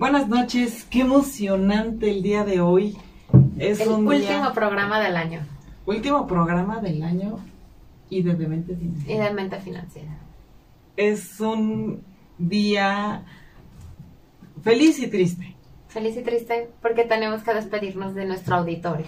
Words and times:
Buenas 0.00 0.28
noches, 0.28 0.86
qué 0.88 1.00
emocionante 1.00 2.10
el 2.10 2.22
día 2.22 2.42
de 2.42 2.62
hoy. 2.62 2.96
Es 3.58 3.80
el 3.80 3.90
un 3.90 4.06
último 4.08 4.50
programa 4.54 4.98
del 4.98 5.14
año. 5.14 5.42
Último 5.84 6.26
programa 6.26 6.80
del 6.80 7.02
año 7.02 7.38
y 8.08 8.22
de 8.22 8.32
Mente 8.32 8.76
Financiera. 8.76 9.14
Y 9.14 9.28
de 9.28 9.34
Mente 9.34 9.60
Financiera. 9.60 10.16
Es 10.96 11.38
un 11.38 12.02
día 12.38 13.26
feliz 14.62 14.98
y 15.00 15.08
triste. 15.08 15.54
Feliz 15.88 16.16
y 16.16 16.22
triste 16.22 16.70
porque 16.80 17.04
tenemos 17.04 17.42
que 17.42 17.52
despedirnos 17.52 18.14
de 18.14 18.24
nuestro 18.24 18.56
auditorio. 18.56 19.04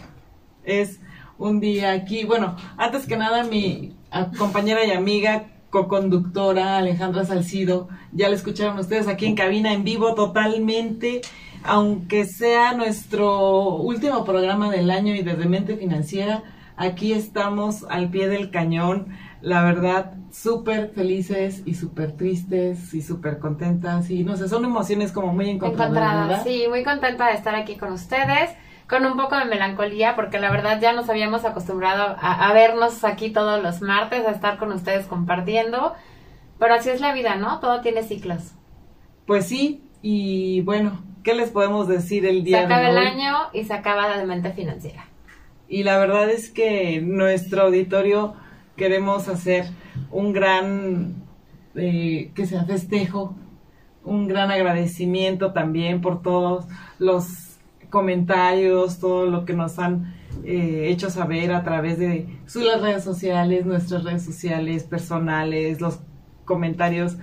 Es 0.62 1.00
un 1.38 1.58
día 1.58 1.92
aquí, 1.92 2.26
bueno, 2.26 2.54
antes 2.76 3.06
que 3.06 3.16
nada 3.16 3.44
mi 3.44 3.96
compañera 4.36 4.84
y 4.84 4.90
amiga 4.90 5.46
co-conductora 5.72 6.76
Alejandra 6.76 7.24
Salcido. 7.24 7.88
Ya 8.12 8.28
la 8.28 8.36
escucharon 8.36 8.78
ustedes 8.78 9.08
aquí 9.08 9.26
en 9.26 9.34
cabina 9.34 9.72
en 9.72 9.82
vivo 9.82 10.14
totalmente. 10.14 11.22
Aunque 11.64 12.26
sea 12.26 12.74
nuestro 12.74 13.76
último 13.76 14.24
programa 14.24 14.70
del 14.70 14.90
año 14.90 15.14
y 15.14 15.22
de 15.22 15.34
Demente 15.34 15.76
Financiera, 15.76 16.42
aquí 16.76 17.12
estamos 17.12 17.86
al 17.88 18.10
pie 18.10 18.28
del 18.28 18.50
cañón. 18.50 19.08
La 19.40 19.64
verdad, 19.64 20.12
súper 20.30 20.90
felices 20.90 21.62
y 21.64 21.74
súper 21.74 22.12
tristes 22.12 22.92
y 22.92 23.00
súper 23.00 23.38
contentas. 23.38 24.10
Y 24.10 24.24
no 24.24 24.36
sé, 24.36 24.48
son 24.48 24.64
emociones 24.64 25.10
como 25.10 25.32
muy 25.32 25.48
encontradas. 25.48 25.90
Encontradas, 25.90 26.44
sí, 26.44 26.64
muy 26.68 26.84
contenta 26.84 27.28
de 27.28 27.34
estar 27.34 27.54
aquí 27.54 27.76
con 27.76 27.92
ustedes 27.92 28.50
con 28.92 29.06
un 29.06 29.16
poco 29.16 29.38
de 29.38 29.46
melancolía, 29.46 30.14
porque 30.14 30.38
la 30.38 30.50
verdad 30.50 30.78
ya 30.78 30.92
nos 30.92 31.08
habíamos 31.08 31.46
acostumbrado 31.46 32.14
a, 32.20 32.52
vernos 32.52 33.04
aquí 33.04 33.30
todos 33.30 33.62
los 33.62 33.80
martes, 33.80 34.26
a 34.26 34.32
estar 34.32 34.58
con 34.58 34.70
ustedes 34.70 35.06
compartiendo, 35.06 35.94
pero 36.58 36.74
así 36.74 36.90
es 36.90 37.00
la 37.00 37.14
vida, 37.14 37.36
¿no? 37.36 37.58
Todo 37.58 37.80
tiene 37.80 38.02
ciclos. 38.02 38.52
Pues 39.24 39.46
sí, 39.46 39.82
y 40.02 40.60
bueno, 40.60 41.02
¿qué 41.24 41.32
les 41.32 41.48
podemos 41.48 41.88
decir 41.88 42.26
el 42.26 42.44
día 42.44 42.58
de 42.58 42.64
hoy? 42.64 42.68
Se 42.68 42.74
acaba 42.74 42.90
el 42.90 42.98
año 42.98 43.36
y 43.54 43.64
se 43.64 43.72
acaba 43.72 44.14
la 44.14 44.26
mente 44.26 44.52
financiera. 44.52 45.06
Y 45.68 45.84
la 45.84 45.96
verdad 45.96 46.28
es 46.28 46.50
que 46.50 47.00
nuestro 47.00 47.62
auditorio 47.62 48.34
queremos 48.76 49.26
hacer 49.28 49.70
un 50.10 50.34
gran, 50.34 51.14
eh, 51.76 52.30
que 52.34 52.44
sea 52.44 52.66
festejo, 52.66 53.34
un 54.04 54.28
gran 54.28 54.50
agradecimiento 54.50 55.54
también 55.54 56.02
por 56.02 56.20
todos 56.20 56.66
los 56.98 57.51
comentarios, 57.92 58.98
todo 58.98 59.26
lo 59.26 59.44
que 59.44 59.52
nos 59.52 59.78
han 59.78 60.14
eh, 60.44 60.88
hecho 60.88 61.10
saber 61.10 61.52
a 61.52 61.62
través 61.62 61.98
de 61.98 62.40
sus 62.46 62.64
redes 62.80 63.04
sociales, 63.04 63.64
nuestras 63.66 64.02
redes 64.02 64.24
sociales 64.24 64.82
personales, 64.82 65.80
los 65.80 66.00
comentarios 66.44 67.16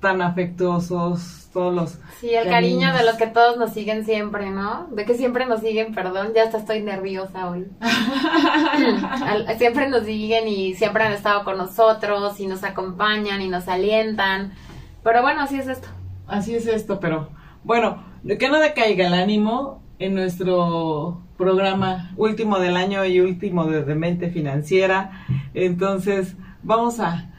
tan 0.00 0.22
afectuosos, 0.22 1.48
todos 1.52 1.74
los... 1.74 1.98
Sí, 2.20 2.34
el 2.34 2.48
cariño 2.48 2.92
de 2.94 3.04
los 3.04 3.16
que 3.16 3.26
todos 3.26 3.56
nos 3.56 3.72
siguen 3.72 4.04
siempre, 4.04 4.50
¿no? 4.50 4.88
De 4.90 5.04
que 5.04 5.14
siempre 5.14 5.44
nos 5.46 5.60
siguen, 5.60 5.94
perdón, 5.94 6.32
ya 6.34 6.44
hasta 6.44 6.58
estoy 6.58 6.82
nerviosa 6.82 7.50
hoy. 7.50 7.66
siempre 9.58 9.88
nos 9.88 10.04
siguen 10.04 10.48
y 10.48 10.74
siempre 10.74 11.04
han 11.04 11.12
estado 11.12 11.44
con 11.44 11.58
nosotros 11.58 12.40
y 12.40 12.46
nos 12.46 12.64
acompañan 12.64 13.42
y 13.42 13.48
nos 13.48 13.68
alientan. 13.68 14.54
Pero 15.04 15.22
bueno, 15.22 15.42
así 15.42 15.58
es 15.58 15.68
esto. 15.68 15.88
Así 16.26 16.54
es 16.54 16.66
esto, 16.66 16.98
pero 16.98 17.28
bueno, 17.64 18.02
que 18.38 18.48
no 18.48 18.58
decaiga 18.58 19.06
el 19.06 19.14
ánimo, 19.14 19.81
en 19.98 20.14
nuestro 20.14 21.22
programa 21.36 22.12
último 22.16 22.58
del 22.58 22.76
año 22.76 23.04
y 23.04 23.20
último 23.20 23.66
de, 23.66 23.94
mente 23.94 24.30
financiera. 24.30 25.24
Entonces, 25.54 26.36
vamos 26.62 27.00
a, 27.00 27.30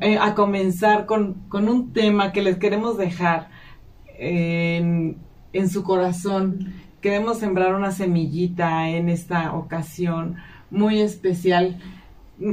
eh, 0.00 0.18
comenzar 0.34 1.06
con, 1.06 1.46
un 1.52 1.92
tema 1.92 2.32
que 2.32 2.42
les 2.42 2.56
queremos 2.56 2.98
dejar 2.98 3.48
en, 4.18 5.16
su 5.68 5.82
corazón. 5.82 6.74
Queremos 7.00 7.38
sembrar 7.38 7.74
una 7.74 7.92
semillita 7.92 8.88
en 8.90 9.08
esta 9.08 9.54
ocasión 9.54 10.36
muy 10.70 11.00
especial. 11.00 11.78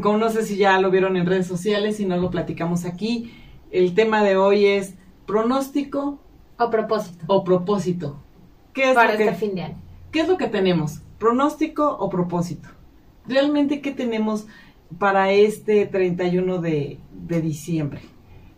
Como 0.01 0.17
no 0.17 0.29
sé 0.29 0.43
si 0.43 0.57
ya 0.57 0.79
lo 0.79 0.91
vieron 0.91 1.17
en 1.17 1.25
redes 1.25 1.47
sociales, 1.47 1.97
si 1.97 2.05
no 2.05 2.17
lo 2.17 2.29
platicamos 2.29 2.85
aquí. 2.85 3.33
El 3.71 3.93
tema 3.93 4.23
de 4.23 4.37
hoy 4.37 4.65
es 4.65 4.95
pronóstico 5.25 6.19
o 6.57 6.69
propósito. 6.69 7.25
O 7.27 7.43
propósito. 7.43 8.17
¿Qué 8.77 8.89
es 8.89 8.95
para 8.95 9.13
este 9.13 9.33
fin 9.33 9.55
de 9.55 9.63
año. 9.63 9.75
¿Qué 10.11 10.19
es 10.19 10.27
lo 10.27 10.37
que 10.37 10.45
tenemos? 10.45 10.99
¿Pronóstico 11.17 11.97
o 11.99 12.11
propósito? 12.11 12.69
¿Realmente 13.25 13.81
qué 13.81 13.91
tenemos 13.91 14.45
para 14.99 15.31
este 15.31 15.87
31 15.87 16.59
de, 16.59 16.99
de 17.11 17.41
diciembre? 17.41 18.01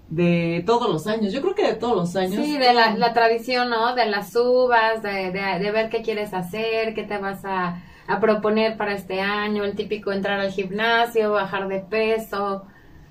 de 0.10 0.64
todos 0.66 0.90
los 0.92 1.06
años. 1.06 1.32
Yo 1.32 1.40
creo 1.40 1.54
que 1.54 1.68
de 1.68 1.76
todos 1.76 1.96
los 1.96 2.16
años. 2.16 2.44
Sí, 2.44 2.58
de 2.58 2.74
la, 2.74 3.14
tradición, 3.14 3.70
¿no? 3.70 3.94
De 3.94 4.08
las 4.08 4.36
uvas, 4.36 5.04
de, 5.04 5.32
de, 5.32 5.72
ver 5.72 5.92
qué 5.92 6.02
quieres 6.02 6.34
hacer, 6.34 6.96
qué 6.96 7.04
te 7.04 7.20
vas 7.20 7.46
a, 7.46 7.84
a, 8.08 8.20
proponer 8.20 8.76
para 8.76 8.94
este 8.94 9.22
año, 9.22 9.64
el 9.64 9.76
típico 9.76 10.12
entrar 10.12 10.40
al 10.40 10.50
gimnasio, 10.52 11.34
bajar 11.34 11.68
de 11.68 11.82
peso, 11.82 12.66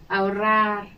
ahorrar. 0.08 0.88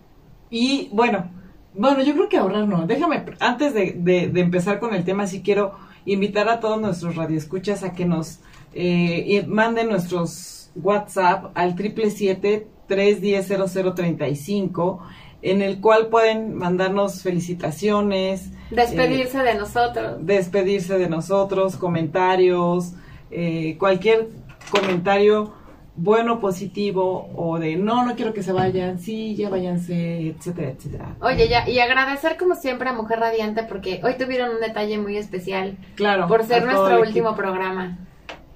Y 0.48 0.88
bueno, 0.90 1.30
bueno, 1.74 2.02
yo 2.02 2.14
creo 2.14 2.30
que 2.30 2.38
ahorrar 2.38 2.66
no. 2.66 2.86
Déjame, 2.86 3.22
antes 3.38 3.74
de, 3.74 3.92
de 3.92 4.40
empezar 4.40 4.80
con 4.80 4.94
el 4.94 5.04
tema, 5.04 5.26
si 5.26 5.42
quiero 5.42 5.89
invitar 6.04 6.48
a 6.48 6.60
todos 6.60 6.80
nuestros 6.80 7.16
radioescuchas 7.16 7.82
a 7.82 7.92
que 7.92 8.04
nos 8.04 8.40
eh, 8.74 9.44
manden 9.46 9.88
nuestros 9.88 10.70
WhatsApp 10.74 11.50
al 11.54 11.74
triple 11.74 12.10
siete 12.10 12.68
tres 12.86 13.20
diez 13.20 13.46
cero 13.48 13.66
cero 13.68 13.94
treinta 13.94 14.28
y 14.28 14.36
cinco 14.36 15.00
en 15.42 15.62
el 15.62 15.80
cual 15.80 16.08
pueden 16.08 16.54
mandarnos 16.54 17.22
felicitaciones, 17.22 18.50
despedirse 18.70 19.38
de 19.38 19.54
nosotros, 19.54 20.18
despedirse 20.20 20.98
de 20.98 21.08
nosotros, 21.08 21.76
comentarios, 21.76 22.92
eh, 23.30 23.76
cualquier 23.78 24.28
comentario 24.70 25.54
bueno, 25.96 26.40
positivo 26.40 27.28
o 27.34 27.58
de 27.58 27.76
no, 27.76 28.04
no 28.06 28.14
quiero 28.14 28.32
que 28.32 28.42
se 28.42 28.52
vayan, 28.52 28.98
sí, 28.98 29.34
ya 29.36 29.48
váyanse, 29.48 30.28
etcétera, 30.28 30.70
etcétera. 30.70 31.16
Oye, 31.20 31.48
ya, 31.48 31.68
y 31.68 31.78
agradecer 31.78 32.36
como 32.36 32.54
siempre 32.54 32.88
a 32.88 32.92
Mujer 32.92 33.20
Radiante 33.20 33.64
porque 33.64 34.00
hoy 34.04 34.16
tuvieron 34.16 34.54
un 34.54 34.60
detalle 34.60 34.98
muy 34.98 35.16
especial. 35.16 35.76
Claro. 35.96 36.26
Por 36.28 36.44
ser 36.44 36.64
nuestro 36.64 37.00
último 37.00 37.34
programa. 37.34 37.98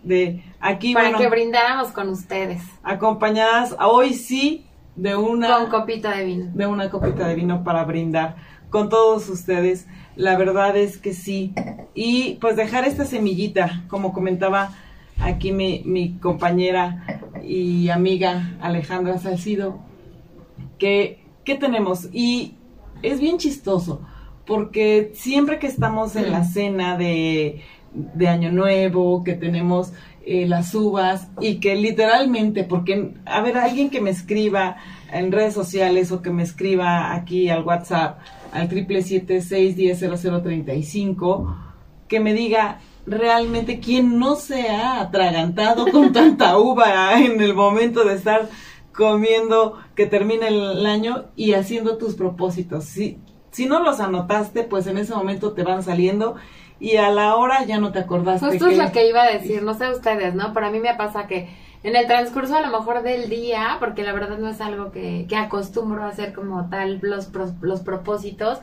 De 0.02 0.42
aquí, 0.60 0.94
Para 0.94 1.16
que 1.16 1.28
brindáramos 1.28 1.88
con 1.88 2.08
ustedes. 2.10 2.62
Acompañadas, 2.82 3.74
hoy 3.80 4.14
sí, 4.14 4.66
de 4.96 5.16
una... 5.16 5.58
Con 5.58 5.70
copita 5.70 6.14
de 6.16 6.24
vino. 6.24 6.50
De 6.54 6.66
una 6.66 6.90
copita 6.90 7.26
de 7.26 7.34
vino 7.34 7.64
para 7.64 7.84
brindar 7.84 8.36
con 8.70 8.88
todos 8.88 9.28
ustedes. 9.28 9.86
La 10.16 10.36
verdad 10.36 10.76
es 10.76 10.98
que 10.98 11.14
sí. 11.14 11.54
Y 11.94 12.34
pues 12.40 12.56
dejar 12.56 12.84
esta 12.84 13.04
semillita, 13.04 13.84
como 13.88 14.12
comentaba 14.12 14.72
aquí 15.18 15.52
mi, 15.52 15.82
mi 15.84 16.14
compañera 16.18 17.04
y 17.42 17.88
amiga 17.88 18.56
Alejandra 18.60 19.18
Salcido, 19.18 19.78
que, 20.78 21.20
¿qué 21.44 21.54
tenemos? 21.54 22.08
Y 22.12 22.54
es 23.02 23.20
bien 23.20 23.38
chistoso, 23.38 24.00
porque 24.46 25.12
siempre 25.14 25.58
que 25.58 25.66
estamos 25.66 26.16
en 26.16 26.30
la 26.30 26.40
mm. 26.40 26.48
cena 26.52 26.96
de, 26.96 27.60
de 27.92 28.28
Año 28.28 28.50
Nuevo, 28.50 29.24
que 29.24 29.34
tenemos 29.34 29.92
eh, 30.26 30.46
las 30.46 30.74
uvas 30.74 31.28
y 31.40 31.56
que 31.56 31.76
literalmente, 31.76 32.64
porque, 32.64 33.12
a 33.26 33.42
ver, 33.42 33.58
alguien 33.58 33.90
que 33.90 34.00
me 34.00 34.10
escriba 34.10 34.76
en 35.12 35.30
redes 35.30 35.52
sociales 35.52 36.10
o 36.12 36.22
que 36.22 36.30
me 36.30 36.42
escriba 36.42 37.14
aquí 37.14 37.50
al 37.50 37.62
WhatsApp 37.62 38.18
al 38.52 38.68
triple 38.68 39.02
siete 39.02 39.42
seis 39.42 39.76
diez 39.76 39.98
cero 39.98 40.14
cero 40.16 40.40
treinta 40.40 40.72
y 40.74 40.82
cinco, 40.82 41.56
que 42.08 42.20
me 42.20 42.32
diga, 42.32 42.78
realmente 43.06 43.80
quién 43.80 44.18
no 44.18 44.36
se 44.36 44.68
ha 44.68 45.00
atragantado 45.00 45.90
con 45.90 46.12
tanta 46.12 46.58
uva 46.58 47.18
en 47.20 47.40
el 47.40 47.54
momento 47.54 48.04
de 48.04 48.14
estar 48.14 48.48
comiendo 48.92 49.78
que 49.94 50.06
termina 50.06 50.48
el 50.48 50.86
año 50.86 51.26
y 51.36 51.54
haciendo 51.54 51.98
tus 51.98 52.14
propósitos. 52.14 52.84
Si, 52.84 53.18
si 53.50 53.66
no 53.66 53.82
los 53.82 54.00
anotaste, 54.00 54.62
pues 54.62 54.86
en 54.86 54.98
ese 54.98 55.14
momento 55.14 55.52
te 55.52 55.64
van 55.64 55.82
saliendo 55.82 56.36
y 56.80 56.96
a 56.96 57.10
la 57.10 57.36
hora 57.36 57.64
ya 57.64 57.78
no 57.78 57.92
te 57.92 58.00
acordaste. 58.00 58.46
Justo 58.46 58.68
es 58.68 58.78
lo 58.78 58.92
que 58.92 59.08
iba 59.08 59.22
a 59.22 59.30
decir, 59.30 59.62
no 59.62 59.74
sé 59.74 59.90
ustedes, 59.90 60.34
¿no? 60.34 60.52
Pero 60.52 60.66
a 60.66 60.70
mí 60.70 60.80
me 60.80 60.94
pasa 60.94 61.26
que 61.26 61.48
en 61.82 61.96
el 61.96 62.06
transcurso 62.06 62.56
a 62.56 62.60
lo 62.62 62.78
mejor 62.78 63.02
del 63.02 63.28
día, 63.28 63.76
porque 63.78 64.02
la 64.02 64.12
verdad 64.12 64.38
no 64.38 64.48
es 64.48 64.60
algo 64.60 64.90
que, 64.90 65.26
que 65.28 65.36
acostumbro 65.36 66.02
a 66.02 66.08
hacer 66.08 66.32
como 66.32 66.68
tal 66.70 66.98
los, 67.02 67.30
los 67.60 67.80
propósitos, 67.80 68.60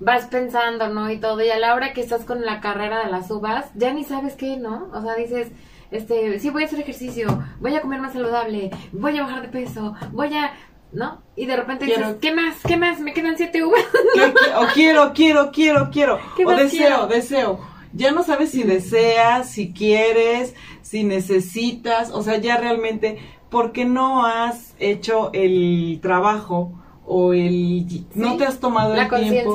vas 0.00 0.26
pensando, 0.26 0.88
¿no? 0.88 1.10
Y 1.10 1.18
todo, 1.18 1.42
y 1.42 1.50
a 1.50 1.58
la 1.58 1.74
hora 1.74 1.92
que 1.92 2.00
estás 2.00 2.24
con 2.24 2.44
la 2.44 2.60
carrera 2.60 3.04
de 3.04 3.10
las 3.10 3.30
uvas, 3.30 3.66
ya 3.74 3.92
ni 3.92 4.04
sabes 4.04 4.34
qué, 4.34 4.56
¿no? 4.56 4.88
O 4.92 5.02
sea, 5.02 5.14
dices, 5.14 5.48
este, 5.90 6.38
sí, 6.40 6.50
voy 6.50 6.62
a 6.62 6.66
hacer 6.66 6.80
ejercicio, 6.80 7.44
voy 7.60 7.76
a 7.76 7.82
comer 7.82 8.00
más 8.00 8.14
saludable, 8.14 8.70
voy 8.92 9.18
a 9.18 9.22
bajar 9.22 9.42
de 9.42 9.48
peso, 9.48 9.94
voy 10.12 10.34
a, 10.34 10.54
¿no? 10.92 11.22
Y 11.36 11.46
de 11.46 11.56
repente 11.56 11.84
dices, 11.84 12.16
¿qué 12.20 12.34
más? 12.34 12.56
¿Qué 12.66 12.76
más? 12.76 12.98
Me 12.98 13.12
quedan 13.12 13.36
siete 13.36 13.62
uvas. 13.62 13.84
o 14.56 14.66
quiero, 14.72 15.12
quiero, 15.12 15.50
quiero, 15.52 15.90
quiero. 15.90 16.18
O 16.46 16.52
deseo, 16.52 17.06
deseo. 17.06 17.60
Ya 17.92 18.12
no 18.12 18.22
sabes 18.22 18.52
si 18.52 18.62
deseas, 18.62 19.50
si 19.50 19.72
quieres, 19.72 20.54
si 20.80 21.04
necesitas, 21.04 22.10
o 22.10 22.22
sea, 22.22 22.38
ya 22.38 22.56
realmente, 22.56 23.18
porque 23.50 23.84
no 23.84 24.24
has 24.24 24.74
hecho 24.78 25.30
el 25.32 25.98
trabajo 26.00 26.72
o 27.04 27.32
el 27.34 27.84
no 28.14 28.36
te 28.36 28.44
has 28.44 28.60
tomado 28.60 28.94
el 28.94 29.08
tiempo 29.08 29.54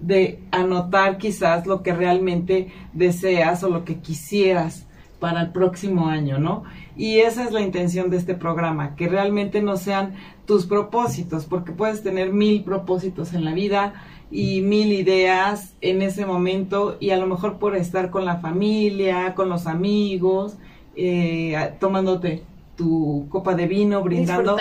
de 0.00 0.42
anotar 0.50 1.18
quizás 1.18 1.66
lo 1.66 1.82
que 1.82 1.92
realmente 1.92 2.72
deseas 2.92 3.62
o 3.62 3.68
lo 3.68 3.84
que 3.84 3.98
quisieras 3.98 4.86
para 5.18 5.42
el 5.42 5.50
próximo 5.52 6.08
año, 6.08 6.38
¿no? 6.38 6.64
Y 6.96 7.20
esa 7.20 7.44
es 7.44 7.52
la 7.52 7.60
intención 7.60 8.10
de 8.10 8.16
este 8.16 8.34
programa, 8.34 8.96
que 8.96 9.08
realmente 9.08 9.62
no 9.62 9.76
sean 9.76 10.14
tus 10.46 10.66
propósitos, 10.66 11.44
porque 11.44 11.72
puedes 11.72 12.02
tener 12.02 12.32
mil 12.32 12.64
propósitos 12.64 13.34
en 13.34 13.44
la 13.44 13.52
vida 13.52 13.94
y 14.30 14.62
mil 14.62 14.92
ideas 14.92 15.74
en 15.80 16.02
ese 16.02 16.24
momento 16.24 16.96
y 17.00 17.10
a 17.10 17.16
lo 17.16 17.26
mejor 17.26 17.58
por 17.58 17.76
estar 17.76 18.10
con 18.10 18.24
la 18.24 18.36
familia, 18.36 19.34
con 19.34 19.48
los 19.48 19.66
amigos, 19.66 20.56
eh, 20.96 21.74
tomándote 21.78 22.42
tu 22.76 23.26
copa 23.28 23.54
de 23.54 23.66
vino, 23.66 24.02
brindando. 24.02 24.56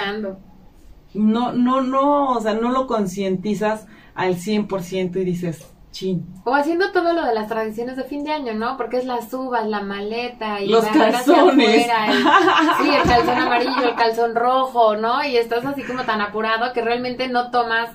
No, 1.13 1.53
no, 1.53 1.81
no, 1.81 2.33
o 2.33 2.41
sea, 2.41 2.53
no 2.53 2.71
lo 2.71 2.85
concientizas 2.85 3.87
al 4.19 4.35
100% 4.35 5.15
y 5.15 5.23
dices, 5.23 5.65
chin. 5.91 6.27
O 6.43 6.53
haciendo 6.53 6.91
todo 6.91 7.13
lo 7.13 7.25
de 7.25 7.33
las 7.33 7.47
tradiciones 7.47 7.95
de 7.95 8.03
fin 8.03 8.25
de 8.25 8.33
año, 8.33 8.53
¿no? 8.53 8.75
Porque 8.75 8.97
es 8.97 9.05
las 9.05 9.33
uvas, 9.33 9.65
la 9.65 9.79
maleta 9.79 10.59
y 10.59 10.67
los 10.67 10.85
calzones. 10.85 11.87
sí, 12.81 12.89
el 12.89 13.03
calzón 13.03 13.37
amarillo, 13.37 13.87
el 13.87 13.95
calzón 13.95 14.35
rojo, 14.35 14.97
¿no? 14.97 15.23
Y 15.23 15.37
estás 15.37 15.65
así 15.65 15.83
como 15.83 16.03
tan 16.03 16.19
apurado 16.19 16.73
que 16.73 16.81
realmente 16.81 17.29
no 17.29 17.49
tomas 17.49 17.91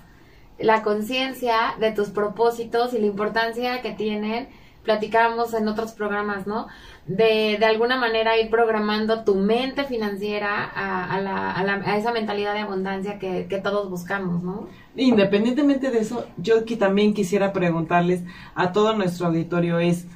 la 0.58 0.82
conciencia 0.82 1.74
de 1.78 1.92
tus 1.92 2.08
propósitos 2.08 2.94
y 2.94 2.98
la 3.00 3.06
importancia 3.06 3.82
que 3.82 3.90
tienen. 3.92 4.48
Platicábamos 4.82 5.52
en 5.52 5.68
otros 5.68 5.92
programas, 5.92 6.46
¿no? 6.46 6.68
De, 7.06 7.58
de 7.58 7.66
alguna 7.66 7.98
manera 7.98 8.38
ir 8.38 8.48
programando 8.48 9.24
tu 9.24 9.34
mente 9.34 9.84
financiera 9.84 10.64
a, 10.64 11.14
a, 11.14 11.20
la, 11.20 11.50
a, 11.50 11.62
la, 11.62 11.74
a 11.74 11.98
esa 11.98 12.12
mentalidad 12.12 12.54
de 12.54 12.60
abundancia 12.60 13.18
que, 13.18 13.46
que, 13.48 13.58
todos 13.58 13.90
buscamos, 13.90 14.42
¿no? 14.42 14.68
Independientemente 14.96 15.90
de 15.90 15.98
eso, 15.98 16.26
yo 16.38 16.60
aquí 16.60 16.76
también 16.76 17.12
quisiera 17.12 17.52
preguntarles 17.52 18.22
a 18.54 18.72
todo 18.72 18.94
nuestro 18.94 19.26
auditorio 19.26 19.78
es, 19.78 20.06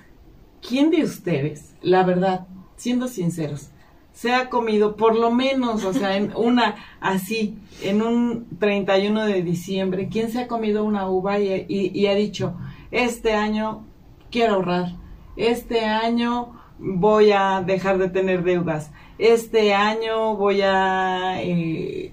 ¿quién 0.67 0.91
de 0.91 1.03
ustedes, 1.03 1.75
la 1.83 2.05
verdad, 2.05 2.47
siendo 2.77 3.07
sinceros, 3.07 3.69
se 4.13 4.35
ha 4.35 4.49
comido 4.49 4.97
por 4.97 5.15
lo 5.15 5.31
menos, 5.31 5.85
o 5.85 5.93
sea, 5.93 6.17
en 6.17 6.33
una 6.37 6.77
así, 7.01 7.59
en 7.83 8.01
un 8.01 8.47
31 8.59 9.27
de 9.27 9.43
diciembre, 9.43 10.09
¿quién 10.11 10.31
se 10.31 10.41
ha 10.41 10.49
comido 10.49 10.85
una 10.85 11.09
uva 11.11 11.39
y, 11.39 11.67
y, 11.69 11.91
y 11.93 12.07
ha 12.07 12.15
dicho, 12.15 12.55
este 12.91 13.35
año 13.35 13.85
quiero 14.31 14.55
ahorrar, 14.55 14.97
este 15.37 15.85
año 15.85 16.58
voy 16.79 17.33
a 17.33 17.63
dejar 17.63 17.99
de 17.99 18.09
tener 18.09 18.45
deudas. 18.45 18.91
Este 19.19 19.75
año 19.75 20.37
voy 20.37 20.63
a 20.63 21.43
eh, 21.43 22.13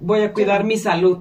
voy 0.00 0.22
a 0.22 0.32
cuidar 0.32 0.64
mi 0.64 0.76
salud. 0.76 1.18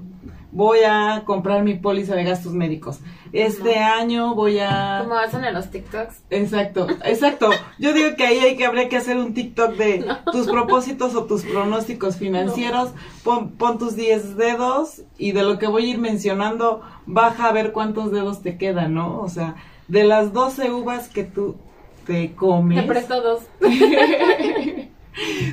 Voy 0.51 0.79
a 0.87 1.23
comprar 1.25 1.63
mi 1.63 1.73
póliza 1.73 2.13
de 2.15 2.23
gastos 2.25 2.53
médicos. 2.53 2.99
Este 3.31 3.77
año 3.79 4.35
voy 4.35 4.59
a 4.59 4.99
Como 5.01 5.15
hacen 5.15 5.43
en 5.43 5.55
los 5.55 5.71
TikToks. 5.71 6.25
Exacto, 6.29 6.85
exacto. 7.03 7.49
Yo 7.79 7.91
digo 7.91 8.15
que 8.15 8.27
ahí 8.27 8.37
hay 8.37 8.55
que 8.55 8.67
habría 8.67 8.87
que 8.87 8.97
hacer 8.97 9.17
un 9.17 9.33
TikTok 9.33 9.71
de 9.73 10.05
tus 10.31 10.47
propósitos 10.47 11.15
o 11.15 11.23
tus 11.23 11.43
pronósticos 11.43 12.17
financieros. 12.17 12.91
Pon, 13.23 13.53
pon 13.53 13.79
tus 13.79 13.95
10 13.95 14.37
dedos 14.37 15.01
y 15.17 15.31
de 15.31 15.41
lo 15.41 15.57
que 15.57 15.65
voy 15.65 15.85
a 15.85 15.89
ir 15.89 15.97
mencionando 15.97 16.81
baja 17.07 17.47
a 17.47 17.51
ver 17.51 17.71
cuántos 17.71 18.11
dedos 18.11 18.43
te 18.43 18.55
quedan, 18.59 18.93
¿no? 18.93 19.21
O 19.21 19.29
sea, 19.29 19.55
de 19.87 20.03
las 20.03 20.33
12 20.33 20.71
uvas 20.71 21.09
que 21.09 21.23
tú 21.23 21.55
te 22.05 22.33
comes. 22.35 22.81
Te 22.81 22.87
presto 22.87 23.21
dos. 23.21 23.43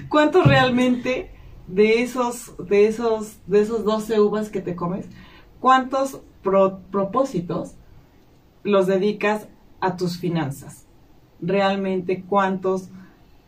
¿Cuánto 0.09 0.43
realmente 0.43 1.31
de 1.67 2.03
esos, 2.03 2.55
de 2.59 2.87
esos, 2.87 3.39
de 3.47 3.61
esos 3.61 3.85
12 3.85 4.21
uvas 4.21 4.49
que 4.49 4.61
te 4.61 4.75
comes, 4.75 5.07
cuántos 5.61 6.21
propósitos 6.43 7.75
los 8.63 8.87
dedicas 8.87 9.49
a 9.81 9.97
tus 9.97 10.19
finanzas? 10.19 10.87
Realmente, 11.41 12.25
¿cuántos 12.29 12.89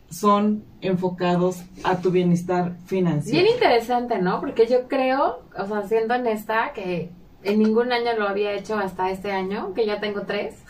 son 0.09 0.65
enfocados 0.81 1.63
a 1.85 2.01
tu 2.01 2.11
bienestar 2.11 2.77
financiero? 2.87 3.43
Bien 3.43 3.55
interesante, 3.55 4.19
¿no? 4.19 4.41
Porque 4.41 4.67
yo 4.67 4.89
creo, 4.89 5.43
o 5.59 5.67
sea, 5.67 5.83
siendo 5.89 6.15
honesta, 6.15 6.73
que 6.75 7.11
en 7.45 7.59
ningún 7.59 7.93
año 7.93 8.13
lo 8.19 8.29
había 8.29 8.53
hecho 8.53 8.79
hasta 8.79 9.11
este 9.11 9.33
año, 9.33 9.75
que 9.75 9.87
ya 9.87 10.01
tengo 10.01 10.23
tres. 10.23 10.63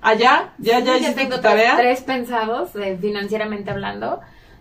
¿Allá? 0.00 0.54
¿Ya, 0.58 0.80
ya, 0.80 0.98
ya 0.98 1.14
tengo 1.14 1.40
tarea? 1.40 1.76
Tres, 1.76 2.02
pensados, 2.02 2.74
eh, 2.76 2.96
financieramente 3.00 3.70
hablando. 3.70 4.20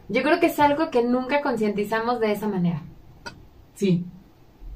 Yo 0.10 0.24
creo 0.24 0.40
que 0.40 0.48
es 0.48 0.60
algo 0.60 0.90
que 0.90 1.04
nunca 1.04 1.42
concientizamos 1.42 2.20
de 2.20 2.32
esa 2.32 2.48
manera. 2.48 2.82
Sí. 3.76 4.06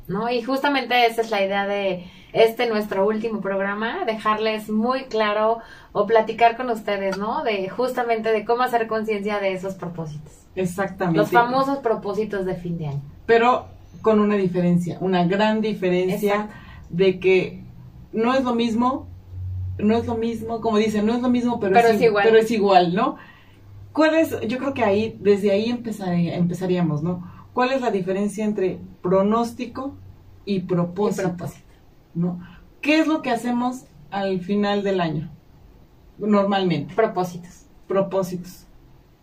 ¿No? 0.08 0.30
Y 0.30 0.44
justamente 0.44 1.06
esa 1.06 1.22
es 1.22 1.32
la 1.32 1.44
idea 1.44 1.66
de 1.66 2.06
este 2.34 2.68
nuestro 2.68 3.08
último 3.08 3.42
programa, 3.42 4.06
dejarles 4.06 4.70
muy 4.70 5.04
claro 5.06 5.60
o 5.92 6.06
platicar 6.06 6.56
con 6.56 6.70
ustedes, 6.70 7.18
¿no? 7.18 7.44
De 7.44 7.70
justamente 7.70 8.32
de 8.32 8.46
cómo 8.46 8.64
hacer 8.64 8.88
conciencia 8.88 9.40
de 9.40 9.54
esos 9.54 9.76
propósitos. 9.76 10.34
Exactamente. 10.56 11.20
Los 11.20 11.32
famosos 11.32 11.80
propósitos 11.80 12.46
de 12.46 12.56
fin 12.56 12.78
de 12.78 12.88
año. 12.88 13.02
Pero 13.26 13.68
con 14.02 14.20
una 14.20 14.36
diferencia, 14.36 14.98
una 15.00 15.26
gran 15.26 15.62
diferencia 15.62 16.50
de 16.92 17.20
que 17.20 17.64
no 18.12 18.34
es 18.34 18.44
lo 18.44 18.56
mismo 18.56 19.08
no 19.78 19.98
es 19.98 20.06
lo 20.06 20.16
mismo, 20.16 20.62
como 20.62 20.78
dicen, 20.78 21.06
no 21.06 21.14
es 21.14 21.22
lo 21.22 21.30
mismo, 21.30 21.60
pero, 21.60 21.78
es, 21.78 22.02
igual. 22.02 22.24
pero 22.24 22.38
es 22.38 22.52
igual, 22.52 22.94
¿no? 22.94 23.18
¿Cuál 23.94 24.16
es, 24.16 24.40
yo 24.48 24.58
creo 24.58 24.74
que 24.74 24.84
ahí, 24.84 25.18
desde 25.20 25.52
ahí 25.52 25.70
empezaríamos, 25.70 27.04
¿no? 27.04 27.30
¿Cuál 27.54 27.72
es 27.72 27.82
la 27.82 27.92
diferencia 27.92 28.46
entre 28.46 28.80
pronóstico 29.02 29.96
y 30.46 30.62
propósito? 30.62 31.36
¿No? 32.14 32.40
¿Qué 32.82 33.00
es 33.00 33.08
lo 33.08 33.22
que 33.22 33.30
hacemos 33.30 33.86
al 34.10 34.40
final 34.42 34.84
del 34.84 35.02
año? 35.02 35.30
Normalmente. 36.18 36.94
Propósitos. 36.96 37.66
Propósitos. 37.88 38.66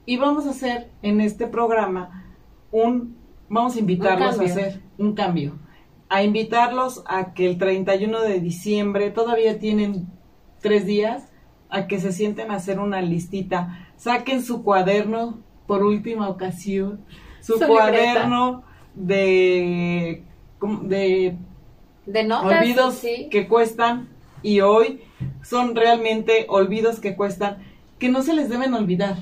Y 0.05 0.19
vamos 0.19 0.47
a 0.47 0.51
hacer 0.51 0.91
en 1.03 1.21
este 1.21 1.47
programa 1.47 2.25
un, 2.71 3.17
vamos 3.49 3.77
a 3.77 3.79
invitarlos 3.79 4.39
a 4.39 4.43
hacer 4.43 4.83
un 4.99 5.15
cambio. 5.15 5.55
A 6.09 6.23
invitarlos 6.23 7.03
a 7.07 7.35
que 7.35 7.47
el 7.47 7.59
31 7.59 8.21
de 8.23 8.41
diciembre 8.41 9.11
todavía 9.11 9.59
tienen 9.59 10.07
tres 10.61 10.87
días 10.87 11.29
a 11.71 11.87
que 11.87 12.01
se 12.01 12.13
sienten 12.13 12.51
a 12.51 12.57
hacer 12.57 12.81
una 12.81 13.03
listita. 13.03 13.89
Saquen 13.97 14.43
su 14.43 14.63
cuaderno 14.63 15.39
por 15.67 15.83
última 15.83 16.29
ocasión, 16.29 17.05
su, 17.41 17.59
cuaderno 17.59 18.65
de, 18.95 20.23
de, 20.83 21.37
de 22.07 22.25
notas, 22.25 22.63
olvidos 22.63 23.03
que 23.31 23.47
cuestan 23.47 24.09
y 24.43 24.61
hoy 24.61 25.03
son 25.43 25.75
realmente 25.77 26.47
olvidos 26.49 27.01
que 27.01 27.17
cuestan 27.17 27.59
que 27.99 28.09
no 28.09 28.23
se 28.23 28.35
les 28.35 28.49
deben 28.49 28.75
olvidar. 28.75 29.17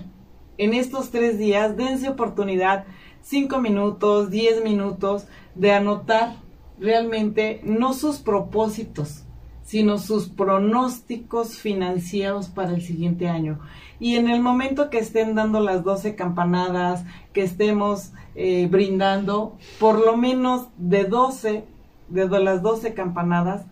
En 0.59 0.73
estos 0.73 1.11
tres 1.11 1.39
días 1.39 1.77
dense 1.77 2.09
oportunidad, 2.09 2.85
cinco 3.23 3.59
minutos, 3.59 4.31
diez 4.31 4.63
minutos, 4.63 5.27
de 5.55 5.73
anotar 5.73 6.37
realmente 6.79 7.61
no 7.65 7.93
sus 7.93 8.19
propósitos, 8.19 9.25
sino 9.63 9.99
sus 9.99 10.29
pronósticos 10.29 11.59
financieros 11.59 12.49
para 12.49 12.71
el 12.71 12.83
siguiente 12.83 13.29
año. 13.29 13.59
Y 13.99 14.17
en 14.17 14.29
el 14.29 14.41
momento 14.41 14.91
que 14.91 14.99
estén 14.99 15.35
dando 15.35 15.61
las 15.61 15.83
12 15.83 16.15
campanadas, 16.15 17.05
que 17.33 17.43
estemos 17.43 18.13
eh, 18.35 18.69
brindando, 18.71 19.57
por 19.81 19.99
lo 19.99 20.17
menos 20.17 20.69
de 20.77 21.05
12, 21.05 21.65
de 22.09 22.29
las 22.41 22.63
12 22.63 22.95
campanadas, 22.95 23.65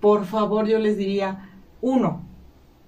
por 0.00 0.24
favor 0.24 0.66
yo 0.66 0.78
les 0.78 0.96
diría 0.96 1.50
uno, 1.80 2.22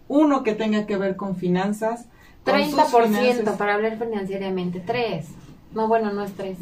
uno 0.08 0.42
que 0.42 0.54
tenga 0.54 0.86
que 0.86 0.96
ver 0.96 1.16
con 1.16 1.36
finanzas. 1.36 2.06
30% 2.44 3.56
para 3.56 3.74
hablar 3.74 3.98
financieramente, 3.98 4.80
tres. 4.80 5.28
No, 5.72 5.86
bueno, 5.86 6.12
no 6.12 6.24
es 6.24 6.32
tres. 6.32 6.58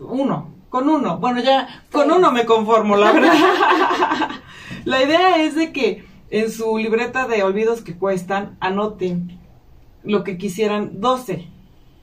Uno, 0.00 0.48
con 0.72 0.88
uno. 0.88 1.18
Bueno, 1.18 1.42
ya 1.42 1.84
con 1.92 2.10
uno 2.10 2.32
me 2.32 2.46
conformo, 2.46 2.96
la 2.96 3.12
verdad. 3.12 3.34
La 4.86 5.02
idea 5.02 5.44
es 5.44 5.54
de 5.54 5.70
que 5.70 6.06
en 6.30 6.50
su 6.50 6.78
libreta 6.78 7.28
de 7.28 7.42
olvidos 7.42 7.82
que 7.82 7.94
cuestan, 7.94 8.56
anoten 8.58 9.38
lo 10.02 10.24
que 10.24 10.38
quisieran, 10.38 10.98
12, 10.98 11.46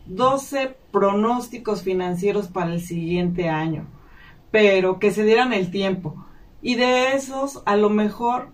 12 0.06 0.76
pronósticos 0.92 1.82
financieros 1.82 2.48
para 2.48 2.72
el 2.72 2.80
siguiente 2.80 3.50
año, 3.50 3.88
pero 4.52 5.00
que 5.00 5.10
se 5.10 5.24
dieran 5.24 5.52
el 5.52 5.72
tiempo. 5.72 6.24
Y 6.62 6.76
de 6.76 7.16
esos, 7.16 7.64
a 7.66 7.76
lo 7.76 7.90
mejor 7.90 8.50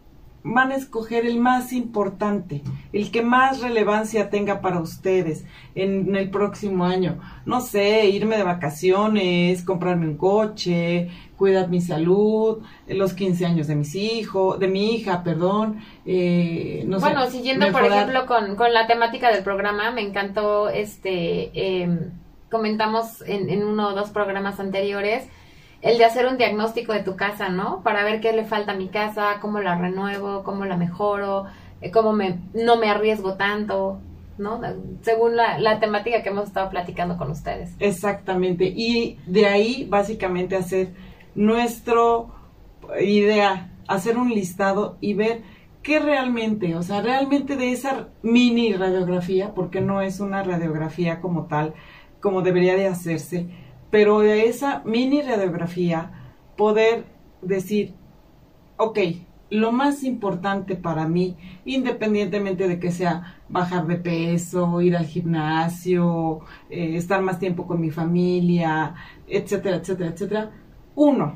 van 0.47 0.71
a 0.71 0.75
escoger 0.75 1.25
el 1.25 1.39
más 1.39 1.73
importante, 1.73 2.61
el 2.93 3.09
que 3.09 3.23
más 3.23 3.61
relevancia 3.61 4.29
tenga 4.29 4.61
para 4.61 4.79
ustedes 4.79 5.43
en, 5.73 6.15
el 6.15 6.29
próximo 6.29 6.85
año. 6.85 7.19
No 7.47 7.61
sé, 7.61 8.05
irme 8.05 8.37
de 8.37 8.43
vacaciones, 8.43 9.63
comprarme 9.63 10.07
un 10.07 10.17
coche, 10.17 11.09
cuidar 11.35 11.69
mi 11.69 11.81
salud, 11.81 12.59
los 12.87 13.13
15 13.13 13.43
años 13.43 13.65
de 13.65 13.75
mis 13.75 13.95
hijos, 13.95 14.59
de 14.59 14.67
mi 14.67 14.93
hija, 14.93 15.23
perdón. 15.23 15.79
Eh, 16.05 16.83
no 16.85 16.99
bueno, 16.99 17.25
siguiendo 17.25 17.71
por 17.71 17.83
ejemplo 17.83 18.27
con, 18.27 18.55
con, 18.55 18.71
la 18.71 18.85
temática 18.85 19.31
del 19.31 19.43
programa, 19.43 19.89
me 19.89 20.01
encantó 20.01 20.69
este, 20.69 21.81
em, 21.81 22.11
comentamos 22.51 23.23
en, 23.25 23.49
en 23.49 23.63
uno 23.63 23.89
o 23.89 23.93
dos 23.95 24.11
programas 24.11 24.59
anteriores 24.59 25.27
el 25.85 25.99
de 25.99 26.05
hacer 26.05 26.25
un 26.25 26.37
diagnóstico 26.37 26.93
de 26.93 27.03
tu 27.03 27.15
casa, 27.15 27.49
¿no? 27.49 27.83
Para 27.83 28.03
ver 28.03 28.19
qué 28.19 28.33
le 28.33 28.43
falta 28.43 28.71
a 28.71 28.75
mi 28.75 28.87
casa, 28.87 29.37
cómo 29.39 29.59
la 29.59 29.75
renuevo, 29.75 30.43
cómo 30.43 30.65
la 30.65 30.77
mejoro, 30.77 31.45
eh, 31.79 31.91
cómo 31.91 32.11
me, 32.11 32.39
no 32.55 32.77
me 32.77 32.89
arriesgo 32.89 33.35
tanto, 33.35 33.99
¿no? 34.39 34.59
Según 35.01 35.35
la, 35.35 35.59
la 35.59 35.79
temática 35.79 36.23
que 36.23 36.29
hemos 36.29 36.47
estado 36.47 36.71
platicando 36.71 37.17
con 37.17 37.29
ustedes. 37.29 37.75
Exactamente. 37.79 38.65
Y 38.65 39.19
de 39.27 39.45
ahí, 39.45 39.85
básicamente, 39.87 40.55
hacer 40.55 40.87
nuestro 41.35 42.33
idea, 42.99 43.69
hacer 43.87 44.17
un 44.17 44.29
listado 44.29 44.97
y 45.01 45.13
ver 45.13 45.43
qué 45.83 45.99
realmente, 45.99 46.75
o 46.75 46.81
sea, 46.81 47.03
realmente 47.03 47.57
de 47.57 47.71
esa 47.71 48.07
mini 48.23 48.73
radiografía, 48.73 49.53
porque 49.53 49.81
no 49.81 50.01
es 50.01 50.19
una 50.19 50.41
radiografía 50.41 51.21
como 51.21 51.45
tal, 51.45 51.75
como 52.19 52.41
debería 52.41 52.75
de 52.75 52.87
hacerse, 52.87 53.49
pero 53.95 54.19
de 54.19 54.49
esa 54.49 54.81
mini 54.83 55.21
radiografía 55.21 56.11
poder 56.57 57.05
decir, 57.41 57.93
ok, 58.75 58.99
lo 59.49 59.71
más 59.71 60.03
importante 60.03 60.75
para 60.75 61.07
mí, 61.07 61.37
independientemente 61.63 62.67
de 62.67 62.77
que 62.77 62.91
sea 62.91 63.37
bajar 63.47 63.87
de 63.87 63.95
peso, 63.95 64.81
ir 64.81 64.97
al 64.97 65.05
gimnasio, 65.05 66.41
eh, 66.69 66.97
estar 66.97 67.21
más 67.21 67.39
tiempo 67.39 67.65
con 67.67 67.79
mi 67.79 67.89
familia, 67.89 68.95
etcétera, 69.29 69.77
etcétera, 69.77 70.09
etcétera, 70.09 70.51
uno, 70.93 71.35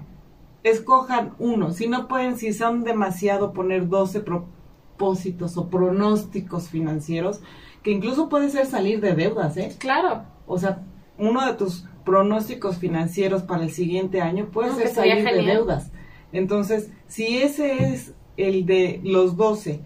escojan 0.62 1.36
uno, 1.40 1.72
si 1.72 1.88
no 1.88 2.10
pueden, 2.10 2.36
si 2.36 2.52
son 2.52 2.84
demasiado 2.84 3.54
poner 3.54 3.88
12 3.88 4.20
propósitos 4.20 5.56
o 5.56 5.70
pronósticos 5.70 6.68
financieros, 6.68 7.40
que 7.84 7.92
incluso 7.92 8.28
puede 8.28 8.50
ser 8.50 8.66
salir 8.66 9.00
de 9.00 9.14
deudas, 9.14 9.56
¿eh? 9.56 9.74
Claro. 9.80 10.24
O 10.46 10.58
sea, 10.58 10.84
uno 11.18 11.46
de 11.46 11.54
tus 11.54 11.86
pronósticos 12.10 12.78
financieros 12.78 13.44
para 13.44 13.62
el 13.62 13.70
siguiente 13.70 14.20
año 14.20 14.48
puede 14.48 14.74
ser 14.74 14.88
salir 14.88 15.24
de 15.24 15.44
deudas. 15.44 15.92
Entonces, 16.32 16.90
si 17.08 17.38
ese 17.38 17.94
es 17.94 18.16
el 18.36 18.66
de 18.66 19.00
los 19.04 19.38
12, 19.38 19.82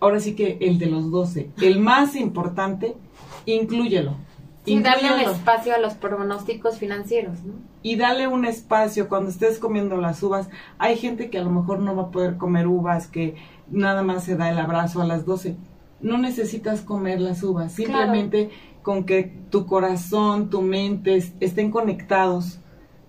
ahora 0.00 0.18
sí 0.18 0.34
que 0.34 0.56
el 0.62 0.78
de 0.78 0.86
los 0.86 1.10
12, 1.10 1.50
el 1.60 1.78
más 1.78 2.16
importante, 2.16 2.96
inclúyelo. 3.44 4.16
Y 4.64 4.80
darle 4.80 5.12
un 5.12 5.20
espacio 5.20 5.74
a 5.74 5.78
los 5.78 5.92
pronósticos 5.92 6.78
financieros, 6.78 7.42
¿no? 7.44 7.52
Y 7.82 7.96
darle 7.96 8.28
un 8.28 8.46
espacio 8.46 9.10
cuando 9.10 9.28
estés 9.28 9.58
comiendo 9.58 9.98
las 9.98 10.22
uvas. 10.22 10.48
Hay 10.78 10.96
gente 10.96 11.28
que 11.28 11.36
a 11.36 11.44
lo 11.44 11.50
mejor 11.50 11.80
no 11.80 11.94
va 11.94 12.04
a 12.04 12.10
poder 12.10 12.38
comer 12.38 12.66
uvas, 12.66 13.08
que 13.08 13.34
nada 13.68 14.02
más 14.02 14.24
se 14.24 14.36
da 14.36 14.48
el 14.48 14.58
abrazo 14.58 15.02
a 15.02 15.04
las 15.04 15.26
12. 15.26 15.56
No 16.00 16.16
necesitas 16.16 16.80
comer 16.80 17.20
las 17.20 17.42
uvas, 17.42 17.72
simplemente 17.72 18.48
con 18.82 19.04
que 19.04 19.32
tu 19.50 19.66
corazón, 19.66 20.50
tu 20.50 20.62
mente 20.62 21.22
estén 21.40 21.70
conectados 21.70 22.60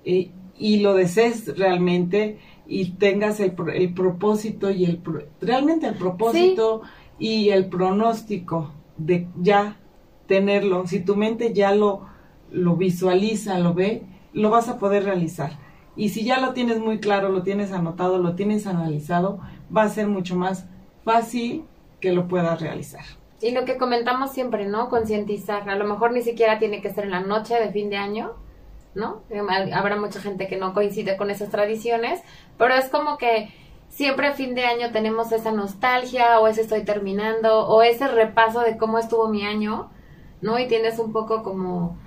eh, 0.05 0.31
y 0.57 0.79
lo 0.79 0.93
desees 0.93 1.57
realmente 1.57 2.39
y 2.67 2.91
tengas 2.91 3.39
el, 3.39 3.53
el 3.73 3.93
propósito 3.93 4.71
y 4.71 4.85
el 4.85 5.01
realmente 5.41 5.87
el 5.87 5.95
propósito 5.95 6.81
y 7.19 7.49
el 7.49 7.67
pronóstico 7.67 8.71
de 8.97 9.27
ya 9.41 9.79
tenerlo. 10.27 10.87
Si 10.87 10.99
tu 10.99 11.15
mente 11.15 11.53
ya 11.53 11.73
lo, 11.73 12.07
lo 12.51 12.75
visualiza, 12.75 13.59
lo 13.59 13.73
ve, 13.73 14.03
lo 14.33 14.49
vas 14.49 14.69
a 14.69 14.77
poder 14.77 15.03
realizar. 15.03 15.59
Y 15.95 16.09
si 16.09 16.23
ya 16.23 16.39
lo 16.39 16.53
tienes 16.53 16.79
muy 16.79 16.99
claro, 16.99 17.29
lo 17.29 17.43
tienes 17.43 17.71
anotado, 17.71 18.17
lo 18.17 18.35
tienes 18.35 18.65
analizado, 18.65 19.39
va 19.75 19.83
a 19.83 19.89
ser 19.89 20.07
mucho 20.07 20.35
más 20.35 20.65
fácil 21.03 21.65
que 21.99 22.13
lo 22.13 22.27
puedas 22.27 22.59
realizar. 22.61 23.03
Y 23.43 23.51
lo 23.51 23.65
que 23.65 23.77
comentamos 23.77 24.31
siempre, 24.31 24.65
¿no? 24.65 24.87
Concientizar. 24.87 25.69
A 25.69 25.75
lo 25.75 25.83
mejor 25.83 26.13
ni 26.13 26.21
siquiera 26.21 26.59
tiene 26.59 26.81
que 26.81 26.91
ser 26.91 27.03
en 27.03 27.11
la 27.11 27.19
noche 27.19 27.55
de 27.55 27.73
fin 27.73 27.89
de 27.89 27.97
año, 27.97 28.35
¿no? 28.95 29.23
Habrá 29.73 29.97
mucha 29.97 30.21
gente 30.21 30.47
que 30.47 30.55
no 30.55 30.73
coincide 30.73 31.17
con 31.17 31.29
esas 31.29 31.49
tradiciones, 31.49 32.21
pero 32.57 32.73
es 32.73 32.87
como 32.87 33.17
que 33.17 33.53
siempre 33.89 34.27
a 34.27 34.31
fin 34.31 34.55
de 34.55 34.63
año 34.63 34.93
tenemos 34.93 35.33
esa 35.33 35.51
nostalgia 35.51 36.39
o 36.39 36.47
ese 36.47 36.61
estoy 36.61 36.85
terminando 36.85 37.67
o 37.67 37.81
ese 37.81 38.07
repaso 38.07 38.61
de 38.61 38.77
cómo 38.77 38.97
estuvo 38.97 39.27
mi 39.27 39.45
año, 39.45 39.91
¿no? 40.41 40.57
Y 40.57 40.69
tienes 40.69 40.97
un 40.97 41.11
poco 41.11 41.43
como 41.43 41.97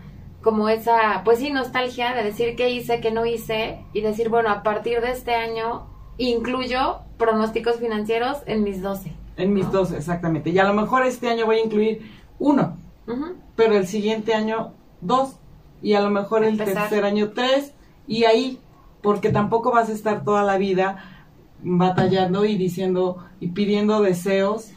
como 0.43 0.69
esa, 0.69 1.23
pues 1.25 1.41
sí, 1.41 1.51
nostalgia 1.51 2.15
de 2.15 2.23
decir 2.23 2.55
qué 2.57 2.71
hice, 2.71 3.01
qué 3.01 3.11
no 3.11 3.27
hice 3.27 3.85
y 3.93 4.01
decir, 4.01 4.29
bueno, 4.29 4.49
a 4.49 4.63
partir 4.63 5.01
de 5.01 5.11
este 5.11 5.35
año 5.35 5.89
incluyo 6.19 7.01
pronósticos 7.19 7.77
financieros 7.77 8.39
en 8.47 8.63
mis 8.63 8.81
12. 8.81 9.26
En 9.37 9.53
mis 9.53 9.71
dos, 9.71 9.93
exactamente. 9.93 10.51
Y 10.51 10.59
a 10.59 10.65
lo 10.65 10.75
mejor 10.75 11.05
este 11.05 11.29
año 11.29 11.47
voy 11.47 11.57
a 11.57 11.65
incluir 11.65 12.11
uno, 12.39 12.77
pero 13.55 13.77
el 13.77 13.87
siguiente 13.87 14.35
año 14.35 14.73
dos, 15.01 15.37
y 15.83 15.95
a 15.95 16.01
lo 16.01 16.11
mejor 16.11 16.45
el 16.45 16.57
tercer 16.57 17.05
año 17.05 17.33
tres, 17.35 17.73
y 18.07 18.25
ahí, 18.25 18.61
porque 19.03 19.31
tampoco 19.31 19.73
vas 19.73 19.89
a 19.89 19.93
estar 19.93 20.25
toda 20.25 20.43
la 20.43 20.59
vida 20.59 21.25
batallando 21.63 22.45
y 22.45 22.57
diciendo 22.57 23.19
y 23.41 23.49
pidiendo 23.49 24.01
deseos 24.01 24.73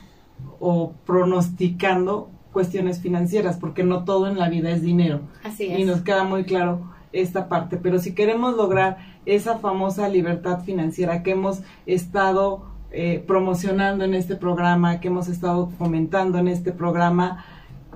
o 0.59 0.93
pronosticando 1.05 2.29
cuestiones 2.51 2.99
financieras, 2.99 3.57
porque 3.57 3.83
no 3.83 4.03
todo 4.03 4.27
en 4.27 4.37
la 4.37 4.49
vida 4.49 4.71
es 4.71 4.81
dinero. 4.81 5.21
Así 5.43 5.67
es. 5.67 5.79
Y 5.79 5.85
nos 5.85 6.01
queda 6.01 6.23
muy 6.23 6.43
claro 6.43 6.91
esta 7.11 7.49
parte, 7.49 7.77
pero 7.77 7.99
si 7.99 8.13
queremos 8.13 8.55
lograr 8.55 8.97
esa 9.25 9.57
famosa 9.57 10.09
libertad 10.09 10.63
financiera 10.63 11.23
que 11.23 11.31
hemos 11.31 11.61
estado 11.85 12.68
eh, 12.91 13.23
promocionando 13.25 14.03
en 14.03 14.13
este 14.13 14.35
programa, 14.35 14.99
que 14.99 15.09
hemos 15.09 15.27
estado 15.27 15.69
fomentando 15.77 16.39
en 16.39 16.47
este 16.47 16.71
programa, 16.71 17.45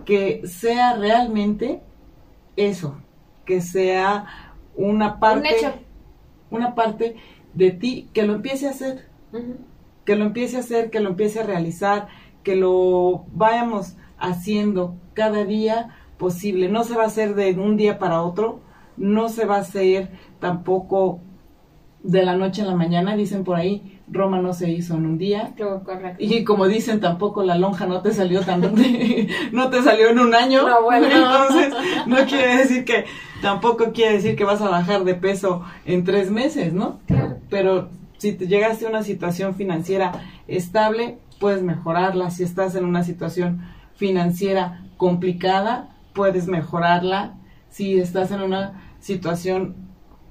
que 0.06 0.46
sea 0.46 0.96
realmente 0.96 1.82
eso, 2.56 2.98
que 3.46 3.62
sea 3.62 4.26
una 4.76 5.20
parte, 5.20 5.50
una 6.52 6.76
parte 6.76 7.16
de 7.54 7.72
ti 7.72 8.10
que 8.14 8.24
lo 8.24 8.36
empiece 8.36 8.68
a 8.68 8.72
hacer, 8.72 9.08
que 10.06 10.16
lo 10.16 10.26
empiece 10.26 10.58
a 10.58 10.60
hacer, 10.60 10.90
que 10.90 11.00
lo 11.00 11.10
empiece 11.10 11.40
a 11.40 11.44
realizar, 11.44 12.08
que 12.44 12.56
lo 12.56 13.26
vayamos 13.32 13.96
haciendo 14.18 14.96
cada 15.14 15.46
día 15.46 15.96
posible. 16.18 16.70
No 16.70 16.84
se 16.84 16.96
va 16.96 17.04
a 17.04 17.08
hacer 17.08 17.36
de 17.36 17.54
un 17.54 17.78
día 17.78 18.00
para 18.00 18.22
otro, 18.22 18.62
no 18.98 19.30
se 19.30 19.46
va 19.46 19.56
a 19.56 19.62
hacer 19.62 20.12
tampoco 20.40 21.20
de 22.04 22.24
la 22.24 22.36
noche 22.36 22.62
a 22.62 22.66
la 22.66 22.76
mañana, 22.76 23.16
dicen 23.16 23.44
por 23.44 23.56
ahí, 23.56 23.93
Roma 24.08 24.40
no 24.40 24.54
se 24.54 24.70
hizo 24.70 24.96
en 24.96 25.06
un 25.06 25.18
día. 25.18 25.54
Y 26.20 26.44
como 26.44 26.68
dicen, 26.68 27.00
tampoco 27.00 27.44
la 27.44 27.56
lonja 27.58 27.86
no 27.86 28.02
te 28.02 28.14
salió 28.14 28.42
tan 28.42 28.62
no 29.52 29.70
te 29.70 29.82
salió 29.82 30.10
en 30.10 30.20
un 30.20 30.36
año. 30.36 30.68
No, 30.68 30.84
bueno. 30.84 31.06
Entonces, 31.12 31.74
no 32.06 32.18
quiere 32.26 32.58
decir 32.58 32.86
que, 32.86 33.06
tampoco 33.42 33.92
quiere 33.94 34.16
decir 34.16 34.36
que 34.36 34.44
vas 34.44 34.62
a 34.62 34.70
bajar 34.70 35.04
de 35.04 35.16
peso 35.16 35.64
en 35.86 36.04
tres 36.04 36.32
meses, 36.32 36.74
¿no? 36.74 37.00
Pero 37.50 37.90
si 38.18 38.34
te 38.34 38.48
llegaste 38.48 38.86
a 38.86 38.90
una 38.90 39.04
situación 39.04 39.56
financiera 39.56 40.12
estable, 40.48 41.18
puedes 41.40 41.64
mejorarla. 41.64 42.30
Si 42.30 42.44
estás 42.44 42.76
en 42.76 42.86
una 42.86 43.04
situación 43.04 43.62
financiera 43.96 44.86
complicada, 44.98 45.96
puedes 46.14 46.48
mejorarla. 46.48 47.36
Si 47.70 48.00
estás 48.00 48.32
en 48.32 48.42
una 48.42 48.96
situación 49.00 49.76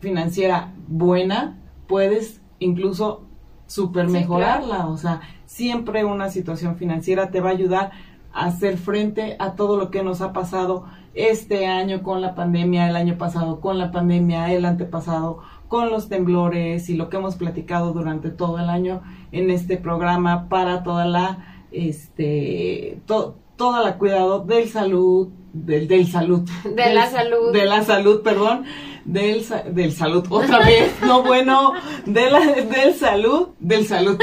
financiera 0.00 0.72
buena, 0.88 1.58
puedes 1.86 2.40
incluso 2.58 3.26
super 3.72 4.08
mejorarla. 4.08 4.86
O 4.86 4.96
sea, 4.96 5.20
siempre 5.46 6.04
una 6.04 6.30
situación 6.30 6.76
financiera 6.76 7.30
te 7.30 7.40
va 7.40 7.50
a 7.50 7.52
ayudar 7.52 7.90
a 8.32 8.46
hacer 8.46 8.78
frente 8.78 9.36
a 9.38 9.52
todo 9.52 9.76
lo 9.76 9.90
que 9.90 10.02
nos 10.02 10.20
ha 10.20 10.32
pasado 10.32 10.84
este 11.14 11.66
año 11.66 12.02
con 12.02 12.20
la 12.20 12.34
pandemia, 12.34 12.88
el 12.88 12.96
año 12.96 13.18
pasado 13.18 13.60
con 13.60 13.78
la 13.78 13.90
pandemia, 13.90 14.52
el 14.52 14.64
antepasado 14.64 15.40
con 15.68 15.90
los 15.90 16.08
temblores 16.08 16.88
y 16.88 16.96
lo 16.96 17.08
que 17.08 17.16
hemos 17.16 17.36
platicado 17.36 17.92
durante 17.92 18.30
todo 18.30 18.58
el 18.58 18.68
año 18.68 19.02
en 19.32 19.50
este 19.50 19.76
programa 19.76 20.48
para 20.48 20.82
toda 20.82 21.06
la 21.06 21.64
este 21.70 23.00
toda 23.06 23.82
la 23.82 23.96
cuidado 23.96 24.40
del 24.40 24.68
salud 24.68 25.28
del, 25.52 25.88
del 25.88 26.06
salud. 26.06 26.48
De 26.64 26.92
la 26.92 27.10
salud. 27.10 27.52
de 27.52 27.64
la 27.64 27.82
salud 27.84 28.22
perdón 28.22 28.64
del, 29.04 29.44
del 29.70 29.92
salud, 29.92 30.26
otra 30.30 30.58
vez, 30.60 30.92
no 31.02 31.22
bueno, 31.22 31.72
de 32.06 32.30
la, 32.30 32.40
del 32.40 32.94
salud, 32.94 33.48
del 33.58 33.86
salud. 33.86 34.18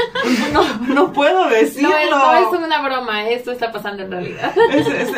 No, 0.52 0.62
no 0.94 1.12
puedo 1.12 1.48
decirlo. 1.48 1.90
No, 2.10 2.34
es 2.34 2.64
una 2.64 2.82
broma, 2.82 3.28
esto 3.28 3.52
está 3.52 3.72
pasando 3.72 4.02
en 4.02 4.10
realidad. 4.10 4.54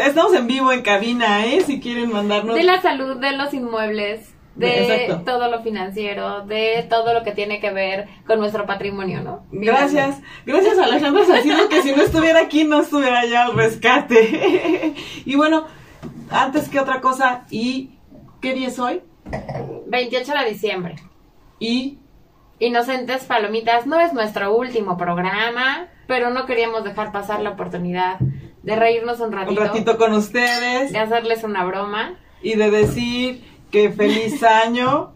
estamos 0.04 0.34
en 0.34 0.46
vivo 0.46 0.72
en 0.72 0.82
cabina, 0.82 1.46
¿eh? 1.46 1.62
Si 1.64 1.80
quieren 1.80 2.12
mandarnos. 2.12 2.54
De 2.54 2.62
la 2.62 2.80
salud 2.80 3.16
de 3.16 3.32
los 3.32 3.52
inmuebles. 3.54 4.34
de 4.54 5.04
Exacto. 5.04 5.24
todo 5.24 5.50
lo 5.50 5.62
financiero, 5.62 6.44
de 6.44 6.86
todo 6.90 7.14
lo 7.14 7.22
que 7.22 7.32
tiene 7.32 7.58
que 7.60 7.70
ver 7.72 8.08
con 8.26 8.38
nuestro 8.38 8.66
patrimonio, 8.66 9.22
¿no? 9.22 9.46
Gracias, 9.50 10.20
gracias 10.44 10.78
a 10.78 10.84
Alejandra 10.84 11.24
Sacido, 11.24 11.68
que 11.70 11.80
si 11.82 11.92
no 11.92 12.02
estuviera 12.02 12.40
aquí 12.40 12.64
no 12.64 12.80
estuviera 12.80 13.24
ya 13.24 13.46
al 13.46 13.54
rescate. 13.54 14.94
y 15.24 15.36
bueno, 15.36 15.64
antes 16.30 16.68
que 16.68 16.80
otra 16.80 17.00
cosa, 17.00 17.44
¿y 17.50 17.92
qué 18.42 18.52
día 18.52 18.68
es 18.68 18.78
hoy? 18.78 19.00
28 19.86 20.32
de 20.32 20.50
diciembre. 20.50 20.96
Y 21.58 21.98
Inocentes 22.58 23.24
Palomitas 23.24 23.86
no 23.86 23.98
es 24.00 24.12
nuestro 24.12 24.54
último 24.56 24.96
programa, 24.96 25.88
pero 26.06 26.30
no 26.30 26.46
queríamos 26.46 26.84
dejar 26.84 27.12
pasar 27.12 27.40
la 27.40 27.50
oportunidad 27.50 28.18
de 28.62 28.76
reírnos 28.76 29.18
un 29.20 29.26
un 29.26 29.32
ratito, 29.32 29.60
ratito 29.60 29.98
con 29.98 30.12
ustedes 30.12 30.92
de 30.92 30.98
hacerles 30.98 31.42
una 31.44 31.64
broma. 31.64 32.14
y 32.42 32.54
de 32.54 32.70
decir 32.70 33.44
que 33.70 33.90
feliz 33.90 34.42
año 34.64 35.12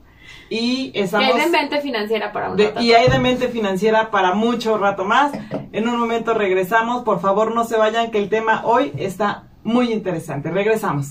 y 0.49 0.91
Que 0.93 1.03
estamos... 1.03 1.35
hay 1.35 1.41
de 1.41 1.49
mente 1.49 1.81
financiera 1.81 2.33
para 2.33 2.51
un 2.51 2.57
de- 2.57 2.69
rato. 2.69 2.81
y 2.81 2.93
hay 2.93 3.09
de 3.09 3.19
mente 3.19 3.49
financiera 3.49 4.11
para 4.11 4.35
mucho 4.35 4.79
rato 4.79 5.05
más. 5.05 5.33
En 5.73 5.89
un 5.89 5.99
momento 5.99 6.35
regresamos. 6.35 7.03
Por 7.05 7.21
favor, 7.21 7.55
no 7.55 7.65
se 7.65 7.77
vayan, 7.77 8.11
que 8.11 8.19
el 8.19 8.29
tema 8.29 8.63
hoy 8.65 8.93
está 8.97 9.45
muy 9.63 9.93
interesante. 9.93 10.51
Regresamos. 10.51 11.11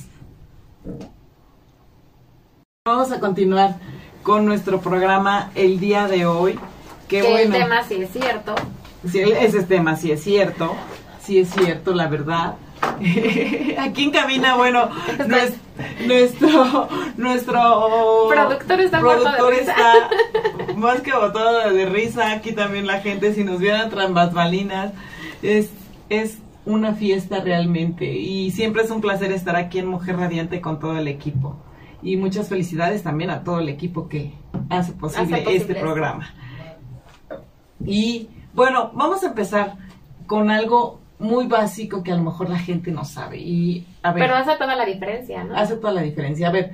Vamos 2.87 3.11
a 3.11 3.19
continuar 3.19 3.77
con 4.21 4.45
nuestro 4.45 4.79
programa 4.79 5.49
el 5.55 5.79
día 5.79 6.07
de 6.07 6.27
hoy. 6.27 6.53
Qué 7.07 7.21
que 7.21 7.27
bueno. 7.31 7.55
el 7.55 7.63
tema 7.63 7.81
sí 7.81 7.95
es 7.95 8.11
cierto. 8.11 8.53
Sí, 9.09 9.21
ese 9.21 9.63
tema 9.63 9.95
sí 9.95 10.11
es 10.11 10.21
cierto. 10.23 10.75
Sí 11.19 11.39
es 11.39 11.49
cierto, 11.49 11.95
la 11.95 12.05
verdad. 12.07 12.57
Aquí 13.79 14.03
en 14.03 14.11
cabina, 14.11 14.53
bueno, 14.55 14.91
nues- 15.17 15.55
nuestro, 16.05 16.87
nuestro 17.17 18.27
Productor 18.29 18.79
está 18.81 19.01
muerto 19.01 19.31
de 19.31 19.37
productor 19.37 19.59
risa. 19.59 19.75
más 20.77 21.01
que 21.01 21.11
botado 21.11 21.73
de 21.73 21.87
risa. 21.87 22.33
Aquí 22.33 22.51
también 22.51 22.85
la 22.85 22.99
gente, 22.99 23.33
si 23.33 23.43
nos 23.43 23.57
vieran 23.57 23.89
tras 23.89 24.13
bambalinas, 24.13 24.93
es, 25.41 25.71
es 26.09 26.37
una 26.67 26.93
fiesta 26.93 27.39
realmente. 27.39 28.05
Y 28.13 28.51
siempre 28.51 28.83
es 28.83 28.91
un 28.91 29.01
placer 29.01 29.31
estar 29.31 29.55
aquí 29.55 29.79
en 29.79 29.87
Mujer 29.87 30.17
Radiante 30.17 30.61
con 30.61 30.79
todo 30.79 30.99
el 30.99 31.07
equipo. 31.07 31.57
Y 32.01 32.17
muchas 32.17 32.49
felicidades 32.49 33.03
también 33.03 33.29
a 33.29 33.43
todo 33.43 33.59
el 33.59 33.69
equipo 33.69 34.07
que 34.07 34.33
hace 34.69 34.93
posible, 34.93 35.23
Hace 35.23 35.31
posible 35.43 35.55
este 35.57 35.71
esto. 35.73 35.83
programa. 35.83 36.33
Y 37.85 38.29
bueno, 38.53 38.91
vamos 38.93 39.23
a 39.23 39.27
empezar 39.27 39.75
con 40.27 40.49
algo 40.49 40.99
muy 41.19 41.47
básico 41.47 42.03
que 42.03 42.11
a 42.11 42.15
lo 42.15 42.23
mejor 42.23 42.49
la 42.49 42.59
gente 42.59 42.91
no 42.91 43.05
sabe. 43.05 43.37
Y 43.37 43.87
a 44.03 44.11
ver, 44.11 44.23
Pero 44.23 44.35
hace 44.35 44.55
toda 44.57 44.75
la 44.75 44.85
diferencia, 44.85 45.43
¿no? 45.43 45.55
hace 45.55 45.77
toda 45.77 45.93
la 45.93 46.01
diferencia. 46.01 46.47
A 46.47 46.51
ver, 46.51 46.71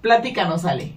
platícanos, 0.00 0.64
Ale. 0.64 0.94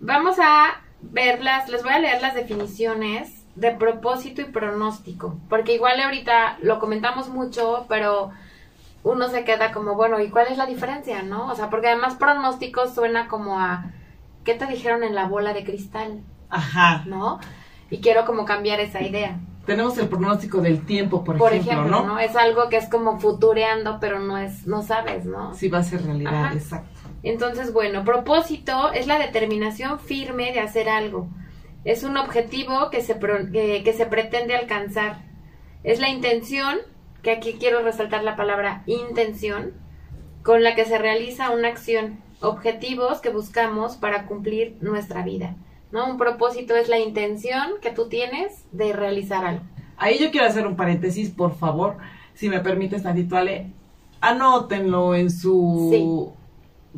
Vamos 0.00 0.36
a 0.40 0.80
verlas, 1.02 1.68
les 1.68 1.82
voy 1.82 1.92
a 1.92 1.98
leer 1.98 2.20
las 2.22 2.34
definiciones 2.34 3.44
de 3.56 3.72
propósito 3.72 4.40
y 4.42 4.46
pronóstico, 4.46 5.38
porque 5.48 5.74
igual 5.74 6.00
ahorita 6.00 6.58
lo 6.62 6.78
comentamos 6.78 7.28
mucho, 7.28 7.84
pero 7.88 8.30
uno 9.02 9.28
se 9.28 9.44
queda 9.44 9.72
como, 9.72 9.94
bueno, 9.94 10.20
¿y 10.20 10.28
cuál 10.30 10.46
es 10.50 10.58
la 10.58 10.66
diferencia, 10.66 11.22
no? 11.22 11.46
O 11.48 11.54
sea, 11.54 11.70
porque 11.70 11.88
además 11.88 12.14
pronóstico 12.16 12.86
suena 12.88 13.28
como 13.28 13.58
a, 13.58 13.92
¿qué 14.44 14.54
te 14.54 14.66
dijeron 14.66 15.02
en 15.04 15.14
la 15.14 15.26
bola 15.26 15.52
de 15.52 15.64
cristal, 15.64 16.20
Ajá. 16.48 17.04
no? 17.06 17.40
Y 17.90 17.98
quiero 18.00 18.24
como 18.26 18.44
cambiar 18.44 18.78
esa 18.80 19.00
idea. 19.02 19.38
Tenemos 19.66 19.96
el 19.98 20.08
pronóstico 20.08 20.60
del 20.60 20.84
tiempo, 20.84 21.22
por, 21.22 21.38
Por 21.38 21.52
ejemplo, 21.52 21.72
ejemplo, 21.72 22.00
¿no? 22.02 22.06
¿no? 22.14 22.18
Es 22.18 22.34
algo 22.36 22.68
que 22.68 22.76
es 22.76 22.88
como 22.88 23.18
futureando, 23.20 23.98
pero 24.00 24.18
no 24.18 24.36
es, 24.38 24.66
no 24.66 24.82
sabes, 24.82 25.24
¿no? 25.26 25.54
Sí 25.54 25.68
va 25.68 25.78
a 25.78 25.82
ser 25.84 26.04
realidad, 26.04 26.44
Ajá. 26.46 26.54
exacto. 26.54 26.98
Entonces, 27.22 27.72
bueno, 27.72 28.02
propósito 28.04 28.90
es 28.92 29.06
la 29.06 29.18
determinación 29.18 29.98
firme 30.00 30.52
de 30.52 30.60
hacer 30.60 30.88
algo. 30.88 31.28
Es 31.84 32.02
un 32.04 32.16
objetivo 32.16 32.90
que 32.90 33.00
se, 33.02 33.14
pro- 33.14 33.50
que, 33.52 33.82
que 33.84 33.92
se 33.92 34.06
pretende 34.06 34.56
alcanzar. 34.56 35.22
Es 35.84 36.00
la 36.00 36.08
intención, 36.08 36.78
que 37.22 37.30
aquí 37.30 37.56
quiero 37.58 37.82
resaltar 37.82 38.24
la 38.24 38.36
palabra 38.36 38.82
intención, 38.86 39.72
con 40.42 40.62
la 40.62 40.74
que 40.74 40.84
se 40.84 40.98
realiza 40.98 41.50
una 41.50 41.68
acción. 41.68 42.20
Objetivos 42.40 43.20
que 43.20 43.28
buscamos 43.28 43.96
para 43.96 44.26
cumplir 44.26 44.76
nuestra 44.80 45.22
vida. 45.22 45.56
¿no? 45.92 46.08
Un 46.08 46.16
propósito 46.16 46.74
es 46.76 46.88
la 46.88 46.98
intención 46.98 47.72
que 47.82 47.90
tú 47.90 48.08
tienes 48.08 48.64
de 48.72 48.92
realizar 48.92 49.44
algo. 49.44 49.64
Ahí 49.96 50.18
yo 50.18 50.30
quiero 50.30 50.46
hacer 50.46 50.66
un 50.66 50.76
paréntesis, 50.76 51.30
por 51.30 51.56
favor, 51.56 51.98
si 52.32 52.48
me 52.48 52.60
permites 52.60 53.02
tantito, 53.02 53.36
Ale. 53.36 53.72
Anótenlo 54.22 55.14
en 55.14 55.30
su 55.30 56.32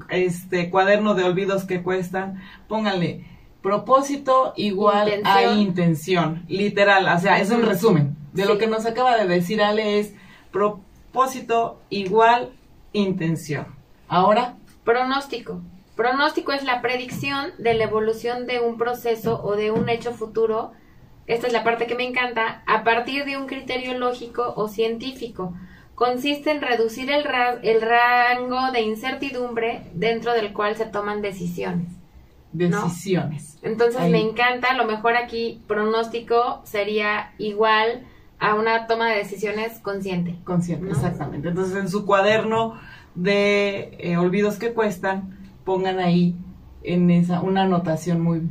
este 0.09 0.71
cuaderno 0.71 1.15
de 1.15 1.25
olvidos 1.25 1.65
que 1.65 1.83
cuestan. 1.83 2.41
Pónganle 2.69 3.25
propósito 3.63 4.53
igual 4.57 5.09
a 5.25 5.55
Intención. 5.55 6.45
Literal, 6.49 7.09
o 7.17 7.21
sea, 7.21 7.41
es 7.41 7.51
un 7.51 7.63
resumen. 7.63 8.17
De 8.33 8.47
lo 8.47 8.59
que 8.59 8.67
nos 8.67 8.87
acaba 8.87 9.17
de 9.17 9.27
decir 9.29 9.63
Ale 9.63 9.99
es 9.99 10.15
propósito 10.51 11.81
igual 11.91 12.51
intención. 12.93 13.67
Ahora, 14.09 14.57
Pronóstico. 14.85 15.61
Pronóstico 15.97 16.53
es 16.53 16.65
la 16.65 16.81
predicción 16.83 17.53
de 17.59 17.75
la 17.75 17.85
evolución 17.85 18.47
de 18.47 18.59
un 18.61 18.79
proceso 18.79 19.41
o 19.45 19.55
de 19.55 19.71
un 19.71 19.89
hecho 19.89 20.13
futuro. 20.13 20.73
Esta 21.27 21.47
es 21.47 21.53
la 21.53 21.63
parte 21.63 21.87
que 21.87 21.95
me 21.95 22.05
encanta. 22.05 22.63
A 22.67 22.83
partir 22.83 23.25
de 23.25 23.37
un 23.37 23.47
criterio 23.47 23.97
lógico 23.97 24.55
o 24.57 24.67
científico. 24.69 25.55
Consiste 25.95 26.51
en 26.51 26.63
reducir 26.63 27.11
el, 27.13 27.23
ra- 27.23 27.61
el 27.63 27.81
rango 27.81 28.73
de 28.73 28.81
incertidumbre 28.81 29.83
dentro 29.95 30.33
del 30.33 30.53
cual 30.53 30.75
se 30.75 30.87
toman 30.87 31.23
decisiones. 31.23 31.89
decisiones. 32.53 33.59
Entonces 33.63 34.01
Ahí. 34.01 34.11
me 34.11 34.21
encanta, 34.21 34.71
a 34.71 34.75
lo 34.77 34.85
mejor 34.85 35.17
aquí 35.17 35.61
pronóstico 35.69 36.61
sería 36.65 37.33
igual 37.39 38.05
a 38.43 38.57
una 38.57 38.89
toma 38.89 39.09
de 39.09 39.19
decisiones 39.19 39.79
consciente. 39.79 40.37
Consciente, 40.43 40.87
¿no? 40.87 40.91
exactamente. 40.91 41.49
Entonces, 41.49 41.77
en 41.77 41.89
su 41.89 42.05
cuaderno 42.05 42.75
de 43.15 43.97
eh, 44.01 44.17
olvidos 44.17 44.57
que 44.57 44.73
cuestan, 44.73 45.39
pongan 45.65 46.01
ahí 46.01 46.35
en 46.83 47.09
esa 47.11 47.41
una 47.41 47.63
anotación 47.63 48.21
muy 48.21 48.43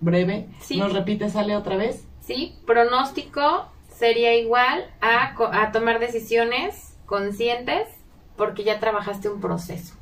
breve. 0.00 0.48
Sí. 0.60 0.78
¿Nos 0.78 0.94
repite, 0.94 1.28
sale 1.28 1.56
otra 1.56 1.76
vez? 1.76 2.06
¿sí? 2.20 2.54
Pronóstico 2.66 3.66
sería 3.94 4.34
igual 4.34 4.86
a, 5.02 5.34
a 5.62 5.72
tomar 5.72 6.00
decisiones 6.00 6.96
conscientes 7.04 7.86
porque 8.36 8.64
ya 8.64 8.80
trabajaste 8.80 9.28
un 9.28 9.42
proceso. 9.42 9.94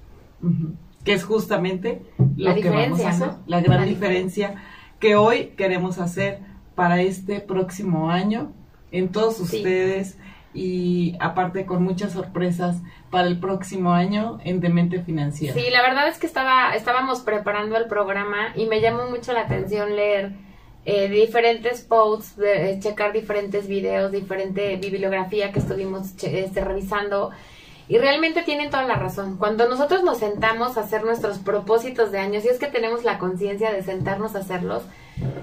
Que 1.04 1.14
es 1.14 1.24
justamente 1.24 2.02
La 2.36 2.54
lo 2.54 2.60
que 2.60 2.70
vamos 2.70 2.98
diferencia, 2.98 3.08
a 3.08 3.10
hacer, 3.10 3.26
¿no? 3.26 3.38
la 3.46 3.60
gran 3.60 3.80
La 3.80 3.86
diferencia 3.86 4.62
que 5.00 5.16
hoy 5.16 5.46
queremos 5.56 5.98
hacer 5.98 6.38
para 6.76 7.02
este 7.02 7.40
próximo 7.40 8.08
año 8.08 8.52
en 8.92 9.08
todos 9.10 9.36
Sí. 9.36 9.42
ustedes 9.56 10.16
y 10.54 11.16
aparte 11.18 11.64
con 11.66 11.82
muchas 11.82 12.12
sorpresas 12.12 12.76
para 13.10 13.26
el 13.26 13.40
próximo 13.40 13.92
año 13.92 14.38
en 14.44 14.60
Demente 14.60 15.02
Financiera. 15.02 15.54
Sí, 15.54 15.70
la 15.70 15.82
verdad 15.82 16.08
es 16.08 16.18
que 16.18 16.26
estaba, 16.26 16.74
estábamos 16.76 17.20
preparando 17.22 17.76
el 17.76 17.86
programa 17.86 18.52
y 18.54 18.66
me 18.66 18.80
llamó 18.80 19.08
mucho 19.10 19.32
la 19.32 19.40
atención 19.40 19.96
leer 19.96 20.32
eh, 20.84 21.08
diferentes 21.08 21.80
posts, 21.82 22.36
de- 22.36 22.72
eh, 22.72 22.80
checar 22.80 23.12
diferentes 23.12 23.66
videos, 23.68 24.10
diferente 24.12 24.76
bibliografía 24.76 25.52
que 25.52 25.60
estuvimos 25.60 26.12
este, 26.22 26.60
revisando. 26.60 27.30
Y 27.88 27.98
realmente 27.98 28.42
tienen 28.42 28.70
toda 28.70 28.84
la 28.84 28.94
razón. 28.96 29.36
Cuando 29.36 29.68
nosotros 29.68 30.02
nos 30.02 30.18
sentamos 30.18 30.76
a 30.76 30.80
hacer 30.80 31.04
nuestros 31.04 31.38
propósitos 31.38 32.10
de 32.10 32.18
años, 32.18 32.44
y 32.44 32.48
es 32.48 32.58
que 32.58 32.66
tenemos 32.66 33.04
la 33.04 33.18
conciencia 33.18 33.70
de 33.72 33.82
sentarnos 33.82 34.34
a 34.34 34.40
hacerlos, 34.40 34.82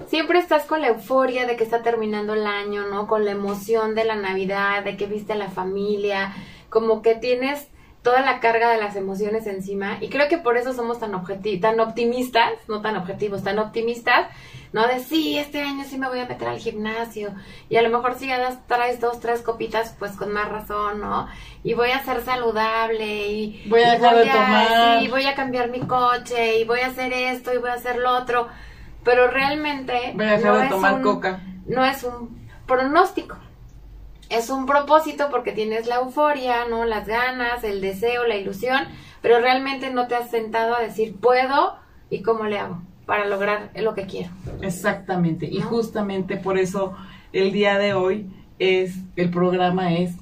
siempre 0.07 0.39
estás 0.39 0.63
con 0.65 0.81
la 0.81 0.87
euforia 0.89 1.45
de 1.45 1.55
que 1.55 1.63
está 1.63 1.81
terminando 1.83 2.33
el 2.33 2.45
año, 2.47 2.87
¿no? 2.87 3.07
Con 3.07 3.25
la 3.25 3.31
emoción 3.31 3.95
de 3.95 4.05
la 4.05 4.15
Navidad, 4.15 4.83
de 4.83 4.97
que 4.97 5.05
viste 5.05 5.33
a 5.33 5.37
la 5.37 5.49
familia, 5.49 6.33
como 6.69 7.01
que 7.01 7.15
tienes 7.15 7.67
toda 8.01 8.21
la 8.21 8.39
carga 8.39 8.69
de 8.71 8.77
las 8.77 8.95
emociones 8.95 9.45
encima 9.45 9.97
y 9.99 10.07
creo 10.07 10.29
que 10.29 10.37
por 10.37 10.55
eso 10.57 10.73
somos 10.73 10.99
tan 10.99 11.13
objeti 11.15 11.59
tan 11.59 11.81
optimistas, 11.81 12.51
no 12.69 12.81
tan 12.81 12.95
objetivos, 12.95 13.43
tan 13.43 13.59
optimistas, 13.59 14.27
no 14.71 14.87
de 14.87 14.99
sí, 14.99 15.37
este 15.37 15.61
año 15.61 15.83
sí 15.83 15.97
me 15.97 16.07
voy 16.07 16.19
a 16.19 16.25
meter 16.25 16.47
al 16.47 16.59
gimnasio 16.59 17.33
y 17.69 17.75
a 17.75 17.81
lo 17.81 17.89
mejor 17.89 18.15
si 18.15 18.27
ya 18.27 18.39
das- 18.39 18.65
traes 18.67 19.01
dos, 19.01 19.19
tres 19.19 19.41
copitas, 19.41 19.95
pues 19.99 20.13
con 20.13 20.31
más 20.31 20.47
razón, 20.47 21.01
¿no? 21.01 21.27
Y 21.61 21.73
voy 21.73 21.91
a 21.91 22.01
ser 22.05 22.23
saludable 22.23 23.27
y 23.27 23.63
Voy 23.67 23.81
a 23.81 23.89
y 23.95 23.97
dejar 23.99 24.15
de 24.15 24.25
tomar. 24.27 25.01
sí, 25.01 25.07
voy 25.09 25.25
a 25.25 25.35
cambiar 25.35 25.69
mi 25.69 25.81
coche 25.81 26.59
y 26.59 26.63
voy 26.63 26.79
a 26.79 26.87
hacer 26.87 27.11
esto 27.11 27.53
y 27.53 27.57
voy 27.57 27.69
a 27.69 27.73
hacer 27.73 27.97
lo 27.97 28.11
otro, 28.15 28.47
pero 29.03 29.27
realmente 29.29 30.13
Voy 30.15 30.25
a 30.25 30.31
dejar 30.37 30.51
no 30.53 30.57
de 30.59 30.63
es 30.65 30.69
tomar 30.71 30.93
un- 30.95 31.01
coca. 31.01 31.41
no 31.67 31.85
es 31.85 32.03
un 32.03 32.37
pronóstico. 32.67 33.35
Es 34.29 34.49
un 34.51 34.65
propósito 34.67 35.29
porque 35.31 35.53
tienes 35.53 35.87
la 35.87 35.95
euforia, 35.95 36.65
¿no? 36.69 36.85
Las 36.85 37.07
ganas, 37.07 37.63
el 37.63 37.81
deseo, 37.81 38.27
la 38.27 38.35
ilusión, 38.35 38.79
pero 39.21 39.39
realmente 39.39 39.89
no 39.91 40.07
te 40.07 40.15
has 40.15 40.29
sentado 40.29 40.75
a 40.75 40.81
decir 40.81 41.15
puedo 41.19 41.73
y 42.11 42.21
cómo 42.21 42.43
le 42.45 42.59
hago 42.59 42.81
para 43.07 43.25
lograr 43.25 43.71
lo 43.75 43.95
que 43.95 44.05
quiero. 44.05 44.29
Exactamente, 44.61 45.47
y 45.47 45.61
justamente 45.61 46.37
por 46.37 46.59
eso 46.59 46.95
el 47.33 47.51
día 47.51 47.79
de 47.79 47.95
hoy 47.95 48.31
es, 48.59 48.97
el 49.15 49.31
programa 49.31 49.93
es 49.95 50.13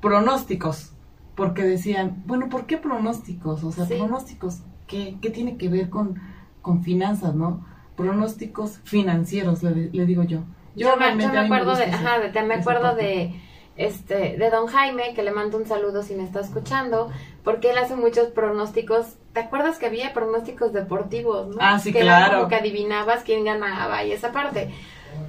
pronósticos, 0.00 0.92
porque 1.36 1.62
decían, 1.62 2.22
bueno, 2.26 2.48
¿por 2.48 2.66
qué 2.66 2.76
pronósticos? 2.76 3.62
O 3.64 3.70
sea, 3.72 3.86
Sí. 3.86 3.94
pronósticos, 3.94 4.62
¿qué, 4.88 5.16
qué 5.22 5.30
tiene 5.30 5.56
que 5.56 5.68
ver 5.68 5.90
con, 5.90 6.20
con 6.60 6.82
finanzas, 6.82 7.34
¿no? 7.34 7.64
Pronósticos 7.96 8.78
financieros, 8.84 9.62
le, 9.62 9.90
le 9.92 10.06
digo 10.06 10.22
yo. 10.24 10.40
Yo, 10.76 10.96
me, 10.96 11.10
yo 11.10 11.16
me 11.16 11.26
mí 11.26 11.32
me 11.32 11.38
acuerdo 11.38 11.76
de, 11.76 11.84
ajá, 11.84 12.18
de- 12.18 12.28
te- 12.30 12.42
me 12.42 12.54
acuerdo 12.54 12.94
de 12.96 13.34
este 13.76 14.36
de 14.36 14.50
Don 14.50 14.66
Jaime 14.68 15.14
que 15.14 15.22
le 15.24 15.32
mando 15.32 15.56
un 15.58 15.66
saludo 15.66 16.02
si 16.04 16.14
me 16.14 16.22
está 16.24 16.40
escuchando 16.40 17.10
porque 17.42 17.70
él 17.70 17.78
hace 17.78 17.94
muchos 17.96 18.28
pronósticos. 18.28 19.14
¿Te 19.32 19.40
acuerdas 19.40 19.78
que 19.78 19.86
había 19.86 20.12
pronósticos 20.12 20.72
deportivos? 20.72 21.48
¿no? 21.48 21.56
Ah, 21.60 21.78
sí, 21.78 21.92
que 21.92 22.00
era 22.00 22.18
claro. 22.18 22.36
como 22.38 22.48
que 22.48 22.54
adivinabas 22.56 23.22
quién 23.24 23.44
ganaba 23.44 24.04
y 24.04 24.12
esa 24.12 24.32
parte. 24.32 24.70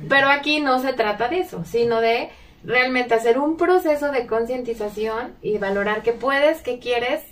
Pero 0.10 0.30
aquí 0.30 0.60
no 0.60 0.80
se 0.80 0.94
trata 0.94 1.28
de 1.28 1.40
eso, 1.40 1.64
sino 1.66 2.02
de 2.02 2.30
realmente 2.64 3.14
hacer 3.14 3.38
un 3.38 3.58
proceso 3.58 4.12
de 4.12 4.26
concientización 4.28 5.34
y 5.44 5.58
valorar 5.60 6.02
qué 6.02 6.12
puedes, 6.14 6.62
qué 6.62 6.80
quieres 6.80 7.24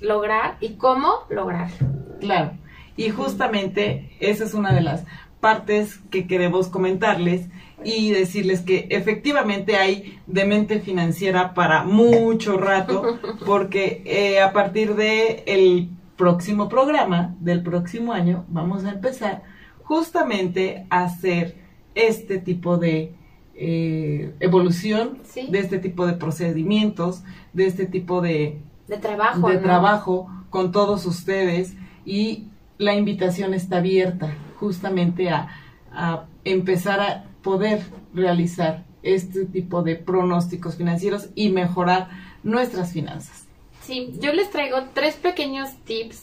lograr 0.00 0.56
y 0.60 0.74
cómo 0.74 1.12
lograrlo. 1.30 1.86
Claro. 2.20 2.52
Y 2.96 3.10
justamente 3.10 4.10
esa 4.20 4.44
es 4.44 4.54
una 4.54 4.72
de 4.72 4.80
las 4.82 5.04
partes 5.40 5.98
que 6.10 6.26
queremos 6.26 6.68
comentarles 6.68 7.48
y 7.84 8.10
decirles 8.10 8.60
que 8.60 8.86
efectivamente 8.90 9.76
hay 9.76 10.20
demente 10.26 10.80
financiera 10.80 11.52
para 11.54 11.82
mucho 11.84 12.58
rato, 12.58 13.18
porque 13.46 14.02
eh, 14.04 14.40
a 14.40 14.52
partir 14.52 14.94
de 14.94 15.42
el 15.46 15.88
próximo 16.16 16.68
programa 16.68 17.34
del 17.40 17.62
próximo 17.62 18.12
año 18.12 18.44
vamos 18.48 18.84
a 18.84 18.90
empezar 18.90 19.42
justamente 19.82 20.86
a 20.90 21.04
hacer 21.04 21.56
este 21.94 22.38
tipo 22.38 22.76
de 22.78 23.14
eh, 23.54 24.34
evolución, 24.40 25.18
Sí. 25.24 25.48
de 25.50 25.58
este 25.58 25.78
tipo 25.78 26.06
de 26.06 26.12
procedimientos, 26.14 27.22
de 27.52 27.66
este 27.66 27.86
tipo 27.86 28.20
de 28.20 28.60
De 28.88 28.98
trabajo. 28.98 29.48
de 29.48 29.56
¿no? 29.56 29.60
trabajo 29.62 30.28
con 30.50 30.70
todos 30.72 31.04
ustedes 31.06 31.74
y 32.04 32.48
la 32.78 32.94
invitación 32.94 33.54
está 33.54 33.78
abierta 33.78 34.34
justamente 34.58 35.30
a, 35.30 35.48
a 35.92 36.26
empezar 36.44 37.00
a 37.00 37.24
poder 37.42 37.82
realizar 38.14 38.84
este 39.02 39.46
tipo 39.46 39.82
de 39.82 39.96
pronósticos 39.96 40.76
financieros 40.76 41.28
y 41.34 41.50
mejorar 41.50 42.08
nuestras 42.42 42.92
finanzas. 42.92 43.46
Sí, 43.82 44.12
yo 44.20 44.32
les 44.32 44.50
traigo 44.50 44.78
tres 44.94 45.16
pequeños 45.16 45.70
tips. 45.84 46.22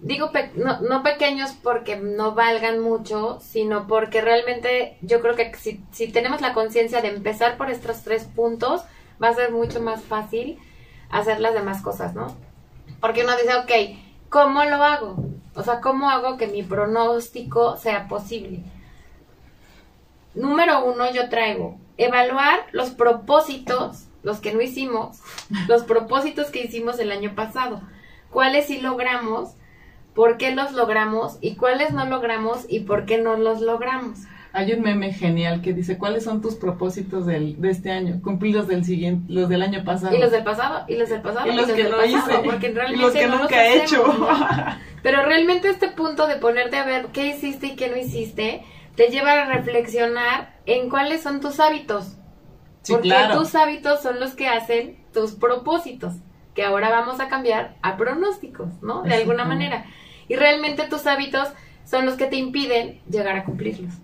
Digo 0.00 0.30
pe- 0.32 0.52
no, 0.56 0.80
no 0.80 1.02
pequeños 1.02 1.52
porque 1.62 1.96
no 1.96 2.34
valgan 2.34 2.80
mucho, 2.80 3.38
sino 3.40 3.86
porque 3.86 4.20
realmente 4.20 4.96
yo 5.02 5.20
creo 5.20 5.36
que 5.36 5.52
si, 5.58 5.82
si 5.90 6.08
tenemos 6.08 6.40
la 6.40 6.54
conciencia 6.54 7.02
de 7.02 7.08
empezar 7.08 7.56
por 7.58 7.70
estos 7.70 8.02
tres 8.02 8.24
puntos, 8.24 8.82
va 9.22 9.28
a 9.28 9.34
ser 9.34 9.52
mucho 9.52 9.80
más 9.80 10.02
fácil 10.02 10.58
hacer 11.10 11.40
las 11.40 11.52
demás 11.54 11.82
cosas, 11.82 12.14
¿no? 12.14 12.34
Porque 13.00 13.24
uno 13.24 13.32
dice, 13.36 13.54
ok, 13.56 13.98
¿cómo 14.30 14.64
lo 14.64 14.76
hago? 14.76 15.16
O 15.54 15.62
sea, 15.62 15.80
¿cómo 15.80 16.08
hago 16.08 16.38
que 16.38 16.46
mi 16.46 16.62
pronóstico 16.62 17.76
sea 17.76 18.08
posible? 18.08 18.62
Número 20.34 20.84
uno, 20.84 21.10
yo 21.12 21.28
traigo 21.28 21.78
evaluar 21.98 22.60
los 22.72 22.90
propósitos, 22.90 24.06
los 24.22 24.38
que 24.40 24.54
no 24.54 24.62
hicimos, 24.62 25.18
los 25.68 25.82
propósitos 25.82 26.46
que 26.46 26.62
hicimos 26.62 26.98
el 26.98 27.12
año 27.12 27.34
pasado. 27.34 27.82
¿Cuáles 28.30 28.68
sí 28.68 28.80
logramos? 28.80 29.50
¿Por 30.14 30.38
qué 30.38 30.54
los 30.54 30.72
logramos? 30.72 31.36
¿Y 31.40 31.56
cuáles 31.56 31.92
no 31.92 32.06
logramos? 32.06 32.64
¿Y 32.68 32.80
por 32.80 33.04
qué 33.04 33.18
no 33.18 33.36
los 33.36 33.60
logramos? 33.60 34.20
Hay 34.52 34.72
un 34.72 34.82
meme 34.82 35.12
genial 35.12 35.62
que 35.62 35.72
dice, 35.72 35.96
¿cuáles 35.96 36.24
son 36.24 36.40
tus 36.42 36.56
propósitos 36.56 37.24
del, 37.26 37.60
de 37.60 37.70
este 37.70 37.92
año? 37.92 38.20
Cumplir 38.22 38.56
los 38.56 38.66
del 38.66 38.84
siguiente, 38.84 39.32
los 39.32 39.48
del 39.48 39.62
año 39.62 39.84
pasado. 39.84 40.14
Y 40.14 40.18
los 40.18 40.32
del 40.32 40.42
pasado, 40.42 40.84
y 40.88 40.96
los 40.96 41.08
del 41.08 41.22
pasado, 41.22 41.46
Y 41.46 41.54
los 41.54 41.66
que 41.66 41.84
del 41.84 41.92
no 41.92 41.98
pasado, 41.98 42.18
hice, 42.18 42.38
porque 42.44 42.68
y 42.68 42.72
realmente 42.72 43.02
los 43.02 43.12
que 43.12 43.26
no 43.28 43.38
nunca 43.38 43.64
he 43.64 43.82
hecho. 43.82 44.06
¿no? 44.06 44.28
Pero 45.02 45.24
realmente 45.24 45.68
este 45.68 45.88
punto 45.88 46.26
de 46.26 46.36
ponerte 46.36 46.76
a 46.76 46.84
ver 46.84 47.06
qué 47.12 47.28
hiciste 47.28 47.68
y 47.68 47.76
qué 47.76 47.88
no 47.88 47.96
hiciste, 47.96 48.64
te 48.96 49.08
lleva 49.08 49.32
a 49.32 49.44
reflexionar 49.46 50.58
en 50.66 50.90
cuáles 50.90 51.22
son 51.22 51.40
tus 51.40 51.60
hábitos. 51.60 52.16
Sí, 52.82 52.92
porque 52.92 53.08
claro. 53.08 53.38
tus 53.38 53.54
hábitos 53.54 54.02
son 54.02 54.18
los 54.18 54.34
que 54.34 54.48
hacen 54.48 55.04
tus 55.12 55.32
propósitos, 55.32 56.14
que 56.54 56.64
ahora 56.64 56.90
vamos 56.90 57.20
a 57.20 57.28
cambiar 57.28 57.76
a 57.82 57.96
pronósticos, 57.96 58.82
¿no? 58.82 59.02
De 59.02 59.14
alguna 59.14 59.44
manera. 59.44 59.86
Y 60.28 60.36
realmente 60.36 60.88
tus 60.88 61.06
hábitos 61.06 61.48
son 61.84 62.06
los 62.06 62.14
que 62.14 62.26
te 62.26 62.36
impiden 62.36 63.00
llegar 63.08 63.36
a 63.36 63.44
cumplirlos. 63.44 63.94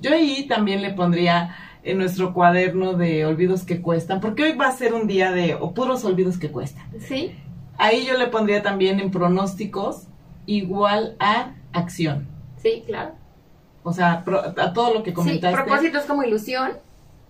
Yo 0.00 0.12
ahí 0.12 0.46
también 0.46 0.82
le 0.82 0.92
pondría 0.92 1.56
en 1.82 1.98
nuestro 1.98 2.32
cuaderno 2.34 2.94
de 2.94 3.24
olvidos 3.26 3.64
que 3.64 3.80
cuestan, 3.80 4.20
porque 4.20 4.42
hoy 4.42 4.52
va 4.56 4.66
a 4.68 4.72
ser 4.72 4.92
un 4.94 5.06
día 5.06 5.30
de 5.32 5.54
o 5.54 5.72
puros 5.72 6.04
olvidos 6.04 6.36
que 6.38 6.50
cuestan. 6.50 6.84
¿Sí? 7.00 7.34
Ahí 7.78 8.04
yo 8.06 8.16
le 8.18 8.26
pondría 8.26 8.62
también 8.62 8.98
en 9.00 9.10
pronósticos 9.10 10.04
igual 10.46 11.16
a 11.20 11.52
acción. 11.72 12.26
Sí, 12.62 12.82
claro. 12.86 13.12
O 13.82 13.92
sea, 13.92 14.24
pro- 14.24 14.40
a 14.42 14.72
todo 14.72 14.94
lo 14.94 15.02
que 15.02 15.10
Sí, 15.10 15.14
comentaste. 15.14 15.54
propósitos 15.56 16.04
como 16.04 16.24
ilusión, 16.24 16.72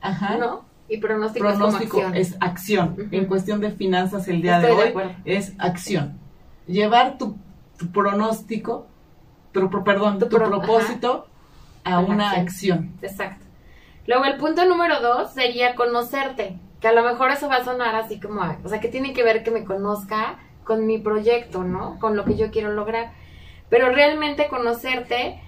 Ajá. 0.00 0.36
¿no? 0.38 0.64
Y 0.88 0.98
pronósticos 0.98 1.54
Pronóstico 1.54 1.90
como 1.96 2.06
acción. 2.08 2.20
es 2.22 2.36
acción. 2.40 3.08
En 3.10 3.26
cuestión 3.26 3.60
de 3.60 3.70
finanzas 3.72 4.28
el 4.28 4.40
día 4.40 4.60
Estoy 4.60 4.76
de 4.76 4.94
hoy 4.94 5.02
es 5.24 5.52
acción. 5.58 6.18
Llevar 6.66 7.18
tu, 7.18 7.36
tu 7.76 7.88
pronóstico, 7.92 8.86
tu, 9.52 9.68
perdón, 9.84 10.18
Tu 10.18 10.28
tu, 10.28 10.36
pro- 10.36 10.46
propósito 10.48 11.26
a 11.86 12.00
una 12.00 12.30
acción. 12.30 12.46
acción. 12.46 12.92
Exacto. 13.02 13.46
Luego 14.06 14.24
el 14.24 14.36
punto 14.36 14.64
número 14.66 15.00
dos 15.00 15.32
sería 15.32 15.74
conocerte, 15.74 16.58
que 16.80 16.88
a 16.88 16.92
lo 16.92 17.02
mejor 17.02 17.30
eso 17.30 17.48
va 17.48 17.56
a 17.56 17.64
sonar 17.64 17.94
así 17.94 18.20
como, 18.20 18.42
o 18.64 18.68
sea, 18.68 18.80
que 18.80 18.88
tiene 18.88 19.12
que 19.12 19.22
ver 19.22 19.42
que 19.42 19.50
me 19.50 19.64
conozca 19.64 20.38
con 20.64 20.86
mi 20.86 20.98
proyecto, 20.98 21.64
¿no? 21.64 21.98
Con 21.98 22.16
lo 22.16 22.24
que 22.24 22.36
yo 22.36 22.50
quiero 22.50 22.72
lograr. 22.72 23.12
Pero 23.68 23.90
realmente 23.90 24.48
conocerte, 24.48 25.40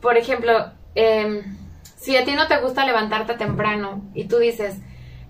por 0.00 0.16
ejemplo, 0.16 0.72
em, 0.94 1.42
si 1.96 2.16
a 2.16 2.24
ti 2.24 2.32
no 2.32 2.48
te 2.48 2.60
gusta 2.60 2.86
levantarte 2.86 3.34
temprano 3.34 4.02
y 4.14 4.24
tú 4.24 4.38
dices, 4.38 4.78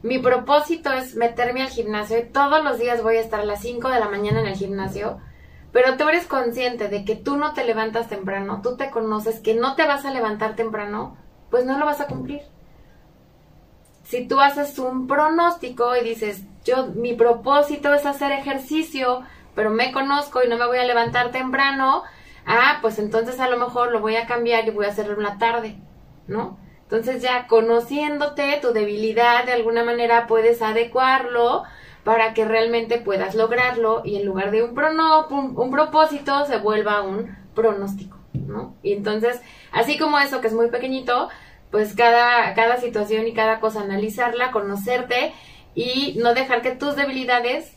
mi 0.03 0.19
propósito 0.19 0.93
es 0.93 1.17
meterme 1.17 1.63
al 1.63 1.71
gimnasio 1.71 2.19
y 2.19 2.25
todos 2.25 2.63
los 2.63 2.79
días 2.79 3.03
voy 3.03 3.17
a 3.17 3.21
estar 3.21 3.41
a 3.41 3.45
las 3.45 3.63
5 3.63 3.89
de 3.89 4.01
la 4.01 4.09
mañana 4.09 4.41
en 4.41 4.47
el 4.47 4.57
gimnasio, 4.57 5.19
pero 5.75 5.97
tú 5.97 6.09
eres 6.09 6.29
consciente 6.29 6.87
de 6.87 7.05
que 7.05 7.17
tú 7.17 7.37
no 7.37 7.53
te 7.53 7.65
levantas 7.65 8.09
temprano, 8.09 8.61
tú 8.63 8.77
te 8.77 8.93
conoces 8.93 9.41
que 9.41 9.55
no 9.55 9.75
te 9.75 9.85
vas 9.85 10.05
a 10.05 10.13
levantar 10.13 10.55
temprano, 10.55 11.17
pues 11.51 11.67
no 11.67 11.77
lo 11.77 11.85
vas 11.85 12.01
a 12.01 12.07
cumplir. 12.07 12.43
Si 14.05 14.29
tú 14.29 14.39
haces 14.39 14.79
un 14.79 15.09
pronóstico 15.09 15.97
y 15.97 16.05
dices, 16.05 16.45
yo 16.65 16.87
mi 16.95 17.15
propósito 17.15 17.93
es 17.93 18.07
hacer 18.07 18.31
ejercicio, 18.31 19.23
pero 19.57 19.71
me 19.71 19.91
conozco 19.91 20.45
y 20.45 20.49
no 20.49 20.57
me 20.59 20.67
voy 20.69 20.79
a 20.79 20.85
levantar 20.85 21.33
temprano, 21.33 22.05
ah, 22.47 22.79
pues 22.81 23.01
entonces 23.01 23.41
a 23.41 23.49
lo 23.49 23.59
mejor 23.59 23.91
lo 23.91 23.99
voy 23.99 24.15
a 24.15 24.29
cambiar 24.29 24.69
y 24.69 24.71
voy 24.71 24.87
a 24.87 24.91
hacerlo 24.91 25.15
en 25.15 25.25
la 25.25 25.39
tarde, 25.39 25.77
¿no? 26.29 26.57
Entonces 26.83 27.21
ya 27.21 27.49
conociéndote 27.49 28.61
tu 28.63 28.73
debilidad 28.73 29.45
de 29.45 29.55
alguna 29.55 29.83
manera 29.83 30.29
puedes 30.29 30.63
adecuarlo 30.63 31.65
para 32.05 32.35
que 32.35 32.45
realmente 32.45 32.99
puedas 32.99 33.35
lograrlo 33.35 34.03
y 34.05 34.17
en 34.17 34.27
lugar 34.27 34.51
de 34.51 34.63
un, 34.63 34.75
prono, 34.75 35.27
un, 35.29 35.59
un 35.59 35.71
propósito 35.71 36.45
se 36.47 36.59
vuelva 36.59 37.03
un 37.03 37.35
pronóstico, 37.55 38.19
¿no? 38.35 38.75
Y 38.83 38.93
entonces, 38.93 39.41
así 39.73 39.99
como 39.99 40.19
eso 40.19 40.41
que 40.41 40.49
es 40.49 40.55
muy 40.55 40.69
pequeñito, 40.69 41.29
pues 41.71 41.95
cada, 41.95 42.55
cada 42.55 42.77
situación 42.77 43.27
y 43.27 43.33
cada 43.33 43.59
cosa 43.59 43.81
analizarla, 43.81 44.53
conocerte 44.53 45.33
y 45.75 46.15
no 46.19 46.35
dejar 46.35 46.63
que 46.63 46.73
tus 46.73 46.95
debilidades 46.95 47.73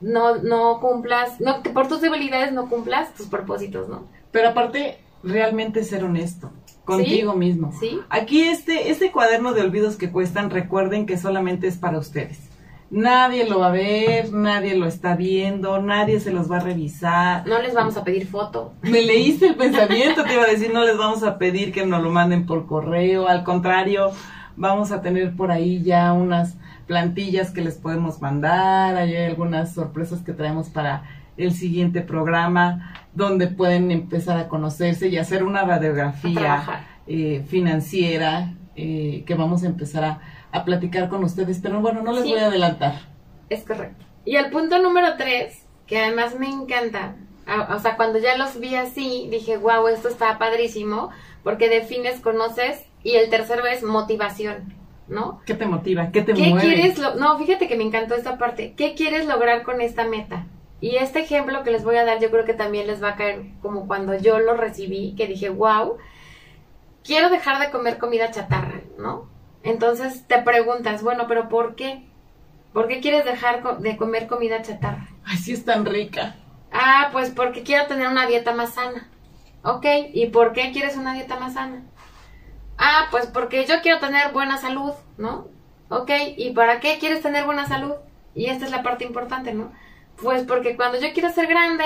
no, 0.00 0.36
no 0.36 0.80
cumplas, 0.80 1.40
no, 1.40 1.62
que 1.62 1.70
por 1.70 1.88
tus 1.88 2.00
debilidades 2.00 2.52
no 2.52 2.68
cumplas 2.68 3.14
tus 3.14 3.28
propósitos, 3.28 3.88
¿no? 3.88 4.06
Pero 4.32 4.48
aparte, 4.48 4.98
realmente 5.22 5.84
ser 5.84 6.04
honesto 6.04 6.50
contigo 6.84 7.34
mismo. 7.34 7.72
Sí. 7.78 8.00
Aquí 8.10 8.42
este, 8.42 8.90
este 8.90 9.12
cuaderno 9.12 9.52
de 9.52 9.62
olvidos 9.62 9.96
que 9.96 10.10
cuestan, 10.10 10.50
recuerden 10.50 11.06
que 11.06 11.16
solamente 11.16 11.68
es 11.68 11.76
para 11.76 11.98
ustedes. 11.98 12.51
Nadie 12.92 13.48
lo 13.48 13.60
va 13.60 13.68
a 13.68 13.72
ver, 13.72 14.34
nadie 14.34 14.76
lo 14.76 14.86
está 14.86 15.16
viendo, 15.16 15.80
nadie 15.80 16.20
se 16.20 16.30
los 16.30 16.52
va 16.52 16.58
a 16.58 16.60
revisar. 16.60 17.46
No 17.46 17.58
les 17.58 17.72
vamos 17.72 17.96
a 17.96 18.04
pedir 18.04 18.26
foto. 18.26 18.74
Me 18.82 19.00
leíste 19.00 19.46
el 19.46 19.54
pensamiento, 19.56 20.24
te 20.24 20.34
iba 20.34 20.42
a 20.42 20.48
decir, 20.48 20.74
no 20.74 20.84
les 20.84 20.98
vamos 20.98 21.22
a 21.22 21.38
pedir 21.38 21.72
que 21.72 21.86
nos 21.86 22.02
lo 22.02 22.10
manden 22.10 22.44
por 22.44 22.66
correo, 22.66 23.28
al 23.28 23.44
contrario, 23.44 24.10
vamos 24.56 24.92
a 24.92 25.00
tener 25.00 25.34
por 25.34 25.50
ahí 25.50 25.82
ya 25.82 26.12
unas 26.12 26.58
plantillas 26.86 27.50
que 27.50 27.62
les 27.62 27.76
podemos 27.76 28.20
mandar, 28.20 28.94
hay 28.96 29.16
algunas 29.16 29.72
sorpresas 29.72 30.20
que 30.20 30.34
traemos 30.34 30.68
para 30.68 31.04
el 31.38 31.52
siguiente 31.54 32.02
programa, 32.02 32.92
donde 33.14 33.46
pueden 33.46 33.90
empezar 33.90 34.36
a 34.36 34.48
conocerse 34.48 35.08
y 35.08 35.16
hacer 35.16 35.44
una 35.44 35.64
radiografía 35.64 36.84
eh, 37.06 37.42
financiera 37.48 38.52
eh, 38.76 39.24
que 39.26 39.34
vamos 39.34 39.62
a 39.62 39.66
empezar 39.66 40.04
a, 40.04 40.20
a 40.52 40.64
platicar 40.64 41.08
con 41.08 41.24
ustedes, 41.24 41.58
pero 41.62 41.80
bueno, 41.80 42.02
no 42.02 42.12
les 42.12 42.24
Sí. 42.24 42.30
voy 42.30 42.38
a 42.40 42.46
adelantar. 42.46 43.00
Es 43.48 43.64
correcto. 43.64 44.04
Y 44.24 44.36
el 44.36 44.50
punto 44.50 44.78
número 44.78 45.16
tres, 45.16 45.66
que 45.86 45.98
además 45.98 46.38
me 46.38 46.48
encanta, 46.48 47.16
o 47.70 47.78
sea, 47.80 47.96
cuando 47.96 48.18
ya 48.18 48.36
los 48.36 48.60
vi 48.60 48.76
así, 48.76 49.28
dije, 49.30 49.56
wow, 49.56 49.88
esto 49.88 50.08
está 50.08 50.38
padrísimo, 50.38 51.10
porque 51.42 51.68
defines, 51.68 52.20
conoces, 52.20 52.84
y 53.02 53.16
el 53.16 53.28
tercero 53.30 53.66
es 53.66 53.82
motivación, 53.82 54.74
¿no? 55.08 55.40
¿Qué 55.44 55.54
te 55.54 55.66
motiva? 55.66 56.10
¿Qué 56.12 56.22
te 56.22 56.34
¿Qué 56.34 56.50
mueve? 56.50 56.60
quieres? 56.74 56.98
Lo 56.98 57.16
no, 57.16 57.36
fíjate 57.38 57.66
que 57.66 57.76
me 57.76 57.82
encantó 57.82 58.14
esta 58.14 58.38
parte. 58.38 58.74
¿Qué 58.76 58.94
quieres 58.94 59.26
lograr 59.26 59.64
con 59.64 59.80
esta 59.80 60.04
meta? 60.06 60.46
Y 60.80 60.96
este 60.96 61.20
ejemplo 61.20 61.62
que 61.64 61.70
les 61.72 61.84
voy 61.84 61.96
a 61.96 62.04
dar 62.04 62.20
yo 62.20 62.30
creo 62.30 62.44
que 62.44 62.54
también 62.54 62.86
les 62.86 63.02
va 63.02 63.10
a 63.10 63.16
caer 63.16 63.42
como 63.60 63.86
cuando 63.88 64.14
yo 64.16 64.38
lo 64.38 64.54
recibí, 64.54 65.14
que 65.16 65.26
dije, 65.26 65.48
wow, 65.48 65.96
quiero 67.04 67.28
dejar 67.30 67.58
de 67.60 67.70
comer 67.70 67.98
comida 67.98 68.30
chatarra, 68.30 68.80
¿no? 68.98 69.28
Entonces 69.62 70.26
te 70.26 70.38
preguntas, 70.42 71.02
bueno, 71.02 71.26
pero 71.28 71.48
¿por 71.48 71.74
qué? 71.74 72.04
¿Por 72.72 72.88
qué 72.88 73.00
quieres 73.00 73.24
dejar 73.24 73.78
de 73.78 73.96
comer 73.96 74.26
comida 74.26 74.62
chatarra? 74.62 75.08
Ay, 75.24 75.36
sí 75.36 75.52
es 75.52 75.64
tan 75.64 75.84
rica. 75.84 76.36
Ah, 76.72 77.10
pues 77.12 77.30
porque 77.30 77.62
quiero 77.62 77.86
tener 77.86 78.08
una 78.08 78.26
dieta 78.26 78.54
más 78.54 78.74
sana. 78.74 79.08
Ok, 79.62 79.86
¿y 80.12 80.26
por 80.26 80.52
qué 80.52 80.72
quieres 80.72 80.96
una 80.96 81.14
dieta 81.14 81.38
más 81.38 81.54
sana? 81.54 81.82
Ah, 82.78 83.08
pues 83.10 83.26
porque 83.26 83.64
yo 83.66 83.80
quiero 83.82 84.00
tener 84.00 84.32
buena 84.32 84.56
salud, 84.56 84.92
¿no? 85.18 85.48
Ok, 85.88 86.10
¿y 86.36 86.52
para 86.52 86.80
qué 86.80 86.98
quieres 86.98 87.22
tener 87.22 87.44
buena 87.44 87.68
salud? 87.68 87.92
Y 88.34 88.46
esta 88.46 88.64
es 88.64 88.70
la 88.70 88.82
parte 88.82 89.04
importante, 89.04 89.52
¿no? 89.52 89.72
Pues 90.20 90.44
porque 90.44 90.74
cuando 90.76 90.98
yo 90.98 91.12
quiero 91.12 91.30
ser 91.30 91.46
grande, 91.46 91.84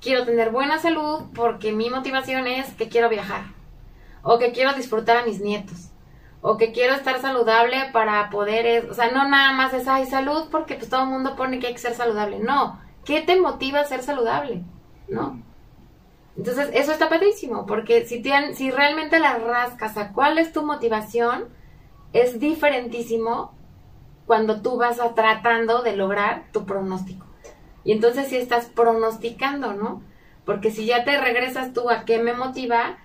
quiero 0.00 0.24
tener 0.24 0.50
buena 0.50 0.78
salud 0.78 1.24
porque 1.34 1.72
mi 1.72 1.90
motivación 1.90 2.46
es 2.46 2.72
que 2.74 2.88
quiero 2.88 3.08
viajar. 3.08 3.44
O 4.22 4.38
que 4.38 4.52
quiero 4.52 4.72
disfrutar 4.72 5.18
a 5.18 5.24
mis 5.24 5.40
nietos. 5.40 5.90
O 6.40 6.56
que 6.56 6.72
quiero 6.72 6.94
estar 6.94 7.20
saludable 7.20 7.76
para 7.92 8.30
poder... 8.30 8.90
O 8.90 8.94
sea, 8.94 9.10
no 9.10 9.28
nada 9.28 9.52
más 9.52 9.74
es, 9.74 9.88
ay, 9.88 10.06
salud 10.06 10.48
porque 10.50 10.74
pues 10.74 10.88
todo 10.88 11.02
el 11.02 11.08
mundo 11.08 11.36
pone 11.36 11.58
que 11.58 11.68
hay 11.68 11.72
que 11.72 11.78
ser 11.78 11.94
saludable. 11.94 12.38
No, 12.38 12.80
¿qué 13.04 13.22
te 13.22 13.40
motiva 13.40 13.80
a 13.80 13.84
ser 13.84 14.02
saludable? 14.02 14.62
¿No? 15.08 15.42
Entonces, 16.36 16.68
eso 16.74 16.92
está 16.92 17.08
padrísimo, 17.08 17.64
porque 17.64 18.04
si, 18.04 18.22
si 18.54 18.70
realmente 18.70 19.18
la 19.18 19.38
rascas 19.38 19.96
a 19.96 20.12
cuál 20.12 20.36
es 20.38 20.52
tu 20.52 20.62
motivación, 20.62 21.48
es 22.12 22.38
diferentísimo 22.38 23.54
cuando 24.26 24.60
tú 24.60 24.76
vas 24.76 25.00
a 25.00 25.14
tratando 25.14 25.82
de 25.82 25.96
lograr 25.96 26.44
tu 26.52 26.66
pronóstico. 26.66 27.26
Y 27.84 27.92
entonces 27.92 28.28
si 28.28 28.36
estás 28.36 28.66
pronosticando, 28.66 29.72
¿no? 29.72 30.02
Porque 30.44 30.70
si 30.70 30.86
ya 30.86 31.04
te 31.04 31.20
regresas 31.20 31.72
tú 31.72 31.88
a 31.88 32.04
qué 32.04 32.18
me 32.18 32.34
motiva, 32.34 32.98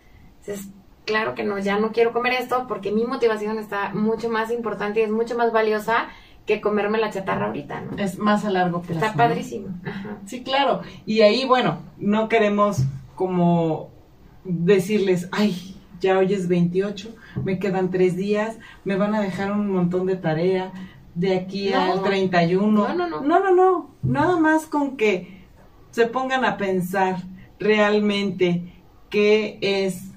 es 0.46 0.67
claro 1.06 1.36
que 1.36 1.44
no, 1.44 1.60
ya 1.60 1.80
no 1.80 1.92
quiero 1.92 2.14
comer 2.14 2.34
esto 2.34 2.66
porque 2.68 2.92
mi 2.92 3.06
motivación 3.06 3.58
está 3.58 3.94
mucho 3.94 4.30
más 4.30 4.52
importante 4.52 5.00
y 5.00 5.04
es 5.04 5.12
mucho 5.12 5.38
más 5.38 5.52
valiosa 5.52 6.08
que 6.46 6.62
comerme 6.62 6.98
la 6.98 7.12
chatarra 7.12 7.48
ahorita, 7.48 7.82
¿no? 7.82 7.98
Es 7.98 8.18
más 8.18 8.46
a 8.46 8.50
largo 8.50 8.82
plazo. 8.82 9.06
Está 9.06 9.14
padrísimo. 9.14 9.68
Sí, 10.26 10.44
claro. 10.44 10.82
Y 11.06 11.22
ahí, 11.22 11.46
bueno, 11.46 11.80
no 11.98 12.30
queremos 12.30 12.84
como 13.16 13.90
decirles, 14.44 15.30
ay, 15.32 15.76
ya 16.00 16.18
hoy 16.18 16.34
es 16.34 16.48
28, 16.48 17.16
me 17.44 17.60
quedan 17.60 17.92
tres 17.92 18.16
días, 18.16 18.58
me 18.84 18.96
van 18.96 19.14
a 19.14 19.22
dejar 19.22 19.52
un 19.52 19.72
montón 19.72 20.08
de 20.08 20.16
tarea 20.16 20.72
de 21.14 21.36
aquí 21.38 21.72
al 21.74 22.02
31. 22.02 22.72
No, 22.72 22.94
no, 22.94 23.08
no. 23.08 23.22
No, 23.22 23.40
no, 23.40 23.56
no. 23.56 23.90
Nada 24.02 24.38
más 24.38 24.66
con 24.66 24.98
que 24.98 25.46
se 25.92 26.08
pongan 26.08 26.44
a 26.46 26.58
pensar 26.58 27.18
realmente 27.60 28.74
qué 29.10 29.60
es. 29.62 30.11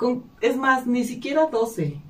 Con, 0.00 0.24
es 0.40 0.56
más, 0.56 0.86
ni 0.86 1.04
siquiera 1.04 1.48
12. 1.48 2.00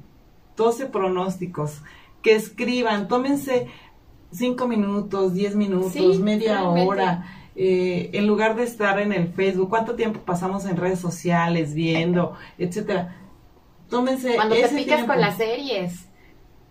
12 0.57 0.87
pronósticos. 0.87 1.83
Que 2.23 2.37
escriban, 2.37 3.09
tómense 3.09 3.67
5 4.31 4.69
minutos, 4.69 5.35
10 5.35 5.57
minutos, 5.57 6.21
media 6.21 6.63
hora 6.63 7.27
eh, 7.57 8.11
en 8.13 8.29
lugar 8.29 8.55
de 8.55 8.63
estar 8.63 9.01
en 9.01 9.13
el 9.13 9.33
Facebook, 9.33 9.69
cuánto 9.69 9.97
tiempo 9.97 10.21
pasamos 10.21 10.67
en 10.67 10.77
redes 10.77 11.01
sociales 11.01 11.75
viendo, 11.75 12.37
etcétera. 12.59 13.17
Tómense 13.89 14.37
Cuando 14.37 14.55
te 14.55 14.69
picas 14.69 15.05
con 15.05 15.21
las 15.21 15.37
series. 15.37 16.07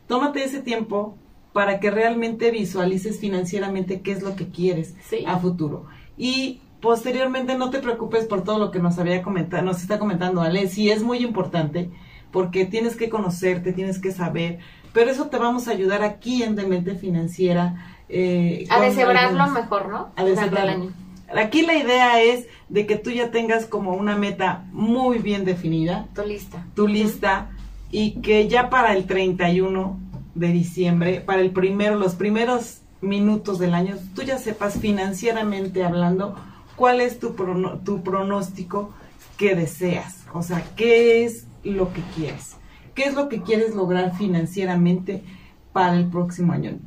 Tómate 0.07 0.41
ese 0.41 0.61
tiempo 0.61 1.17
para 1.51 1.81
que 1.81 1.91
realmente 1.91 2.49
visualices 2.51 3.19
financieramente 3.19 3.99
qué 3.99 4.13
es 4.13 4.23
lo 4.23 4.37
que 4.37 4.47
quieres 4.47 4.95
a 5.27 5.37
futuro. 5.37 5.87
Y 6.17 6.61
posteriormente 6.81 7.57
no 7.57 7.69
te 7.69 7.79
preocupes 7.79 8.25
por 8.25 8.43
todo 8.43 8.59
lo 8.59 8.71
que 8.71 8.79
nos 8.79 8.97
había 8.99 9.21
comentado, 9.21 9.63
nos 9.63 9.81
está 9.81 9.99
comentando 9.99 10.41
Ale, 10.41 10.67
sí 10.67 10.89
es 10.89 11.03
muy 11.03 11.19
importante 11.19 11.89
porque 12.31 12.65
tienes 12.65 12.95
que 12.95 13.09
conocerte, 13.09 13.73
tienes 13.73 13.99
que 13.99 14.11
saber, 14.11 14.59
pero 14.93 15.09
eso 15.11 15.27
te 15.27 15.37
vamos 15.37 15.67
a 15.67 15.71
ayudar 15.71 16.03
aquí 16.03 16.43
en 16.43 16.55
Demente 16.55 16.95
Financiera 16.95 17.95
eh, 18.09 18.65
a 18.69 18.81
deshebrarlo 18.81 19.47
mejor, 19.47 19.89
¿no? 19.89 20.09
A 20.15 20.23
deshebrarlo. 20.23 20.91
Aquí 21.35 21.61
la 21.61 21.75
idea 21.75 22.21
es 22.21 22.47
de 22.69 22.87
que 22.87 22.95
tú 22.95 23.11
ya 23.11 23.29
tengas 23.29 23.65
como 23.65 23.93
una 23.93 24.15
meta 24.15 24.65
muy 24.71 25.19
bien 25.19 25.45
definida. 25.45 26.07
Tu 26.15 26.23
lista. 26.23 26.65
Tu 26.75 26.87
lista. 26.87 27.51
Y 27.91 28.21
que 28.21 28.47
ya 28.47 28.69
para 28.69 28.95
el 28.95 29.05
31 29.05 29.99
de 30.33 30.47
diciembre, 30.47 31.21
para 31.21 31.41
el 31.41 31.51
primero, 31.51 31.95
los 31.95 32.15
primeros 32.15 32.81
minutos 33.01 33.59
del 33.59 33.75
año, 33.75 33.95
tú 34.15 34.23
ya 34.23 34.39
sepas 34.39 34.79
financieramente 34.79 35.83
hablando 35.83 36.35
cuál 36.79 37.01
es 37.01 37.19
tu, 37.19 37.35
tu 37.83 38.01
pronóstico 38.01 38.91
que 39.37 39.53
deseas. 39.53 40.25
O 40.33 40.41
sea, 40.41 40.63
qué 40.75 41.25
es 41.25 41.45
lo 41.63 41.93
que 41.93 42.01
quieres. 42.15 42.55
¿Qué 42.95 43.03
es 43.03 43.13
lo 43.13 43.29
que 43.29 43.43
quieres 43.43 43.75
lograr 43.75 44.15
financieramente 44.15 45.23
para 45.71 45.95
el 45.95 46.09
próximo 46.09 46.53
año? 46.53 46.79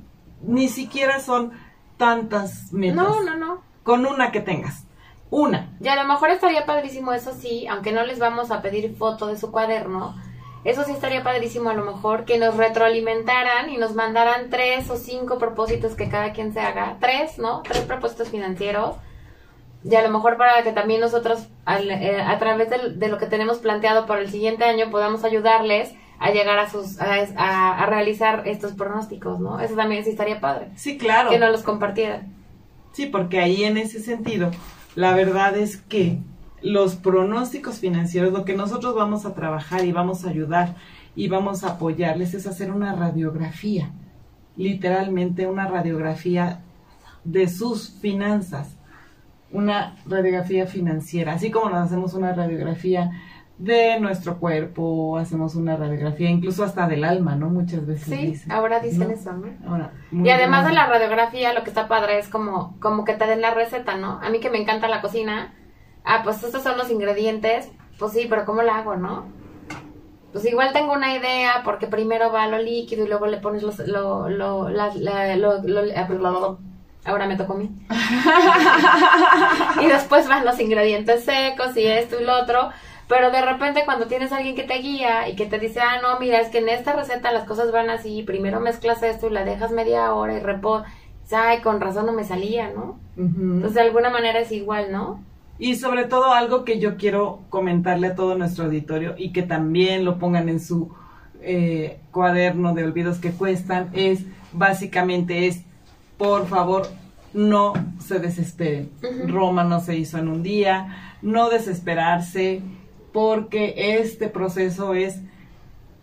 ni 0.43 0.69
siquiera 0.69 1.21
son 1.21 1.53
tantas 1.97 2.73
metas. 2.73 2.97
No, 2.97 3.23
no, 3.23 3.37
no. 3.37 3.63
Con 3.83 4.07
una 4.07 4.31
que 4.33 4.41
tengas. 4.41 4.85
Una. 5.31 5.71
Y 5.81 5.89
a 5.89 5.97
lo 5.97 6.05
mejor 6.05 6.31
estaría 6.31 6.67
padrísimo 6.67 7.13
eso 7.13 7.33
sí, 7.33 7.67
aunque 7.67 7.93
no 7.93 8.05
les 8.05 8.19
vamos 8.19 8.51
a 8.51 8.61
pedir 8.61 8.95
foto 8.97 9.29
de 9.29 9.39
su 9.39 9.51
cuaderno. 9.51 10.15
Eso 10.65 10.85
sí 10.85 10.93
estaría 10.93 11.25
padrísimo 11.25 11.71
a 11.71 11.75
lo 11.75 11.85
mejor 11.85 12.25
que 12.25 12.39
nos 12.39 12.57
retroalimentaran 12.57 13.71
y 13.71 13.79
nos 13.79 13.95
mandaran 13.95 14.51
tres 14.51 14.89
o 14.91 14.97
cinco 14.97 15.39
propósitos 15.39 15.95
que 15.95 16.09
cada 16.09 16.33
quien 16.33 16.53
se 16.53 16.61
haga. 16.61 16.99
Tres, 17.01 17.39
¿no? 17.39 17.63
Tres 17.63 17.81
propósitos 17.81 18.29
financieros. 18.29 18.97
Y 19.85 19.95
a 19.97 20.03
lo 20.03 20.11
mejor 20.11 20.37
para 20.37 20.63
que 20.63 20.73
también 20.73 21.01
nosotros, 21.01 21.49
eh, 21.67 22.23
a 22.25 22.39
través 22.39 22.71
de, 22.71 23.09
lo 23.09 23.19
que 23.19 23.27
tenemos 23.27 23.59
planteado 23.59 24.07
para 24.07 24.21
el 24.21 24.31
siguiente 24.31 24.65
año, 24.65 24.91
podamos 24.91 25.25
ayudarles 25.25 25.93
a 26.21 26.31
llegar 26.31 26.59
a 26.59 26.71
sus 26.71 27.01
a, 27.01 27.85
realizar 27.87 28.47
estos 28.47 28.73
pronósticos, 28.73 29.41
¿no? 29.41 29.59
Eso 29.59 29.75
también 29.75 30.05
sí 30.05 30.11
estaría 30.11 30.41
padre. 30.41 30.69
Sí, 30.77 30.99
claro. 30.99 31.31
Que 31.31 31.39
no 31.39 31.51
los 31.51 31.63
compartieran. 31.63 32.33
Sí, 32.93 33.07
porque 33.07 33.41
ahí 33.41 33.65
en 33.65 33.77
ese 33.77 33.99
sentido, 34.01 34.51
la 34.95 35.15
verdad 35.15 35.57
es 35.57 35.79
que 35.79 36.19
los 36.63 36.95
pronósticos 36.95 37.81
financieros, 37.81 38.33
lo 38.33 38.45
que 38.45 38.55
nosotros 38.55 38.95
vamos 38.95 39.27
a 39.27 39.35
trabajar 39.35 39.85
y 39.85 39.93
vamos 39.93 40.25
a 40.25 40.31
ayudar 40.31 40.77
y 41.17 41.29
vamos 41.29 41.65
a 41.65 41.73
apoyarles 41.73 42.35
es 42.35 42.47
hacer 42.47 42.71
una 42.71 42.95
radiografía, 42.95 43.91
literalmente 44.57 45.47
una 45.47 45.67
radiografía 45.67 46.61
de 47.25 47.49
sus 47.49 47.91
finanzas, 47.91 48.77
una 49.53 49.97
radiografía 50.07 50.67
financiera, 50.67 51.35
así 51.35 51.51
como 51.51 51.71
nos 51.71 51.87
hacemos 51.87 52.15
una 52.15 52.33
radiografía 52.33 53.11
de 53.59 54.01
nuestro 54.01 54.39
cuerpo, 54.39 55.17
hacemos 55.19 55.55
una 55.55 55.77
radiografía, 55.77 56.31
incluso 56.31 56.65
hasta 56.65 56.89
del 56.89 57.05
alma, 57.05 57.37
¿no? 57.37 57.49
Muchas 57.49 57.87
veces. 57.87 58.43
Sí, 58.43 58.51
ahora 58.51 58.81
dicen 58.81 59.11
eso, 59.11 59.33
¿no? 59.33 59.91
y 60.25 60.31
además 60.31 60.67
de 60.67 60.73
la 60.73 60.87
radiografía, 60.87 61.53
lo 61.53 61.63
que 61.63 61.71
está 61.71 61.87
padre 61.87 62.19
es 62.19 62.29
como, 62.29 62.77
como 62.81 63.05
que 63.05 63.15
te 63.15 63.27
den 63.27 63.41
la 63.41 63.55
receta, 63.55 63.97
¿no? 63.97 64.19
A 64.21 64.31
mí 64.31 64.41
que 64.41 64.51
me 64.51 64.61
encanta 64.61 64.89
la 64.89 65.01
cocina, 65.01 65.55
ah, 66.05 66.23
pues 66.25 66.43
estos 66.43 66.63
son 66.63 66.77
los 66.77 66.91
ingredientes, 66.91 67.71
pues 67.99 68.13
sí, 68.13 68.27
pero 68.29 68.45
¿cómo 68.45 68.63
lo 68.63 68.73
hago, 68.73 68.97
no? 68.97 69.27
Pues 70.33 70.47
igual 70.47 70.73
tengo 70.73 70.95
una 70.95 71.15
idea, 71.15 71.61
porque 71.63 71.87
primero 71.87 72.33
va 72.33 72.49
lo 72.49 72.59
líquido 72.59 73.05
y 73.05 73.09
luego 73.09 73.27
le 73.27 73.37
pones 73.37 73.63
los, 73.63 73.79
lo, 73.87 74.29
lo, 74.31 74.71
la, 74.71 74.91
lo, 75.37 75.63
lo, 75.63 76.59
ahora 77.05 77.27
me 77.27 77.37
tocó 77.37 77.55
a 77.55 77.57
mí. 77.57 77.71
y 79.83 79.87
después 79.87 80.29
van 80.29 80.45
los 80.45 80.59
ingredientes 80.61 81.25
secos 81.25 81.77
y 81.77 81.87
esto 81.87 82.21
y 82.21 82.25
lo 82.25 82.41
otro 82.41 82.71
pero 83.13 83.31
de 83.31 83.43
repente 83.43 83.83
cuando 83.85 84.07
tienes 84.07 84.33
a 84.33 84.39
alguien 84.39 84.55
que 84.55 84.63
te 84.63 84.79
guía 84.79 85.29
y 85.29 85.37
que 85.37 85.45
te 85.45 85.59
dice, 85.59 85.81
ah, 85.81 86.01
no, 86.01 86.19
mira, 86.19 86.41
es 86.41 86.49
que 86.49 86.59
en 86.59 86.71
esta 86.71 86.95
receta 86.95 87.31
las 87.31 87.45
cosas 87.45 87.71
van 87.71 87.91
así, 87.91 88.23
primero 88.23 88.59
mezclas 88.59 89.03
esto 89.03 89.27
y 89.27 89.33
la 89.33 89.45
dejas 89.45 89.71
media 89.71 90.15
hora 90.15 90.35
y 90.35 90.41
repo, 90.41 90.83
ay, 91.31 91.61
con 91.61 91.79
razón 91.79 92.07
no 92.07 92.13
me 92.13 92.25
salía, 92.25 92.71
¿no? 92.71 92.99
Entonces 93.17 93.75
de 93.75 93.83
alguna 93.83 94.09
manera 94.09 94.41
es 94.41 94.51
igual, 94.51 94.93
¿no? 94.93 95.23
Y 95.59 95.77
sobre 95.77 96.05
todo 96.05 96.33
algo 96.33 96.65
que 96.65 96.81
yo 96.81 96.97
quiero 96.97 97.41
comentarle 97.51 98.07
a 98.07 98.15
todo 98.15 98.37
nuestro 98.37 98.65
auditorio 98.65 99.15
y 99.19 99.33
que 99.33 99.43
también 99.43 100.07
lo 100.07 100.19
pongan 100.19 100.49
en 100.49 100.59
su 100.59 100.91
eh, 101.43 102.01
cuaderno 102.13 102.73
de 102.73 102.85
olvidos 102.85 103.19
que 103.19 103.33
cuestan 103.33 103.91
es 103.93 104.25
básicamente 104.53 105.49
es, 105.49 105.63
por 106.23 106.47
favor, 106.47 106.87
no 107.35 107.73
se 107.99 108.21
desesperen. 108.21 108.93
Roma 109.27 109.65
no 109.65 109.81
se 109.81 109.97
hizo 109.97 110.19
en 110.19 110.29
un 110.29 110.45
día, 110.45 111.17
no 111.21 111.51
desesperarse 111.51 112.63
porque 113.13 113.99
este 113.99 114.29
proceso 114.29 114.95
es, 114.95 115.21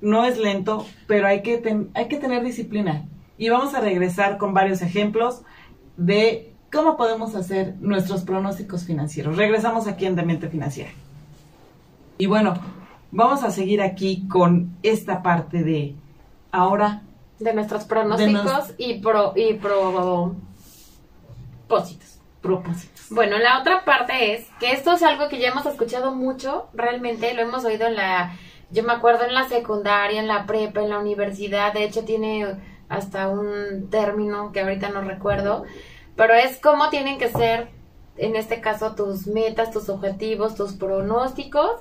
no 0.01 0.25
es 0.25 0.38
lento, 0.38 0.86
pero 1.08 1.25
hay 1.25 1.41
que, 1.41 1.88
hay 1.93 2.08
que 2.10 2.17
tener 2.17 2.43
disciplina. 2.43 3.05
Y 3.38 3.47
vamos 3.47 3.73
a 3.73 3.79
regresar 3.79 4.38
con 4.38 4.53
varios 4.53 4.82
ejemplos 4.82 5.43
de 5.95 6.53
cómo 6.69 6.97
podemos 6.97 7.34
hacer 7.34 7.75
nuestros 7.79 8.23
pronósticos 8.23 8.84
financieros. 8.84 9.38
Regresamos 9.38 9.88
aquí 9.88 10.05
en 10.05 10.17
Demente 10.17 10.49
Financiera. 10.49 10.91
Y 12.17 12.25
bueno, 12.25 12.55
vamos 13.10 13.41
a 13.43 13.51
seguir 13.51 13.82
aquí 13.82 14.27
con 14.27 14.75
esta 14.84 15.23
parte 15.23 15.63
de 15.63 15.95
ahora. 16.51 17.03
De 17.39 17.54
nuestros 17.54 17.86
pronósticos 17.86 18.73
y 18.78 18.99
pro 18.99 19.34
y 19.36 19.54
propósitos. 19.54 20.39
propósitos. 22.41 23.08
Bueno, 23.10 23.38
la 23.38 23.60
otra 23.60 23.86
parte 23.86 24.34
es 24.34 24.47
que 24.60 24.71
esto 24.71 24.93
es 24.93 25.04
algo 25.04 25.30
que 25.30 25.39
ya 25.39 25.49
hemos 25.49 25.65
escuchado 25.65 26.13
mucho, 26.13 26.67
realmente 26.73 27.34
lo 27.34 27.41
hemos 27.41 27.65
oído 27.65 27.88
en 27.88 27.95
la, 27.95 28.36
yo 28.71 28.84
me 28.84 28.93
acuerdo 28.93 29.25
en 29.25 29.34
la 29.34 29.49
secundaria, 29.49 30.19
en 30.19 30.28
la 30.28 30.45
prepa, 30.45 30.82
en 30.82 30.89
la 30.89 30.99
universidad, 30.99 31.73
de 31.73 31.86
hecho 31.86 32.04
tiene 32.06 32.56
hasta 32.88 33.30
un 33.30 33.89
término 33.89 34.52
que 34.52 34.62
ahorita 34.62 34.89
no 34.89 35.02
recuerdo, 35.02 35.63
pero 36.15 36.34
es 36.34 36.58
cómo 36.60 36.89
tienen 36.89 37.17
que 37.17 37.30
ser, 37.30 37.69
en 38.17 38.36
este 38.36 38.62
caso, 38.62 38.95
tus 38.95 39.28
metas, 39.28 39.71
tus 39.71 39.89
objetivos, 39.89 40.56
tus 40.56 40.73
pronósticos 40.73 41.71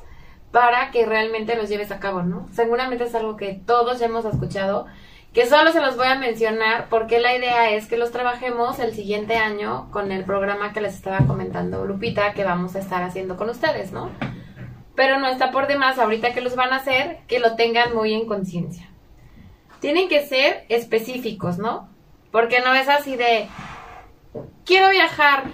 para 0.53 0.91
que 0.93 1.05
realmente 1.05 1.57
los 1.57 1.69
lleves 1.69 1.91
a 1.91 1.99
cabo, 1.99 2.23
¿no? 2.23 2.49
Seguramente 2.53 3.05
es 3.05 3.15
algo 3.15 3.37
que 3.37 3.53
todos 3.67 3.99
ya 3.99 4.07
hemos 4.07 4.25
escuchado, 4.25 4.87
que 5.39 5.47
solo 5.47 5.71
se 5.71 5.81
los 5.81 5.97
voy 5.97 6.09
a 6.09 6.17
mencionar 6.17 6.89
porque 6.91 7.21
la 7.21 7.33
idea 7.33 7.71
es 7.71 7.87
que 7.87 7.97
los 7.97 8.11
trabajemos 8.11 8.81
el 8.81 8.93
siguiente 8.93 9.37
año 9.37 9.89
con 9.93 10.11
el 10.11 10.25
programa 10.25 10.73
que 10.73 10.81
les 10.81 10.97
estaba 10.97 11.19
comentando 11.29 11.85
Lupita 11.85 12.33
que 12.33 12.43
vamos 12.43 12.75
a 12.75 12.81
estar 12.81 13.05
haciendo 13.05 13.37
con 13.37 13.49
ustedes, 13.49 13.93
¿no? 13.93 14.11
Pero 14.97 15.21
no 15.21 15.29
está 15.29 15.53
por 15.53 15.69
demás 15.69 15.97
ahorita 16.01 16.33
que 16.33 16.41
los 16.41 16.57
van 16.57 16.73
a 16.73 16.79
hacer 16.79 17.19
que 17.29 17.39
lo 17.39 17.55
tengan 17.55 17.95
muy 17.95 18.15
en 18.15 18.27
conciencia. 18.27 18.91
Tienen 19.79 20.09
que 20.09 20.27
ser 20.27 20.65
específicos, 20.69 21.57
¿no? 21.57 21.89
Porque 22.33 22.59
no 22.59 22.75
es 22.75 22.89
así 22.89 23.15
de 23.15 23.49
quiero 24.65 24.91
viajar. 24.91 25.45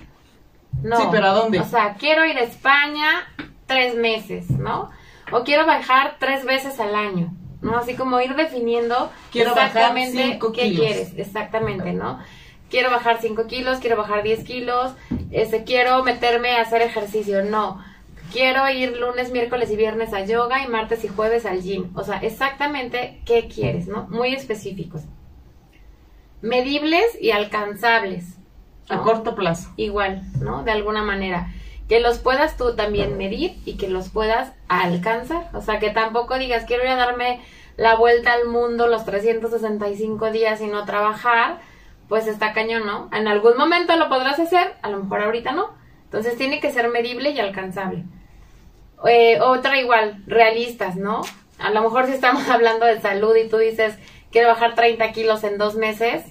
No. 0.82 0.96
Sí, 0.96 1.02
pero 1.10 1.26
¿a 1.26 1.32
dónde? 1.32 1.60
O 1.60 1.64
sea, 1.66 1.96
quiero 1.98 2.24
ir 2.24 2.38
a 2.38 2.44
España 2.44 3.28
tres 3.66 3.94
meses, 3.96 4.48
¿no? 4.48 4.88
O 5.30 5.44
quiero 5.44 5.66
viajar 5.66 6.16
tres 6.18 6.46
veces 6.46 6.80
al 6.80 6.94
año, 6.94 7.34
¿no? 7.64 7.78
Así 7.78 7.94
como 7.94 8.20
ir 8.20 8.36
definiendo 8.36 9.10
Quiero 9.32 9.50
bajar 9.50 9.66
exactamente 9.68 10.32
cinco 10.32 10.52
qué 10.52 10.62
kilos. 10.62 10.80
quieres, 10.80 11.12
exactamente, 11.16 11.92
¿no? 11.92 12.20
Quiero 12.70 12.90
bajar 12.90 13.18
5 13.20 13.46
kilos, 13.46 13.78
quiero 13.78 13.96
bajar 13.96 14.24
10 14.24 14.42
kilos, 14.42 14.94
este, 15.30 15.62
quiero 15.62 16.02
meterme 16.02 16.56
a 16.56 16.62
hacer 16.62 16.82
ejercicio, 16.82 17.44
no. 17.44 17.80
Quiero 18.32 18.68
ir 18.68 18.96
lunes, 18.96 19.30
miércoles 19.30 19.70
y 19.70 19.76
viernes 19.76 20.12
a 20.12 20.24
yoga 20.24 20.64
y 20.64 20.66
martes 20.66 21.04
y 21.04 21.08
jueves 21.08 21.46
al 21.46 21.62
gym. 21.62 21.92
O 21.94 22.02
sea, 22.02 22.18
exactamente 22.18 23.20
qué 23.26 23.46
quieres, 23.46 23.86
¿no? 23.86 24.08
Muy 24.10 24.34
específicos. 24.34 25.02
Medibles 26.42 27.04
y 27.20 27.30
alcanzables. 27.30 28.24
A 28.88 29.02
corto 29.02 29.36
plazo. 29.36 29.70
igual, 29.76 30.22
¿no? 30.40 30.64
De 30.64 30.72
alguna 30.72 31.04
manera. 31.04 31.52
Que 31.88 32.00
los 32.00 32.18
puedas 32.18 32.56
tú 32.56 32.74
también 32.76 33.18
medir 33.18 33.56
y 33.64 33.76
que 33.76 33.88
los 33.88 34.08
puedas 34.08 34.52
alcanzar. 34.68 35.48
O 35.52 35.60
sea, 35.60 35.78
que 35.78 35.90
tampoco 35.90 36.38
digas, 36.38 36.64
quiero 36.66 36.84
ir 36.84 36.90
a 36.90 36.96
darme 36.96 37.40
la 37.76 37.96
vuelta 37.96 38.32
al 38.32 38.46
mundo 38.46 38.86
los 38.86 39.04
365 39.04 40.30
días 40.30 40.60
y 40.60 40.66
no 40.66 40.84
trabajar, 40.84 41.58
pues 42.08 42.26
está 42.26 42.52
cañón, 42.52 42.86
¿no? 42.86 43.10
En 43.12 43.28
algún 43.28 43.56
momento 43.56 43.96
lo 43.96 44.08
podrás 44.08 44.38
hacer, 44.38 44.74
a 44.82 44.90
lo 44.90 45.02
mejor 45.02 45.22
ahorita 45.22 45.52
no. 45.52 45.70
Entonces 46.04 46.36
tiene 46.36 46.60
que 46.60 46.70
ser 46.70 46.88
medible 46.88 47.30
y 47.30 47.40
alcanzable. 47.40 48.04
Eh, 49.06 49.40
otra 49.40 49.78
igual, 49.80 50.22
realistas, 50.26 50.96
¿no? 50.96 51.22
A 51.58 51.70
lo 51.70 51.82
mejor 51.82 52.06
si 52.06 52.12
estamos 52.12 52.48
hablando 52.48 52.86
de 52.86 53.00
salud 53.00 53.34
y 53.36 53.48
tú 53.48 53.58
dices, 53.58 53.96
quiero 54.30 54.48
bajar 54.48 54.74
30 54.74 55.12
kilos 55.12 55.44
en 55.44 55.58
dos 55.58 55.74
meses, 55.74 56.24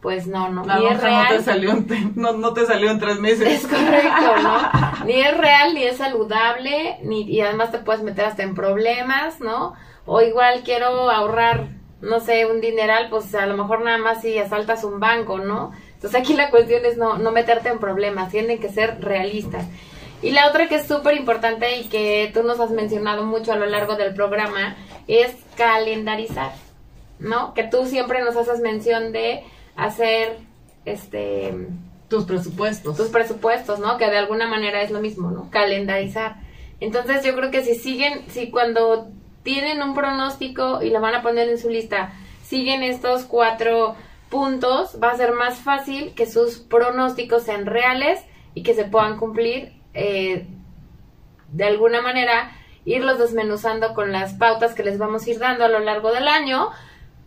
pues 0.00 0.26
no, 0.26 0.48
no. 0.48 0.64
La 0.64 0.78
ni 0.78 0.86
es 0.86 0.92
lonja 0.92 1.08
no 1.08 1.24
real. 1.24 1.36
te 1.36 1.42
salió 1.42 1.70
en, 1.70 2.12
no 2.14 2.52
te 2.52 2.66
salió 2.66 2.90
en 2.90 3.00
tres 3.00 3.18
meses. 3.18 3.64
Es 3.64 3.66
correcto, 3.66 4.36
¿no? 4.42 5.04
Ni 5.04 5.14
es 5.14 5.36
real, 5.36 5.74
ni 5.74 5.84
es 5.84 5.96
saludable, 5.96 6.98
ni, 7.02 7.22
y 7.22 7.40
además 7.40 7.70
te 7.72 7.78
puedes 7.78 8.02
meter 8.02 8.24
hasta 8.24 8.42
en 8.42 8.54
problemas, 8.54 9.40
¿no? 9.40 9.74
O 10.04 10.20
igual 10.20 10.62
quiero 10.64 11.10
ahorrar, 11.10 11.68
no 12.00 12.20
sé, 12.20 12.46
un 12.46 12.60
dineral, 12.60 13.08
pues 13.10 13.34
a 13.34 13.46
lo 13.46 13.56
mejor 13.56 13.82
nada 13.82 13.98
más 13.98 14.20
si 14.22 14.38
asaltas 14.38 14.84
un 14.84 15.00
banco, 15.00 15.38
¿no? 15.38 15.72
Entonces 15.94 16.20
aquí 16.20 16.34
la 16.34 16.50
cuestión 16.50 16.84
es 16.84 16.96
no, 16.96 17.18
no 17.18 17.32
meterte 17.32 17.68
en 17.70 17.78
problemas, 17.78 18.30
tienen 18.30 18.60
que 18.60 18.68
ser 18.68 19.00
realistas. 19.00 19.64
Y 20.22 20.30
la 20.30 20.48
otra 20.48 20.68
que 20.68 20.76
es 20.76 20.86
súper 20.86 21.16
importante 21.16 21.78
y 21.78 21.84
que 21.88 22.30
tú 22.32 22.42
nos 22.42 22.60
has 22.60 22.70
mencionado 22.70 23.24
mucho 23.24 23.52
a 23.52 23.56
lo 23.56 23.66
largo 23.66 23.96
del 23.96 24.14
programa 24.14 24.76
es 25.08 25.34
calendarizar, 25.56 26.52
¿no? 27.18 27.54
Que 27.54 27.64
tú 27.64 27.86
siempre 27.86 28.22
nos 28.22 28.36
haces 28.36 28.60
mención 28.60 29.12
de 29.12 29.44
hacer, 29.76 30.38
este, 30.84 31.54
Tus 32.08 32.24
presupuestos. 32.24 32.96
tus 32.96 33.08
presupuestos, 33.08 33.78
¿no? 33.78 33.96
Que 33.98 34.10
de 34.10 34.18
alguna 34.18 34.48
manera 34.48 34.82
es 34.82 34.90
lo 34.90 35.00
mismo, 35.00 35.30
¿no? 35.30 35.50
Calendarizar. 35.50 36.36
Entonces 36.80 37.24
yo 37.24 37.34
creo 37.34 37.50
que 37.50 37.64
si 37.64 37.74
siguen, 37.74 38.24
si 38.28 38.50
cuando 38.50 39.08
tienen 39.42 39.82
un 39.82 39.94
pronóstico 39.94 40.82
y 40.82 40.90
lo 40.90 41.00
van 41.00 41.14
a 41.14 41.22
poner 41.22 41.48
en 41.48 41.58
su 41.58 41.70
lista, 41.70 42.12
siguen 42.42 42.82
estos 42.82 43.24
cuatro 43.24 43.96
puntos, 44.28 44.98
va 45.02 45.10
a 45.10 45.16
ser 45.16 45.32
más 45.32 45.58
fácil 45.58 46.12
que 46.14 46.26
sus 46.26 46.58
pronósticos 46.58 47.44
sean 47.44 47.66
reales 47.66 48.20
y 48.54 48.62
que 48.62 48.74
se 48.74 48.84
puedan 48.84 49.16
cumplir 49.18 49.72
eh, 49.94 50.46
de 51.52 51.64
alguna 51.64 52.02
manera, 52.02 52.52
irlos 52.84 53.18
desmenuzando 53.18 53.94
con 53.94 54.12
las 54.12 54.34
pautas 54.34 54.74
que 54.74 54.82
les 54.82 54.98
vamos 54.98 55.26
a 55.26 55.30
ir 55.30 55.38
dando 55.38 55.64
a 55.64 55.68
lo 55.68 55.78
largo 55.78 56.12
del 56.12 56.28
año 56.28 56.70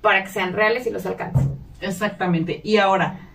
para 0.02 0.24
que 0.24 0.30
sean 0.30 0.54
reales 0.54 0.86
y 0.88 0.92
los 0.92 1.06
alcancen. 1.06 1.59
Exactamente. 1.82 2.62
Y 2.64 2.78
ahora, 2.78 3.30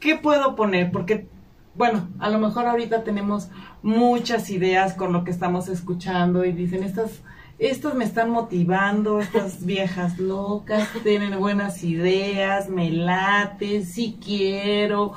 ¿qué 0.00 0.16
puedo 0.16 0.54
poner? 0.56 0.90
Porque, 0.90 1.26
bueno, 1.74 2.08
a 2.18 2.28
lo 2.30 2.38
mejor 2.38 2.66
ahorita 2.66 3.04
tenemos 3.04 3.48
muchas 3.82 4.50
ideas 4.50 4.94
con 4.94 5.12
lo 5.12 5.24
que 5.24 5.30
estamos 5.30 5.68
escuchando 5.68 6.44
y 6.44 6.52
dicen, 6.52 6.82
estas, 6.82 7.22
estas 7.58 7.94
me 7.94 8.04
están 8.04 8.30
motivando, 8.30 9.20
estas 9.20 9.64
viejas 9.64 10.18
locas, 10.18 10.88
tienen 11.02 11.38
buenas 11.38 11.82
ideas, 11.84 12.68
me 12.68 12.90
late, 12.90 13.84
sí 13.84 14.18
quiero, 14.22 15.14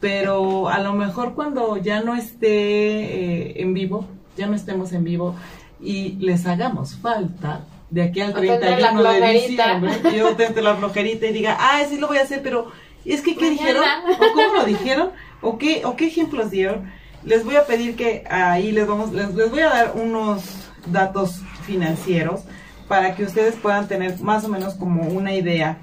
pero 0.00 0.68
a 0.68 0.78
lo 0.78 0.94
mejor 0.94 1.34
cuando 1.34 1.76
ya 1.76 2.02
no 2.02 2.14
esté 2.14 2.48
eh, 2.48 3.62
en 3.62 3.74
vivo, 3.74 4.06
ya 4.36 4.46
no 4.46 4.54
estemos 4.54 4.92
en 4.92 5.04
vivo 5.04 5.34
y 5.80 6.12
les 6.16 6.46
hagamos 6.46 6.96
falta 6.96 7.64
de 7.90 8.02
aquí 8.02 8.20
al 8.20 8.30
O 8.30 8.34
tendré 8.34 8.80
la 8.80 8.90
31 8.92 9.12
de 9.12 9.32
diciembre, 9.32 9.92
yo 10.16 10.36
tente 10.36 10.62
la 10.62 10.76
flojerita 10.76 11.26
y 11.26 11.32
diga, 11.32 11.56
ah, 11.58 11.82
sí 11.88 11.98
lo 11.98 12.08
voy 12.08 12.18
a 12.18 12.22
hacer, 12.22 12.42
pero 12.42 12.70
es 13.04 13.22
que 13.22 13.34
¿qué 13.34 13.50
Mañana. 13.50 13.62
dijeron? 13.62 13.84
¿O 14.14 14.32
cómo 14.34 14.54
lo 14.54 14.64
dijeron? 14.64 15.10
¿O 15.40 15.58
qué, 15.58 15.82
o 15.84 15.96
qué 15.96 16.06
ejemplos 16.06 16.50
dieron? 16.50 16.92
Les 17.24 17.44
voy 17.44 17.56
a 17.56 17.66
pedir 17.66 17.96
que 17.96 18.24
ahí 18.28 18.72
les 18.72 18.86
vamos, 18.86 19.12
les, 19.12 19.34
les 19.34 19.50
voy 19.50 19.60
a 19.60 19.70
dar 19.70 19.92
unos 19.94 20.42
datos 20.86 21.42
financieros 21.64 22.42
para 22.86 23.14
que 23.14 23.24
ustedes 23.24 23.54
puedan 23.56 23.88
tener 23.88 24.18
más 24.20 24.44
o 24.44 24.48
menos 24.48 24.74
como 24.74 25.02
una 25.02 25.34
idea 25.34 25.78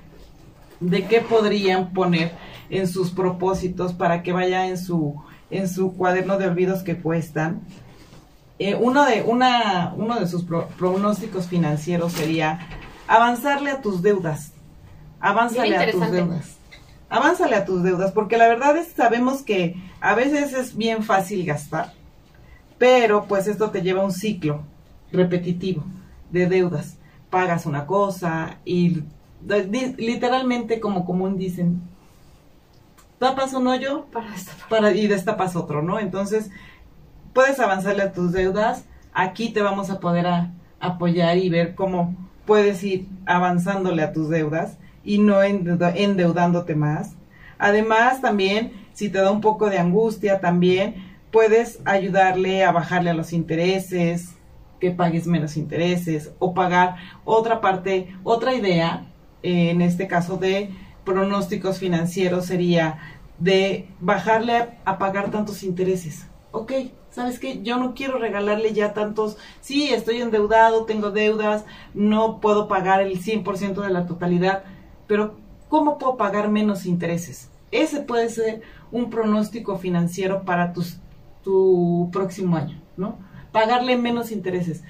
de 0.79 1.05
qué 1.05 1.21
podrían 1.21 1.93
poner 1.93 2.33
en 2.69 2.87
sus 2.87 3.11
propósitos 3.11 3.93
para 3.93 4.23
que 4.23 4.31
vaya 4.31 4.67
en 4.67 4.77
su 4.77 5.15
en 5.51 5.69
su 5.69 5.93
cuaderno 5.93 6.37
de 6.37 6.47
olvidos 6.47 6.83
que 6.83 6.97
cuestan. 6.97 7.61
Eh, 8.57 8.75
uno 8.75 9.05
de 9.05 9.21
una 9.23 9.93
uno 9.97 10.19
de 10.19 10.27
sus 10.27 10.43
pro- 10.43 10.67
pronósticos 10.77 11.47
financieros 11.47 12.13
sería 12.13 12.59
avanzarle 13.07 13.71
a 13.71 13.81
tus 13.81 14.01
deudas. 14.01 14.53
Avánzale 15.19 15.75
a 15.77 15.91
tus 15.91 16.11
deudas. 16.11 16.55
Avánzale 17.09 17.55
a 17.55 17.65
tus 17.65 17.83
deudas, 17.83 18.11
porque 18.11 18.37
la 18.37 18.47
verdad 18.47 18.77
es 18.77 18.89
sabemos 18.93 19.41
que 19.43 19.75
a 20.01 20.15
veces 20.15 20.53
es 20.53 20.75
bien 20.75 21.03
fácil 21.03 21.45
gastar, 21.45 21.93
pero 22.77 23.25
pues 23.25 23.47
esto 23.47 23.69
te 23.71 23.81
lleva 23.81 24.01
a 24.01 24.05
un 24.05 24.11
ciclo 24.11 24.61
repetitivo 25.11 25.83
de 26.31 26.47
deudas. 26.47 26.97
Pagas 27.29 27.65
una 27.65 27.85
cosa 27.85 28.57
y 28.65 29.03
literalmente 29.97 30.79
como 30.79 31.05
común 31.05 31.37
dicen, 31.37 31.81
tapas 33.19 33.53
un 33.53 33.67
hoyo 33.67 34.05
Para 34.11 34.27
para, 34.69 34.91
y 34.91 35.07
destapas 35.07 35.55
otro, 35.55 35.81
¿no? 35.81 35.99
Entonces, 35.99 36.49
puedes 37.35 37.59
avanzarle 37.59 38.01
a 38.01 38.13
tus 38.13 38.31
deudas. 38.31 38.85
Aquí 39.13 39.49
te 39.49 39.61
vamos 39.61 39.91
a 39.91 39.99
poder 39.99 40.25
apoyar 40.79 41.37
y 41.37 41.49
ver 41.49 41.75
cómo 41.75 42.15
puedes 42.45 42.81
ir 42.83 43.07
avanzándole 43.25 44.01
a 44.01 44.13
tus 44.13 44.29
deudas 44.29 44.77
y 45.03 45.19
no 45.19 45.43
endeudándote 45.43 46.75
más. 46.75 47.11
Además, 47.59 48.21
también, 48.21 48.71
si 48.93 49.09
te 49.09 49.19
da 49.19 49.31
un 49.31 49.41
poco 49.41 49.69
de 49.69 49.79
angustia, 49.79 50.39
también 50.39 50.95
puedes 51.29 51.79
ayudarle 51.83 52.63
a 52.63 52.71
bajarle 52.71 53.09
a 53.09 53.13
los 53.13 53.33
intereses, 53.33 54.35
que 54.79 54.91
pagues 54.91 55.27
menos 55.27 55.57
intereses 55.57 56.31
o 56.39 56.53
pagar 56.53 56.95
otra 57.25 57.59
parte, 57.59 58.15
otra 58.23 58.53
idea, 58.53 59.07
eh, 59.43 59.71
en 59.71 59.81
este 59.81 60.07
caso 60.07 60.37
de 60.37 60.69
pronósticos 61.03 61.79
financieros 61.79 62.45
sería 62.45 62.97
de 63.39 63.89
bajarle 63.99 64.69
a 64.85 64.97
pagar 64.97 65.31
tantos 65.31 65.63
intereses. 65.63 66.27
Ok, 66.51 66.71
¿sabes 67.15 67.39
qué? 67.39 67.61
Yo 67.63 67.77
no 67.77 67.95
quiero 67.95 68.17
regalarle 68.19 68.73
ya 68.73 68.93
tantos, 68.93 69.37
sí, 69.61 69.87
estoy 69.87 70.21
endeudado, 70.21 70.83
tengo 70.83 71.11
deudas, 71.11 71.63
no 71.93 72.41
puedo 72.41 72.67
pagar 72.67 73.01
el 73.01 73.21
100% 73.21 73.75
de 73.75 73.89
la 73.89 74.05
totalidad, 74.05 74.63
pero 75.07 75.35
¿cómo 75.69 75.97
puedo 75.97 76.17
pagar 76.17 76.49
menos 76.49 76.85
intereses? 76.85 77.49
Ese 77.71 78.01
puede 78.01 78.29
ser 78.29 78.63
un 78.91 79.09
pronóstico 79.09 79.77
financiero 79.77 80.43
para 80.43 80.73
tus, 80.73 80.97
tu 81.41 82.09
próximo 82.11 82.57
año, 82.57 82.81
¿no? 82.97 83.17
Pagarle 83.53 83.95
menos 83.95 84.31
intereses. 84.31 84.83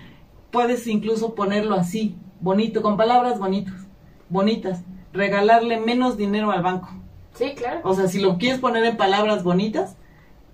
Puedes 0.49 0.88
incluso 0.88 1.36
ponerlo 1.36 1.76
así, 1.76 2.15
bonito, 2.41 2.82
con 2.82 2.97
palabras 2.97 3.38
bonitas, 3.38 3.86
bonitas. 4.30 4.82
Regalarle 5.13 5.80
menos 5.80 6.17
dinero 6.17 6.51
al 6.51 6.63
banco. 6.63 6.89
Sí, 7.36 7.53
claro. 7.55 7.82
O 7.84 7.93
sea, 7.93 8.07
si 8.07 8.19
lo 8.19 8.38
quieres 8.38 8.59
poner 8.59 8.84
en 8.84 8.97
palabras 8.97 9.43
bonitas, 9.43 9.95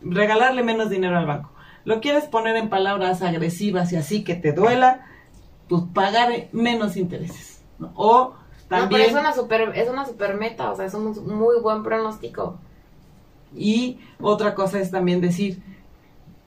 regalarle 0.01 0.63
menos 0.63 0.89
dinero 0.89 1.17
al 1.17 1.25
banco. 1.25 1.50
Lo 1.83 2.01
quieres 2.01 2.25
poner 2.25 2.55
en 2.55 2.69
palabras 2.69 3.21
agresivas 3.21 3.91
y 3.91 3.95
así 3.95 4.23
que 4.23 4.35
te 4.35 4.53
duela, 4.53 5.07
pues 5.67 5.83
pagar 5.93 6.29
menos 6.51 6.97
intereses. 6.97 7.63
¿no? 7.79 7.91
O 7.95 8.33
también... 8.67 9.01
No, 9.01 9.07
pero 9.07 9.17
es 9.17 9.25
una 9.25 9.33
super, 9.33 9.71
es 9.75 9.89
una 9.89 10.05
super 10.05 10.35
meta, 10.35 10.71
o 10.71 10.75
sea, 10.75 10.85
es 10.85 10.93
un 10.93 11.13
muy 11.27 11.59
buen 11.59 11.83
pronóstico. 11.83 12.59
Y 13.55 13.99
otra 14.19 14.55
cosa 14.55 14.79
es 14.79 14.91
también 14.91 15.21
decir, 15.21 15.61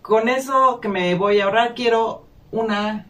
con 0.03 0.29
eso 0.29 0.81
que 0.81 0.89
me 0.89 1.15
voy 1.15 1.41
a 1.41 1.45
ahorrar, 1.45 1.75
quiero 1.75 2.25
una 2.51 3.07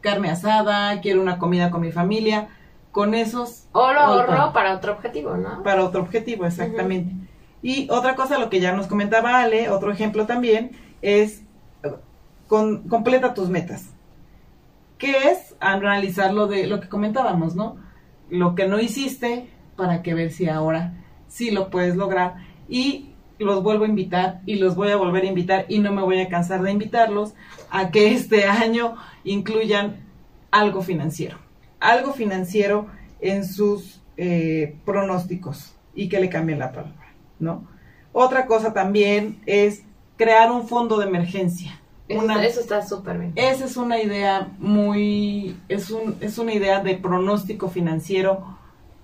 carne 0.00 0.30
asada, 0.30 1.00
quiero 1.00 1.20
una 1.20 1.38
comida 1.38 1.70
con 1.70 1.80
mi 1.80 1.92
familia, 1.92 2.48
con 2.92 3.14
esos... 3.14 3.66
O 3.72 3.92
lo 3.92 4.00
ahorro 4.00 4.52
para 4.52 4.74
otro 4.74 4.92
objetivo, 4.92 5.36
¿no? 5.36 5.62
Para 5.62 5.84
otro 5.84 6.00
objetivo, 6.00 6.46
exactamente. 6.46 7.12
Y 7.62 7.90
otra 7.90 8.14
cosa, 8.14 8.38
lo 8.38 8.50
que 8.50 8.60
ya 8.60 8.72
nos 8.72 8.86
comentaba 8.86 9.40
Ale, 9.40 9.70
otro 9.70 9.92
ejemplo 9.92 10.26
también, 10.26 10.72
es 11.02 11.42
con, 12.48 12.88
completa 12.88 13.34
tus 13.34 13.48
metas. 13.48 13.90
¿Qué 14.98 15.30
es? 15.30 15.54
Analizar 15.60 16.34
lo 16.34 16.48
de 16.48 16.66
lo 16.66 16.80
que 16.80 16.88
comentábamos, 16.88 17.54
¿no? 17.54 17.76
Lo 18.28 18.56
que 18.56 18.66
no 18.66 18.80
hiciste 18.80 19.48
para 19.76 20.02
que 20.02 20.14
ver 20.14 20.32
si 20.32 20.48
ahora 20.48 20.94
sí 21.28 21.52
lo 21.52 21.70
puedes 21.70 21.94
lograr. 21.94 22.36
Y 22.68 23.10
los 23.38 23.62
vuelvo 23.62 23.84
a 23.84 23.88
invitar 23.88 24.40
y 24.46 24.56
los 24.56 24.74
voy 24.74 24.90
a 24.90 24.96
volver 24.96 25.22
a 25.22 25.28
invitar 25.28 25.66
y 25.68 25.78
no 25.78 25.92
me 25.92 26.02
voy 26.02 26.20
a 26.20 26.28
cansar 26.28 26.62
de 26.62 26.72
invitarlos 26.72 27.34
a 27.70 27.90
que 27.90 28.12
este 28.12 28.44
año 28.44 28.96
incluyan 29.22 30.00
algo 30.50 30.82
financiero. 30.82 31.38
Algo 31.78 32.12
financiero 32.12 32.88
en 33.20 33.44
sus 33.44 34.00
eh, 34.16 34.76
pronósticos 34.84 35.76
y 35.94 36.08
que 36.08 36.18
le 36.18 36.28
cambien 36.28 36.58
la 36.58 36.72
palabra, 36.72 37.14
¿no? 37.38 37.68
Otra 38.12 38.46
cosa 38.46 38.72
también 38.72 39.40
es 39.46 39.84
crear 40.16 40.50
un 40.50 40.66
fondo 40.66 40.98
de 40.98 41.06
emergencia. 41.06 41.80
Eso, 42.08 42.60
está 42.60 42.86
súper 42.86 43.18
bien. 43.18 43.32
Esa 43.36 43.66
es 43.66 43.76
una 43.76 44.00
idea 44.00 44.48
muy, 44.58 45.56
es, 45.68 45.90
un, 45.90 46.16
es 46.20 46.38
una 46.38 46.54
idea 46.54 46.80
de 46.80 46.96
pronóstico 46.96 47.68
financiero, 47.68 48.56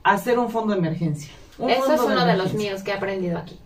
hacer 0.02 0.38
un 0.38 0.50
fondo 0.50 0.72
de 0.72 0.78
emergencia. 0.78 1.32
Eso 1.58 1.92
es 1.92 2.00
uno 2.00 2.24
de, 2.24 2.36
los 2.36 2.54
míos 2.54 2.82
que 2.82 2.90
he 2.90 2.94
aprendido 2.94 3.38
aquí. 3.38 3.58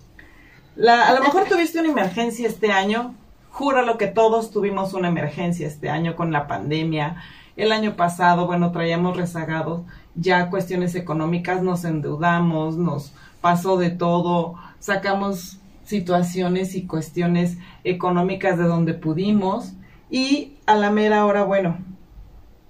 a 0.76 1.14
lo 1.14 1.22
mejor 1.22 1.45
tuviste 1.45 1.78
una 1.80 1.91
emergencia 1.91 2.49
este 2.49 2.72
año, 2.72 3.14
júralo 3.51 3.97
que 3.97 4.09
todos 4.09 4.51
tuvimos 4.51 4.93
una 4.93 5.09
emergencia 5.09 5.66
este 5.66 5.89
año 5.89 6.16
con 6.16 6.32
la 6.32 6.47
pandemia. 6.47 7.22
El 7.57 7.72
año 7.72 7.97
pasado, 7.97 8.47
bueno, 8.47 8.70
traíamos 8.70 9.16
rezagados 9.16 9.82
ya 10.14 10.51
cuestiones 10.51 10.95
económicas, 10.95 11.62
nos 11.62 11.84
endeudamos, 11.84 12.76
nos 12.76 13.12
pasó 13.41 13.76
de 13.76 13.91
todo, 13.91 14.55
sacamos 14.80 15.59
situaciones 15.89 16.74
y 16.74 16.86
cuestiones 16.86 17.57
económicas 17.82 18.59
de 18.59 18.64
donde 18.64 18.93
pudimos 18.93 19.72
y 20.11 20.59
a 20.66 20.74
la 20.74 20.91
mera 20.91 21.24
hora, 21.24 21.45
bueno, 21.45 21.78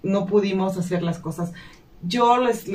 no 0.05 0.27
pudimos 0.27 0.79
hacer 0.79 1.03
las 1.03 1.19
cosas. 1.19 1.53
Yo 2.03 2.39
les, 2.39 2.69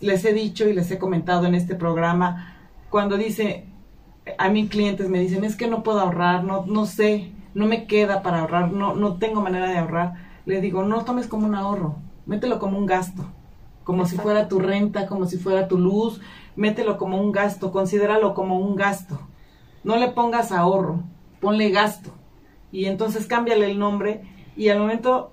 les 0.00 0.24
he 0.24 0.32
dicho 0.32 0.68
y 0.68 0.74
les 0.74 0.90
he 0.92 0.98
comentado 0.98 1.46
en 1.46 1.56
este 1.56 1.74
programa, 1.74 2.56
cuando 2.88 3.16
dice, 3.16 3.66
a 4.38 4.48
mis 4.48 4.70
clientes 4.70 5.08
me 5.08 5.18
dicen, 5.18 5.42
es 5.42 5.56
que 5.56 5.66
no 5.66 5.82
puedo 5.82 6.00
ahorrar, 6.00 6.44
no, 6.44 6.64
no 6.66 6.86
sé, 6.86 7.32
no 7.54 7.66
me 7.66 7.86
queda 7.86 8.22
para 8.22 8.40
ahorrar, 8.40 8.70
no, 8.70 8.94
no 8.94 9.18
tengo 9.18 9.40
manera 9.40 9.68
de 9.68 9.78
ahorrar. 9.78 10.14
Le 10.46 10.60
digo, 10.60 10.84
no 10.84 11.04
tomes 11.04 11.26
como 11.26 11.46
un 11.46 11.56
ahorro, 11.56 11.96
mételo 12.26 12.60
como 12.60 12.78
un 12.78 12.86
gasto, 12.86 13.26
como 13.82 14.06
si 14.06 14.16
fuera 14.16 14.46
tu 14.46 14.60
renta, 14.60 15.08
como 15.08 15.26
si 15.26 15.36
fuera 15.36 15.66
tu 15.66 15.78
luz, 15.78 16.20
mételo 16.54 16.96
como 16.96 17.20
un 17.20 17.32
gasto, 17.32 17.72
considéralo 17.72 18.34
como 18.34 18.60
un 18.60 18.76
gasto 18.76 19.18
no 19.84 19.96
le 19.96 20.08
pongas 20.08 20.52
ahorro, 20.52 21.02
ponle 21.40 21.70
gasto. 21.70 22.10
Y 22.72 22.86
entonces 22.86 23.26
cámbiale 23.26 23.70
el 23.70 23.78
nombre 23.78 24.22
y 24.56 24.68
al 24.68 24.78
momento, 24.78 25.32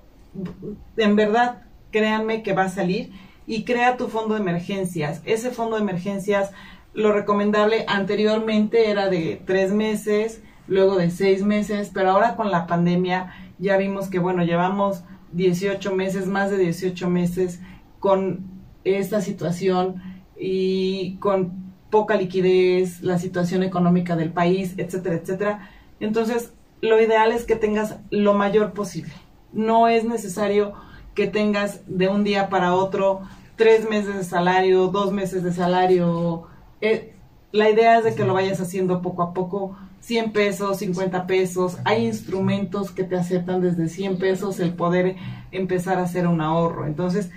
en 0.96 1.16
verdad, 1.16 1.62
créanme 1.90 2.42
que 2.42 2.52
va 2.52 2.64
a 2.64 2.68
salir 2.68 3.12
y 3.46 3.64
crea 3.64 3.96
tu 3.96 4.08
fondo 4.08 4.34
de 4.34 4.40
emergencias. 4.40 5.22
Ese 5.24 5.50
fondo 5.50 5.76
de 5.76 5.82
emergencias, 5.82 6.52
lo 6.94 7.12
recomendable 7.12 7.84
anteriormente 7.88 8.90
era 8.90 9.08
de 9.08 9.40
tres 9.46 9.72
meses, 9.72 10.42
luego 10.66 10.96
de 10.96 11.10
seis 11.10 11.42
meses, 11.42 11.90
pero 11.92 12.10
ahora 12.10 12.36
con 12.36 12.50
la 12.50 12.66
pandemia 12.66 13.32
ya 13.58 13.76
vimos 13.76 14.08
que, 14.08 14.18
bueno, 14.18 14.44
llevamos 14.44 15.04
18 15.32 15.94
meses, 15.94 16.26
más 16.26 16.50
de 16.50 16.58
18 16.58 17.08
meses 17.10 17.60
con 17.98 18.44
esta 18.84 19.20
situación 19.20 20.02
y 20.38 21.16
con 21.16 21.67
poca 21.90 22.16
liquidez, 22.16 23.00
la 23.02 23.18
situación 23.18 23.62
económica 23.62 24.16
del 24.16 24.32
país, 24.32 24.74
etcétera, 24.76 25.16
etcétera. 25.16 25.70
Entonces, 26.00 26.52
lo 26.80 27.00
ideal 27.00 27.32
es 27.32 27.44
que 27.44 27.56
tengas 27.56 27.96
lo 28.10 28.34
mayor 28.34 28.72
posible. 28.72 29.12
No 29.52 29.88
es 29.88 30.04
necesario 30.04 30.74
que 31.14 31.26
tengas 31.26 31.80
de 31.86 32.08
un 32.08 32.24
día 32.24 32.48
para 32.48 32.74
otro 32.74 33.22
tres 33.56 33.88
meses 33.88 34.14
de 34.14 34.24
salario, 34.24 34.86
dos 34.88 35.12
meses 35.12 35.42
de 35.42 35.52
salario. 35.52 36.44
Eh, 36.80 37.14
la 37.50 37.68
idea 37.68 37.98
es 37.98 38.04
de 38.04 38.14
que 38.14 38.24
lo 38.24 38.34
vayas 38.34 38.60
haciendo 38.60 39.02
poco 39.02 39.22
a 39.22 39.34
poco, 39.34 39.76
100 40.00 40.32
pesos, 40.32 40.78
50 40.78 41.26
pesos. 41.26 41.78
Hay 41.84 42.06
instrumentos 42.06 42.92
que 42.92 43.04
te 43.04 43.16
aceptan 43.16 43.60
desde 43.60 43.88
100 43.88 44.18
pesos 44.18 44.60
el 44.60 44.74
poder 44.74 45.16
empezar 45.50 45.98
a 45.98 46.02
hacer 46.02 46.26
un 46.26 46.40
ahorro. 46.40 46.86
Entonces, 46.86 47.30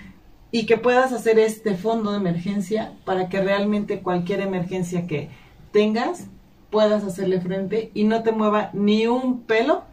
y 0.52 0.66
que 0.66 0.78
puedas 0.78 1.14
hacer 1.14 1.40
este 1.40 1.76
fondo 1.76 2.12
de 2.12 2.18
emergencia 2.18 2.94
para 3.06 3.30
que 3.30 3.42
realmente 3.42 4.02
cualquier 4.02 4.42
emergencia 4.42 5.08
que 5.08 5.30
tengas 5.72 6.28
puedas 6.70 7.04
hacerle 7.04 7.40
frente 7.40 7.92
y 7.94 8.04
no 8.04 8.24
te 8.24 8.32
mueva 8.32 8.70
ni 8.74 9.08
un 9.08 9.42
pelo, 9.44 9.84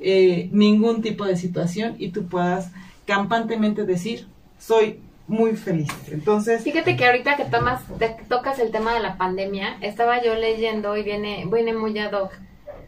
eh, 0.00 0.48
ningún 0.52 1.02
tipo 1.02 1.24
de 1.24 1.36
situación 1.36 1.96
y 1.98 2.10
tú 2.10 2.26
puedas 2.26 2.70
campantemente 3.06 3.84
decir, 3.84 4.26
soy 4.58 5.00
muy 5.26 5.56
feliz. 5.56 5.88
Entonces, 6.10 6.62
fíjate 6.62 6.96
que 6.96 7.06
ahorita 7.06 7.36
que 7.36 7.44
tomas, 7.44 7.82
te 7.98 8.16
tocas 8.28 8.58
el 8.58 8.70
tema 8.70 8.94
de 8.94 9.00
la 9.00 9.16
pandemia, 9.16 9.76
estaba 9.80 10.22
yo 10.22 10.34
leyendo 10.34 10.96
y 10.96 11.02
viene, 11.02 11.46
viene 11.50 11.72
muy 11.72 11.98
ad 11.98 12.12
hoc 12.12 12.32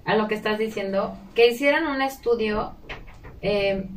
a 0.05 0.17
lo 0.17 0.29
que 0.29 0.35
estás 0.35 0.59
diciendo, 0.59 1.17
que 1.35 1.49
hicieran 1.49 1.87
un 1.87 2.01
estudio 2.01 2.75
eh, 3.43 3.89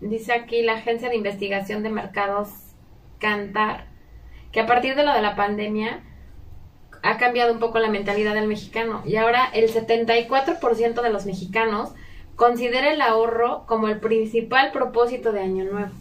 dice 0.00 0.32
aquí 0.32 0.62
la 0.62 0.74
Agencia 0.74 1.08
de 1.08 1.16
Investigación 1.16 1.82
de 1.82 1.90
Mercados 1.90 2.48
Cantar, 3.18 3.86
que 4.52 4.60
a 4.60 4.66
partir 4.66 4.96
de 4.96 5.04
lo 5.04 5.12
de 5.12 5.22
la 5.22 5.36
pandemia 5.36 6.00
ha 7.02 7.18
cambiado 7.18 7.52
un 7.52 7.60
poco 7.60 7.78
la 7.78 7.90
mentalidad 7.90 8.34
del 8.34 8.48
mexicano 8.48 9.02
y 9.04 9.16
ahora 9.16 9.48
el 9.52 9.72
74% 9.72 11.02
de 11.02 11.10
los 11.10 11.26
mexicanos 11.26 11.90
considera 12.36 12.92
el 12.92 13.00
ahorro 13.00 13.64
como 13.66 13.88
el 13.88 14.00
principal 14.00 14.72
propósito 14.72 15.32
de 15.32 15.40
Año 15.40 15.64
Nuevo. 15.64 15.92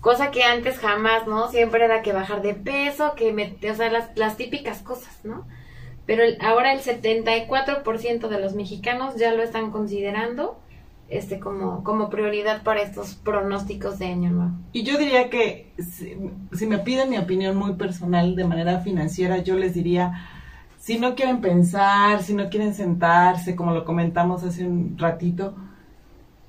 Cosa 0.00 0.30
que 0.30 0.44
antes 0.44 0.78
jamás, 0.78 1.26
¿no? 1.26 1.48
Siempre 1.50 1.84
era 1.84 2.02
que 2.02 2.12
bajar 2.12 2.42
de 2.42 2.54
peso, 2.54 3.14
que 3.16 3.32
meter, 3.32 3.72
o 3.72 3.74
sea, 3.74 3.90
las, 3.90 4.16
las 4.16 4.36
típicas 4.36 4.82
cosas, 4.82 5.24
¿no? 5.24 5.46
Pero 6.06 6.22
ahora 6.40 6.72
el 6.72 6.80
74% 6.80 8.28
de 8.28 8.40
los 8.40 8.54
mexicanos 8.54 9.16
ya 9.16 9.32
lo 9.34 9.42
están 9.42 9.72
considerando 9.72 10.60
este 11.08 11.40
como, 11.40 11.82
como 11.84 12.10
prioridad 12.10 12.62
para 12.62 12.82
estos 12.82 13.14
pronósticos 13.14 13.98
de 13.98 14.06
año 14.06 14.30
nuevo. 14.30 14.52
Y 14.72 14.82
yo 14.82 14.98
diría 14.98 15.30
que 15.30 15.72
si, 15.78 16.66
me 16.66 16.78
piden 16.78 17.10
mi 17.10 17.18
opinión 17.18 17.56
muy 17.56 17.74
personal 17.74 18.36
de 18.36 18.44
manera 18.44 18.80
financiera, 18.80 19.38
yo 19.38 19.56
les 19.56 19.74
diría, 19.74 20.26
si 20.78 20.98
no 20.98 21.14
quieren 21.14 21.40
pensar, 21.40 22.22
si 22.22 22.34
no 22.34 22.50
quieren 22.50 22.74
sentarse, 22.74 23.56
como 23.56 23.72
lo 23.72 23.84
comentamos 23.84 24.44
hace 24.44 24.66
un 24.66 24.96
ratito, 24.98 25.54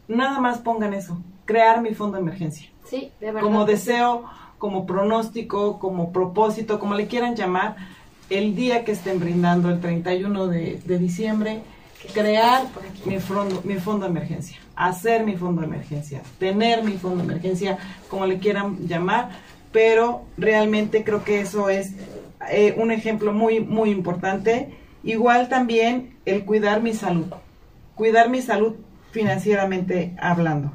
nada 0.07 0.39
más 0.39 0.57
pongan 0.57 0.93
eso, 0.93 1.17
crear 1.45 1.81
mi 1.81 1.93
fondo 1.93 2.17
de 2.17 2.23
emergencia. 2.23 2.69
Sí, 2.83 3.11
de 3.21 3.27
verdad. 3.27 3.41
Como 3.41 3.65
deseo, 3.65 4.25
como 4.57 4.85
pronóstico, 4.85 5.79
como 5.79 6.11
propósito, 6.11 6.79
como 6.79 6.95
le 6.95 7.07
quieran 7.07 7.35
llamar, 7.35 7.77
el 8.29 8.55
día 8.55 8.83
que 8.83 8.91
estén 8.91 9.19
brindando 9.19 9.69
el 9.69 9.79
31 9.79 10.47
de, 10.47 10.81
de 10.85 10.97
diciembre, 10.99 11.61
crear 12.13 12.63
mi 13.05 13.19
fondo, 13.19 13.61
mi 13.63 13.75
fondo 13.75 14.05
de 14.05 14.11
emergencia, 14.11 14.57
hacer 14.75 15.23
mi 15.25 15.35
fondo 15.35 15.61
de 15.61 15.67
emergencia, 15.67 16.21
tener 16.37 16.83
mi 16.83 16.93
fondo 16.93 17.17
de 17.17 17.23
emergencia, 17.23 17.77
como 18.09 18.25
le 18.25 18.39
quieran 18.39 18.87
llamar, 18.87 19.29
pero 19.71 20.23
realmente 20.37 21.03
creo 21.03 21.23
que 21.23 21.41
eso 21.41 21.69
es 21.69 21.93
eh, 22.49 22.75
un 22.77 22.91
ejemplo 22.91 23.33
muy, 23.33 23.59
muy 23.59 23.91
importante. 23.91 24.75
Igual 25.03 25.49
también 25.49 26.17
el 26.25 26.45
cuidar 26.45 26.81
mi 26.81 26.93
salud, 26.93 27.27
cuidar 27.95 28.29
mi 28.29 28.41
salud 28.41 28.75
financieramente 29.11 30.15
hablando. 30.19 30.71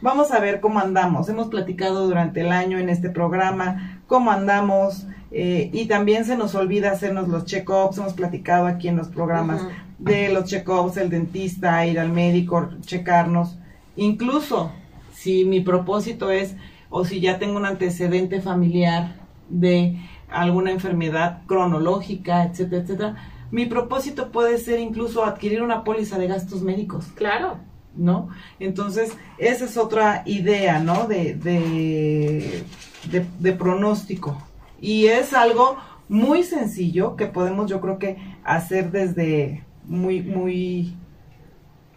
Vamos 0.00 0.30
a 0.30 0.38
ver 0.38 0.60
cómo 0.60 0.78
andamos. 0.78 1.28
Hemos 1.28 1.48
platicado 1.48 2.06
durante 2.06 2.40
el 2.42 2.52
año 2.52 2.78
en 2.78 2.88
este 2.88 3.10
programa 3.10 4.00
cómo 4.06 4.30
andamos 4.30 5.06
eh, 5.30 5.70
y 5.72 5.86
también 5.86 6.24
se 6.24 6.36
nos 6.36 6.54
olvida 6.54 6.92
hacernos 6.92 7.28
los 7.28 7.44
check-ups. 7.44 7.98
Hemos 7.98 8.14
platicado 8.14 8.66
aquí 8.66 8.88
en 8.88 8.96
los 8.96 9.08
programas 9.08 9.62
de 9.98 10.30
los 10.30 10.44
check-ups, 10.44 10.96
el 10.96 11.10
dentista, 11.10 11.84
ir 11.86 11.98
al 11.98 12.10
médico, 12.10 12.70
checarnos. 12.80 13.58
Incluso 13.96 14.72
si 15.12 15.44
mi 15.44 15.60
propósito 15.60 16.30
es, 16.30 16.54
o 16.90 17.04
si 17.04 17.20
ya 17.20 17.38
tengo 17.38 17.56
un 17.56 17.66
antecedente 17.66 18.40
familiar 18.40 19.16
de 19.48 19.98
alguna 20.30 20.70
enfermedad 20.70 21.42
cronológica, 21.46 22.44
etcétera, 22.44 22.82
etcétera, 22.82 23.16
Mi 23.50 23.64
propósito 23.64 24.30
puede 24.30 24.58
ser 24.58 24.78
incluso 24.78 25.24
adquirir 25.24 25.62
una 25.62 25.82
póliza 25.82 26.18
de 26.18 26.26
gastos 26.26 26.62
médicos. 26.62 27.06
Claro. 27.14 27.56
¿No? 27.96 28.28
Entonces, 28.60 29.16
esa 29.38 29.64
es 29.64 29.76
otra 29.76 30.22
idea, 30.26 30.78
¿no? 30.78 31.06
De, 31.06 31.34
de, 31.34 32.64
de, 33.40 33.52
pronóstico. 33.52 34.40
Y 34.80 35.06
es 35.06 35.34
algo 35.34 35.76
muy 36.08 36.42
sencillo 36.42 37.16
que 37.16 37.26
podemos, 37.26 37.70
yo 37.70 37.80
creo 37.80 37.98
que, 37.98 38.16
hacer 38.44 38.90
desde 38.90 39.64
muy, 39.84 40.22
muy, 40.22 40.94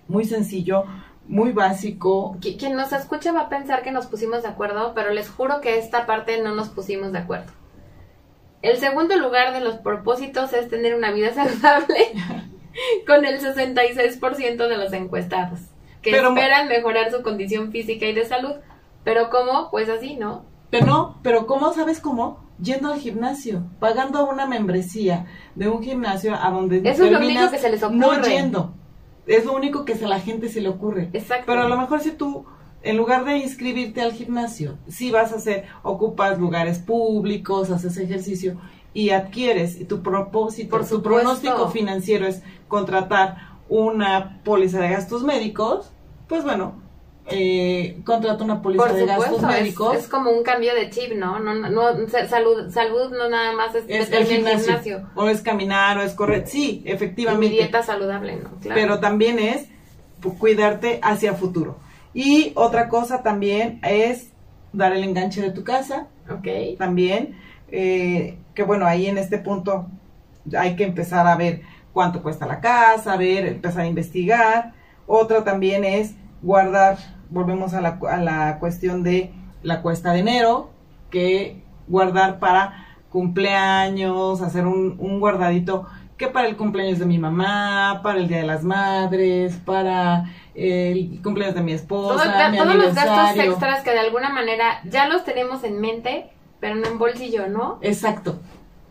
muy 0.08 0.26
sencillo, 0.26 0.86
muy 1.28 1.52
básico. 1.52 2.38
Quien 2.42 2.76
nos 2.76 2.92
escucha 2.92 3.32
va 3.32 3.42
a 3.42 3.50
pensar 3.50 3.84
que 3.84 3.92
nos 3.92 4.08
pusimos 4.08 4.44
de 4.44 4.50
acuerdo, 4.50 4.94
pero 4.94 5.12
les 5.12 5.30
juro 5.30 5.62
que 5.62 5.78
esta 5.78 6.06
parte 6.06 6.42
no 6.42 6.56
nos 6.56 6.70
pusimos 6.70 7.12
de 7.12 7.20
acuerdo. 7.20 7.52
El 8.62 8.78
segundo 8.78 9.18
lugar 9.18 9.54
de 9.54 9.62
los 9.62 9.78
propósitos 9.78 10.54
es 10.54 10.70
tener 10.70 10.96
una 10.96 11.12
vida 11.12 11.34
saludable 11.34 12.14
con 13.08 13.26
el 13.26 13.40
66% 13.40 14.68
de 14.68 14.78
los 14.78 14.94
encuestados, 14.94 15.60
que 16.02 16.12
esperan 16.12 16.68
mejorar 16.68 17.12
su 17.12 17.22
condición 17.22 17.72
física 17.72 18.06
y 18.06 18.14
de 18.14 18.26
salud. 18.26 18.56
Pero 19.04 19.30
¿cómo? 19.30 19.70
Pues 19.72 19.90
así, 19.90 20.16
¿no? 20.16 20.46
Pero 20.70 20.86
no, 20.86 21.20
pero 21.24 21.48
¿cómo 21.48 21.74
sabes 21.74 22.00
cómo? 22.00 22.41
Yendo 22.62 22.94
al 22.94 23.00
gimnasio, 23.00 23.64
pagando 23.80 24.30
una 24.30 24.46
membresía 24.46 25.26
de 25.56 25.68
un 25.68 25.82
gimnasio 25.82 26.36
a 26.36 26.50
donde 26.52 26.82
Eso 26.86 27.06
es 27.06 27.12
lo 27.12 27.20
único 27.20 27.50
que 27.50 27.58
se 27.58 27.70
les 27.70 27.84
ocurre. 27.84 27.98
No 28.00 28.22
yendo. 28.22 28.74
Es 29.28 29.46
lo 29.46 29.54
único 29.54 29.86
que 29.86 29.94
a 29.94 30.08
la 30.08 30.20
gente 30.20 30.50
se 30.50 30.62
le 30.62 30.70
ocurre. 30.70 31.10
Exacto. 31.14 31.46
Pero 31.48 31.62
a 31.62 31.68
lo 31.68 31.78
mejor 31.78 32.02
si 32.02 32.12
tú 32.12 32.46
en 32.84 32.98
lugar 32.98 33.26
de 33.26 33.38
inscribirte 33.38 34.02
al 34.02 34.14
gimnasio, 34.14 34.78
si 34.88 35.12
vas 35.12 35.32
a 35.32 35.36
hacer, 35.36 35.66
ocupas 35.84 36.40
lugares 36.40 36.80
públicos, 36.80 37.70
haces 37.70 37.98
ejercicio 37.98 38.58
y 38.94 39.12
adquieres 39.12 39.80
y 39.80 39.86
tu 39.86 40.02
propósito, 40.02 40.78
Por 40.78 40.88
tu 40.88 41.02
pronóstico 41.02 41.70
financiero 41.70 42.26
es 42.26 42.42
contratar 42.68 43.38
una 43.70 44.42
póliza 44.44 44.80
de 44.80 44.90
gastos 44.90 45.24
médicos, 45.24 45.92
pues 46.28 46.44
bueno, 46.44 46.74
eh, 47.32 48.02
contrata 48.04 48.44
una 48.44 48.62
póliza 48.62 48.94
de 48.94 49.06
gastos 49.06 49.42
médicos. 49.42 49.96
Es, 49.96 50.08
como 50.08 50.32
un 50.32 50.44
cambio 50.44 50.74
de 50.76 50.90
chip, 50.90 51.14
¿no? 51.14 51.40
no, 51.40 51.54
no, 51.54 52.08
salud, 52.28 52.72
salud 52.72 53.12
no 53.12 53.30
nada 53.30 53.54
más 53.54 53.76
es, 53.76 54.12
el 54.12 54.26
gimnasio, 54.26 55.10
O 55.16 55.28
es 55.28 55.42
caminar, 55.42 55.98
o 55.98 56.02
es 56.02 56.14
correr. 56.14 56.48
Sí, 56.48 56.84
efectivamente. 56.86 57.56
Y 57.56 57.60
dieta 57.60 57.84
saludable, 57.84 58.38
¿no? 58.38 58.50
Pero 58.62 59.00
también 59.00 59.40
es 59.40 59.68
cuidarte 60.38 61.00
hacia 61.02 61.34
futuro. 61.34 61.78
Y 62.14 62.52
otra 62.56 62.90
cosa 62.90 63.24
también 63.24 63.80
es 63.84 64.32
dar 64.74 64.94
el 64.94 65.04
enganche 65.04 65.42
de 65.42 65.52
tu 65.52 65.64
casa. 65.64 66.08
Ok. 66.30 66.78
También. 66.78 67.38
Eh, 67.70 68.38
que 68.54 68.64
bueno, 68.64 68.86
ahí 68.86 69.08
en 69.08 69.18
este 69.18 69.38
punto 69.38 69.88
hay 70.58 70.76
que 70.76 70.84
empezar 70.84 71.26
a 71.28 71.36
ver 71.36 71.62
cuánto 71.94 72.22
cuesta 72.22 72.46
la 72.46 72.60
casa, 72.60 73.14
a 73.14 73.18
ver, 73.18 73.46
empezar 73.46 73.82
a 73.82 73.88
investigar. 73.88 74.74
Otra 75.08 75.44
también 75.44 75.84
es 75.84 76.16
guardar, 76.42 76.98
volvemos 77.32 77.74
a 77.74 77.82
la, 77.82 78.00
a 78.10 78.18
la 78.18 78.60
cuestión 78.60 79.02
de 79.02 79.32
la 79.64 79.82
cuesta 79.82 80.14
de 80.14 80.20
enero, 80.20 80.70
que 81.10 81.64
guardar 81.88 82.40
para 82.40 82.86
cumpleaños, 83.10 84.42
hacer 84.42 84.66
un, 84.66 84.96
un 85.00 85.20
guardadito 85.20 85.88
que 86.18 86.28
para 86.28 86.48
el 86.48 86.56
cumpleaños 86.56 87.00
de 87.00 87.06
mi 87.08 87.18
mamá, 87.18 88.02
para 88.04 88.20
el 88.20 88.28
Día 88.28 88.38
de 88.38 88.46
las 88.46 88.64
Madres, 88.64 89.58
para 89.66 90.26
el 90.54 91.20
cumpleaños 91.24 91.56
de 91.56 91.64
mi 91.64 91.74
esposa, 91.74 92.50
mi 92.50 92.58
todos 92.58 92.76
los 92.76 92.94
gastos 92.94 93.44
extras 93.44 93.84
que 93.84 93.92
de 93.92 94.00
alguna 94.00 94.30
manera 94.30 94.82
ya 94.86 95.08
los 95.08 95.26
tenemos 95.26 95.64
en 95.64 95.82
mente, 95.82 96.30
pero 96.60 96.76
no 96.76 96.86
en 96.88 97.00
bolsillo, 97.00 97.48
¿no? 97.48 97.80
Exacto. 97.82 98.40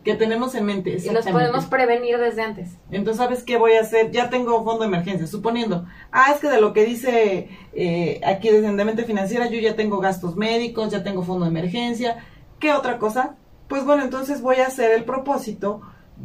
Que 0.05 0.15
tenemos 0.15 0.55
en 0.55 0.65
mente. 0.65 0.97
Y 1.03 1.11
los 1.11 1.27
podemos 1.27 1.67
prevenir 1.67 2.17
desde 2.19 2.43
antes. 2.43 2.79
Entonces, 2.91 3.19
¿sabes 3.19 3.43
qué 3.43 3.59
voy 3.59 3.73
a 3.73 3.83
hacer? 3.83 4.11
Ya 4.11 4.31
tengo 4.31 4.65
fondo 4.65 4.81
de 4.81 4.87
emergencia, 4.87 5.27
suponiendo. 5.27 5.87
Ah, 6.11 6.33
es 6.35 6.41
que 6.41 6.49
de 6.49 6.61
lo 6.61 6.73
que 6.73 6.87
dice 6.87 7.49
eh, 7.75 8.21
aquí 8.25 8.49
descendiente 8.49 9.05
financiera, 9.05 9.51
yo 9.51 9.59
ya 9.59 9.77
tengo 9.77 9.99
gastos 9.99 10.37
médicos, 10.37 10.91
ya 10.91 11.03
tengo 11.03 11.23
fondo 11.23 11.45
de 11.45 11.51
emergencia. 11.51 12.25
¿Qué 12.59 12.73
otra 12.73 12.99
cosa? 12.99 13.37
Pues 13.69 13.85
bueno, 13.85 14.03
entonces 14.03 14.41
voy 14.41 14.57
a 14.57 14.67
hacer 14.67 14.93
el 14.93 15.05
propósito 15.05 15.83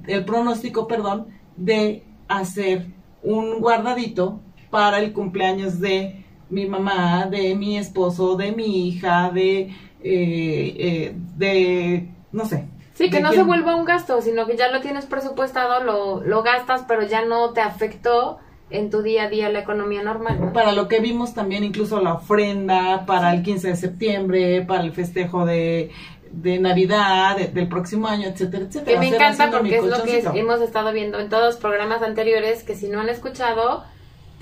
el 0.07 0.25
pronóstico, 0.25 0.87
perdón, 0.87 1.27
de 1.55 2.03
hacer 2.27 2.87
un 3.23 3.59
guardadito 3.59 4.41
para 4.69 4.99
el 4.99 5.13
cumpleaños 5.13 5.79
de 5.79 6.25
mi 6.49 6.65
mamá, 6.67 7.27
de 7.27 7.55
mi 7.55 7.77
esposo, 7.77 8.35
de 8.35 8.51
mi 8.51 8.87
hija, 8.87 9.31
de, 9.31 9.61
eh, 9.61 9.71
eh, 10.03 11.15
de, 11.37 12.09
no 12.31 12.45
sé. 12.45 12.65
Sí, 12.95 13.09
que 13.09 13.19
no 13.19 13.31
se 13.31 13.43
vuelva 13.43 13.75
un 13.75 13.85
gasto, 13.85 14.21
sino 14.21 14.47
que 14.47 14.57
ya 14.57 14.69
lo 14.69 14.81
tienes 14.81 15.05
presupuestado, 15.05 15.83
lo, 15.83 16.21
lo 16.21 16.43
gastas, 16.43 16.85
pero 16.87 17.03
ya 17.03 17.23
no 17.23 17.51
te 17.51 17.61
afectó 17.61 18.39
en 18.71 18.89
tu 18.89 19.03
día 19.03 19.23
a 19.23 19.29
día 19.29 19.49
la 19.49 19.59
economía 19.59 20.01
normal. 20.01 20.51
Para 20.53 20.71
lo 20.71 20.87
que 20.87 20.99
vimos 20.99 21.33
también 21.33 21.63
incluso 21.63 22.01
la 22.01 22.13
ofrenda 22.13 23.05
para 23.05 23.33
el 23.33 23.43
15 23.43 23.67
de 23.67 23.75
septiembre, 23.75 24.61
para 24.65 24.81
el 24.83 24.91
festejo 24.91 25.45
de 25.45 25.91
de 26.35 26.59
Navidad, 26.59 27.37
del 27.37 27.67
próximo 27.67 28.07
año, 28.07 28.27
etcétera, 28.27 28.65
etcétera. 28.65 28.99
Que 28.99 29.09
me 29.09 29.15
encanta 29.15 29.49
porque 29.51 29.77
es 29.77 29.85
lo 29.85 30.03
que 30.03 30.23
hemos 30.39 30.61
estado 30.61 30.91
viendo 30.91 31.19
en 31.19 31.29
todos 31.29 31.45
los 31.45 31.55
programas 31.55 32.01
anteriores, 32.01 32.63
que 32.63 32.75
si 32.75 32.87
no 32.87 32.99
han 32.99 33.09
escuchado, 33.09 33.83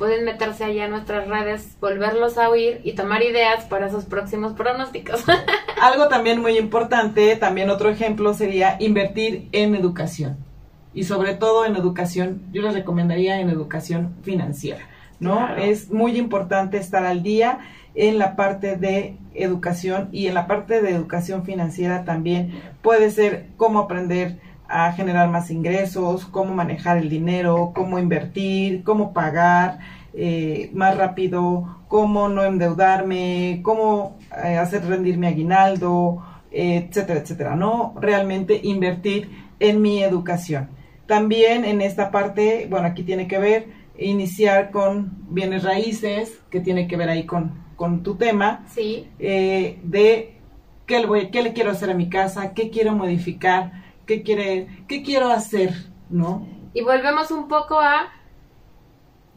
pueden 0.04 0.26
meterse 0.26 0.66
allá 0.66 0.84
a 0.84 0.88
nuestras 0.90 1.30
redes, 1.30 1.78
volverlos 1.80 2.38
a 2.38 2.50
oír 2.50 2.82
y 2.84 2.92
tomar 2.92 3.24
ideas 3.24 3.64
para 3.64 3.90
sus 3.90 4.04
próximos 4.04 4.52
pronósticos. 4.52 5.24
Algo 5.82 6.10
también 6.10 6.42
muy 6.42 6.58
importante, 6.58 7.38
también 7.38 7.70
otro 7.70 7.90
ejemplo 7.90 8.34
sería 8.34 8.76
invertir 8.82 9.48
en 9.54 9.76
educación. 9.76 10.36
Y 10.94 11.06
sobre 11.06 11.36
todo 11.36 11.66
en 11.66 11.78
educación, 11.78 12.42
yo 12.52 12.64
les 12.64 12.74
recomendaría 12.74 13.40
en 13.40 13.50
educación 13.50 14.14
financiera, 14.24 14.90
¿no? 15.22 15.56
Es 15.56 15.90
muy 15.90 16.18
importante 16.18 16.76
estar 16.80 17.06
al 17.06 17.24
día 17.24 17.60
en 17.96 18.18
la 18.18 18.36
parte 18.36 18.76
de 18.76 19.16
educación 19.34 20.10
y 20.12 20.28
en 20.28 20.34
la 20.34 20.48
parte 20.48 20.82
de 20.82 20.90
educación 20.90 21.46
financiera 21.46 22.04
también 22.04 22.62
puede 22.82 23.10
ser 23.10 23.46
cómo 23.56 23.80
aprender 23.80 24.38
a 24.74 24.92
generar 24.94 25.30
más 25.30 25.52
ingresos, 25.52 26.26
cómo 26.26 26.54
manejar 26.54 26.98
el 26.98 27.10
dinero, 27.10 27.72
cómo 27.76 28.00
invertir, 28.00 28.84
cómo 28.84 29.14
pagar 29.14 29.80
eh, 30.14 30.70
más 30.74 30.98
rápido, 30.98 31.80
cómo 31.88 32.30
no 32.30 32.44
endeudarme, 32.44 33.62
cómo 33.64 34.18
eh, 34.44 34.58
hacer 34.58 34.86
rendir 34.86 35.18
mi 35.18 35.28
aguinaldo, 35.28 36.24
etcétera, 36.52 37.20
etcétera, 37.20 37.56
¿no? 37.56 37.94
Realmente 38.00 38.60
invertir 38.64 39.30
en 39.60 39.82
mi 39.82 40.04
educación. 40.04 40.70
También 41.08 41.66
en 41.66 41.82
esta 41.82 42.12
parte, 42.12 42.68
bueno, 42.70 42.88
aquí 42.88 43.04
tiene 43.04 43.28
que 43.28 43.40
ver 43.40 43.84
iniciar 43.98 44.72
con 44.72 45.12
bienes 45.30 45.64
raíces, 45.64 46.40
que 46.50 46.60
tiene 46.60 46.88
que 46.88 46.98
ver 46.98 47.10
ahí 47.10 47.26
con 47.26 47.64
con 47.76 48.04
tu 48.04 48.16
tema 48.16 48.64
sí. 48.68 49.08
Eh, 49.20 49.80
de 49.84 50.36
qué 50.86 51.00
le, 51.00 51.06
voy, 51.06 51.32
qué 51.32 51.42
le 51.42 51.54
quiero 51.54 51.72
hacer 51.72 51.90
a 51.90 51.94
mi 51.94 52.10
casa, 52.10 52.54
qué 52.54 52.70
quiero 52.70 52.94
modificar, 52.94 53.83
qué, 54.06 54.24
quiere, 54.24 54.68
qué 54.88 55.04
quiero 55.04 55.30
hacer, 55.30 55.72
¿no? 56.10 56.48
Y 56.74 56.82
volvemos 56.82 57.32
un 57.32 57.48
poco 57.48 57.80
a, 57.80 58.12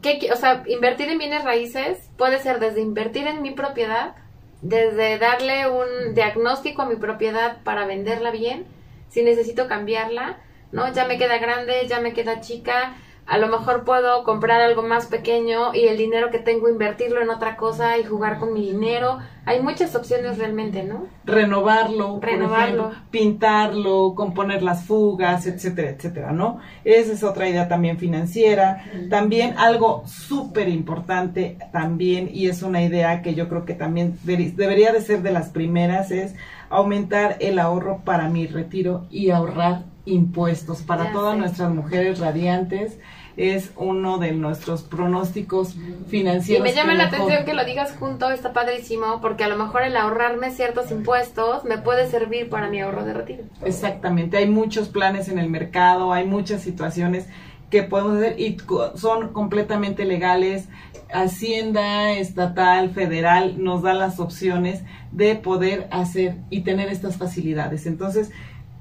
¿qué, 0.03 0.29
o 0.33 0.37
sea, 0.37 0.65
invertir 0.67 1.09
en 1.09 1.19
bienes 1.19 1.45
raíces 1.45 2.11
puede 2.17 2.39
ser 2.41 2.61
desde 2.61 2.81
invertir 2.81 3.27
en 3.27 3.43
mi 3.43 3.51
propiedad, 3.51 4.15
desde 4.63 5.19
darle 5.19 5.69
un 5.69 6.15
diagnóstico 6.15 6.83
a 6.83 6.87
mi 6.87 6.97
propiedad 6.97 7.63
para 7.63 7.87
venderla 7.87 8.31
bien, 8.31 8.67
si 9.09 9.23
necesito 9.23 9.69
cambiarla, 9.69 10.39
¿no? 10.73 10.93
Ya 10.93 11.07
me 11.07 11.19
queda 11.19 11.39
grande, 11.39 11.87
ya 11.89 12.01
me 12.01 12.13
queda 12.13 12.41
chica, 12.41 12.97
a 13.27 13.39
lo 13.39 13.49
mejor 13.49 13.85
puedo 13.85 14.23
comprar 14.23 14.61
algo 14.61 14.83
más 14.83 15.07
pequeño 15.07 15.75
y 15.75 15.89
el 15.89 15.97
dinero 15.97 16.31
que 16.31 16.39
tengo 16.39 16.69
invertirlo 16.69 17.21
en 17.21 17.31
otra 17.31 17.57
cosa 17.57 17.99
y 17.99 18.05
jugar 18.05 18.39
con 18.39 18.53
mi 18.53 18.71
dinero. 18.71 19.19
Hay 19.45 19.61
muchas 19.61 19.97
opciones 19.97 20.39
realmente, 20.39 20.85
¿no? 20.85 21.07
Renovarlo, 21.25 22.21
renovarlo, 22.21 22.93
pintarlo, 23.11 24.15
componer 24.15 24.63
las 24.63 24.85
fugas, 24.85 25.47
etcétera, 25.47 25.91
etcétera, 25.91 26.33
¿no? 26.33 26.61
Esa 26.85 27.13
es 27.13 27.25
otra 27.25 27.49
idea 27.49 27.67
también 27.67 27.99
financiera. 27.99 28.85
También 29.11 29.55
algo 29.59 30.05
súper 30.07 30.69
importante 30.69 31.59
también 31.73 32.31
y 32.33 32.47
es 32.47 32.63
una 32.63 32.83
idea 32.83 33.23
que 33.23 33.35
yo 33.35 33.49
creo 33.49 33.65
que 33.65 33.75
también 33.75 34.19
debería 34.23 34.93
de 34.93 35.01
ser 35.01 35.23
de 35.23 35.33
las 35.33 35.51
primeras 35.51 36.13
es 36.13 36.35
aumentar 36.71 37.37
el 37.41 37.59
ahorro 37.59 38.03
para 38.05 38.29
mi 38.29 38.47
retiro 38.47 39.07
y 39.11 39.31
ahorrar 39.31 39.85
impuestos 40.05 40.83
para 40.83 41.13
todas 41.13 41.37
nuestras 41.37 41.73
mujeres 41.73 42.21
radiantes 42.21 42.99
es 43.37 43.71
uno 43.77 44.19
de 44.19 44.33
nuestros 44.33 44.83
pronósticos 44.83 45.77
financieros. 46.09 46.67
Y 46.67 46.71
me 46.71 46.75
llama 46.75 46.95
la 46.95 47.07
atención 47.07 47.45
que 47.45 47.55
lo 47.55 47.65
digas 47.65 47.95
junto, 47.99 48.31
está 48.31 48.53
padrísimo, 48.53 49.21
porque 49.21 49.45
a 49.45 49.49
lo 49.49 49.57
mejor 49.57 49.83
el 49.83 49.97
ahorrarme 49.97 50.51
ciertos 50.51 50.91
impuestos 50.91 51.65
me 51.65 51.79
puede 51.79 52.09
servir 52.09 52.49
para 52.49 52.71
mi 52.71 52.81
ahorro 52.81 53.05
de 53.05 53.13
retiro. 53.13 53.45
Exactamente, 53.65 54.39
hay 54.39 54.49
muchos 54.49 54.89
planes 54.89 55.29
en 55.29 55.39
el 55.39 55.51
mercado, 55.51 56.13
hay 56.13 56.27
muchas 56.27 56.63
situaciones 56.63 57.27
que 57.71 57.83
podemos 57.83 58.17
hacer 58.17 58.41
y 58.41 58.57
son 58.95 59.33
completamente 59.33 60.05
legales. 60.05 60.69
Hacienda 61.13 62.13
estatal, 62.13 62.91
federal 62.91 63.63
nos 63.63 63.83
da 63.83 63.95
las 63.95 64.19
opciones 64.19 64.83
de 65.13 65.37
poder 65.37 65.89
hacer 65.91 66.37
y 66.51 66.63
tener 66.63 66.89
estas 66.89 67.17
facilidades. 67.17 67.87
Entonces, 67.87 68.31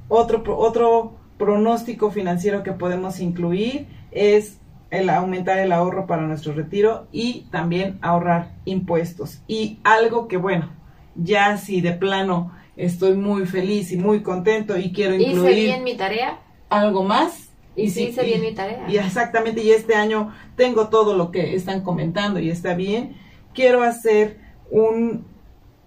otro, 0.08 0.44
otro 0.58 1.18
pronóstico 1.38 2.12
financiero 2.12 2.64
que 2.64 2.72
podemos 2.72 3.20
incluir 3.20 3.88
es 4.16 4.60
el 4.90 5.10
aumentar 5.10 5.60
el 5.60 5.72
ahorro 5.72 6.08
para 6.08 6.24
nuestro 6.24 6.54
retiro 6.54 7.08
y 7.12 7.42
también 7.52 8.00
ahorrar 8.02 8.54
impuestos. 8.66 9.42
Y 9.48 9.80
algo 9.84 10.28
que, 10.28 10.38
bueno, 10.38 10.70
ya 11.16 11.58
si 11.58 11.82
de 11.82 11.92
plano 11.92 12.52
estoy 12.78 13.16
muy 13.16 13.46
feliz 13.46 13.92
y 13.92 13.98
muy 13.98 14.24
contento 14.24 14.78
y 14.78 14.92
quiero 14.92 15.16
incluir... 15.16 15.52
¿Hice 15.52 15.54
bien 15.54 15.84
mi 15.84 15.96
tarea? 15.96 16.40
Algo 16.70 17.04
más. 17.04 17.50
Y, 17.76 17.90
sí 17.90 18.06
hice 18.06 18.24
bien 18.24 18.42
mi 18.42 18.54
tarea. 18.54 18.86
Y 18.88 18.98
exactamente, 18.98 19.62
y 19.62 19.72
este 19.72 19.96
año 19.96 20.34
tengo 20.56 20.88
todo 20.88 21.16
lo 21.16 21.30
que 21.32 21.56
están 21.56 21.82
comentando 21.82 22.40
y 22.40 22.50
está 22.50 22.74
bien. 22.74 23.18
Quiero 23.54 23.84
hacer 23.84 24.40
un, 24.72 25.26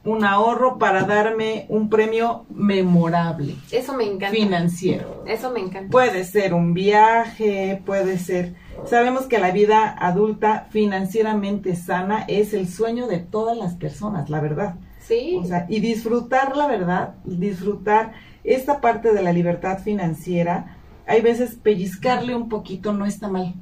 un 0.09 0.25
ahorro 0.25 0.79
para 0.79 1.03
darme 1.03 1.67
un 1.69 1.91
premio 1.91 2.47
memorable. 2.49 3.57
Eso 3.71 3.95
me 3.95 4.05
encanta. 4.05 4.31
Financiero. 4.31 5.23
Eso 5.27 5.51
me 5.51 5.61
encanta. 5.61 5.91
Puede 5.91 6.25
ser 6.25 6.55
un 6.55 6.73
viaje, 6.75 7.83
puede 7.85 8.19
ser... 8.19 8.55
Sabemos 8.87 9.27
que 9.27 9.39
la 9.39 9.51
vida 9.51 9.95
adulta 9.99 10.69
financieramente 10.71 11.75
sana 11.75 12.25
es 12.29 12.55
el 12.55 12.69
sueño 12.69 13.07
de 13.07 13.19
todas 13.19 13.57
las 13.57 13.75
personas, 13.75 14.31
la 14.31 14.41
verdad. 14.41 14.77
Sí. 15.01 15.37
O 15.39 15.45
sea, 15.45 15.67
y 15.69 15.81
disfrutar 15.81 16.57
la 16.57 16.67
verdad, 16.67 17.15
disfrutar 17.25 18.13
esta 18.45 18.81
parte 18.81 19.13
de 19.13 19.23
la 19.23 19.33
libertad 19.33 19.81
financiera, 19.81 20.79
hay 21.07 21.21
veces 21.21 21.57
pellizcarle 21.57 22.35
un 22.35 22.49
poquito 22.49 22.93
no 22.93 23.05
está 23.05 23.29
mal. 23.29 23.55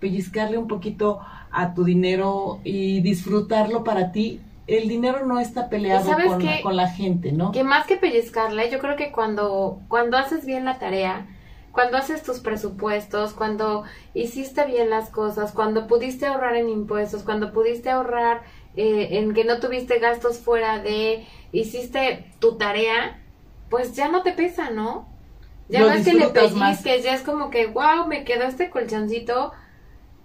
Pellizcarle 0.00 0.58
un 0.58 0.68
poquito 0.68 1.20
a 1.50 1.72
tu 1.72 1.84
dinero 1.84 2.60
y 2.64 3.00
disfrutarlo 3.00 3.82
para 3.82 4.12
ti. 4.12 4.42
El 4.66 4.88
dinero 4.88 5.24
no 5.26 5.38
está 5.38 5.68
peleado 5.68 6.04
¿Sabes 6.04 6.26
con, 6.26 6.44
la, 6.44 6.60
con 6.62 6.76
la 6.76 6.88
gente, 6.88 7.32
¿no? 7.32 7.52
Que 7.52 7.62
más 7.62 7.86
que 7.86 7.96
pellizcarle, 7.96 8.70
yo 8.70 8.78
creo 8.78 8.96
que 8.96 9.12
cuando, 9.12 9.80
cuando 9.88 10.16
haces 10.16 10.44
bien 10.44 10.64
la 10.64 10.78
tarea, 10.78 11.26
cuando 11.70 11.98
haces 11.98 12.22
tus 12.22 12.40
presupuestos, 12.40 13.34
cuando 13.34 13.84
hiciste 14.14 14.64
bien 14.64 14.88
las 14.88 15.10
cosas, 15.10 15.52
cuando 15.52 15.86
pudiste 15.86 16.26
ahorrar 16.26 16.56
en 16.56 16.68
impuestos, 16.70 17.22
cuando 17.22 17.52
pudiste 17.52 17.90
ahorrar 17.90 18.42
eh, 18.76 19.18
en 19.18 19.34
que 19.34 19.44
no 19.44 19.60
tuviste 19.60 19.98
gastos 19.98 20.38
fuera 20.38 20.78
de, 20.78 21.26
hiciste 21.52 22.32
tu 22.40 22.56
tarea, 22.56 23.22
pues 23.68 23.94
ya 23.94 24.08
no 24.08 24.22
te 24.22 24.32
pesa, 24.32 24.70
¿no? 24.70 25.06
Ya 25.68 25.80
Lo 25.80 25.88
no 25.88 25.92
es 25.92 26.04
que 26.04 26.14
le 26.14 26.26
más. 26.26 26.32
pellizques, 26.32 27.04
ya 27.04 27.14
es 27.14 27.22
como 27.22 27.50
que, 27.50 27.66
wow, 27.66 28.06
me 28.06 28.24
quedó 28.24 28.44
este 28.44 28.70
colchoncito 28.70 29.52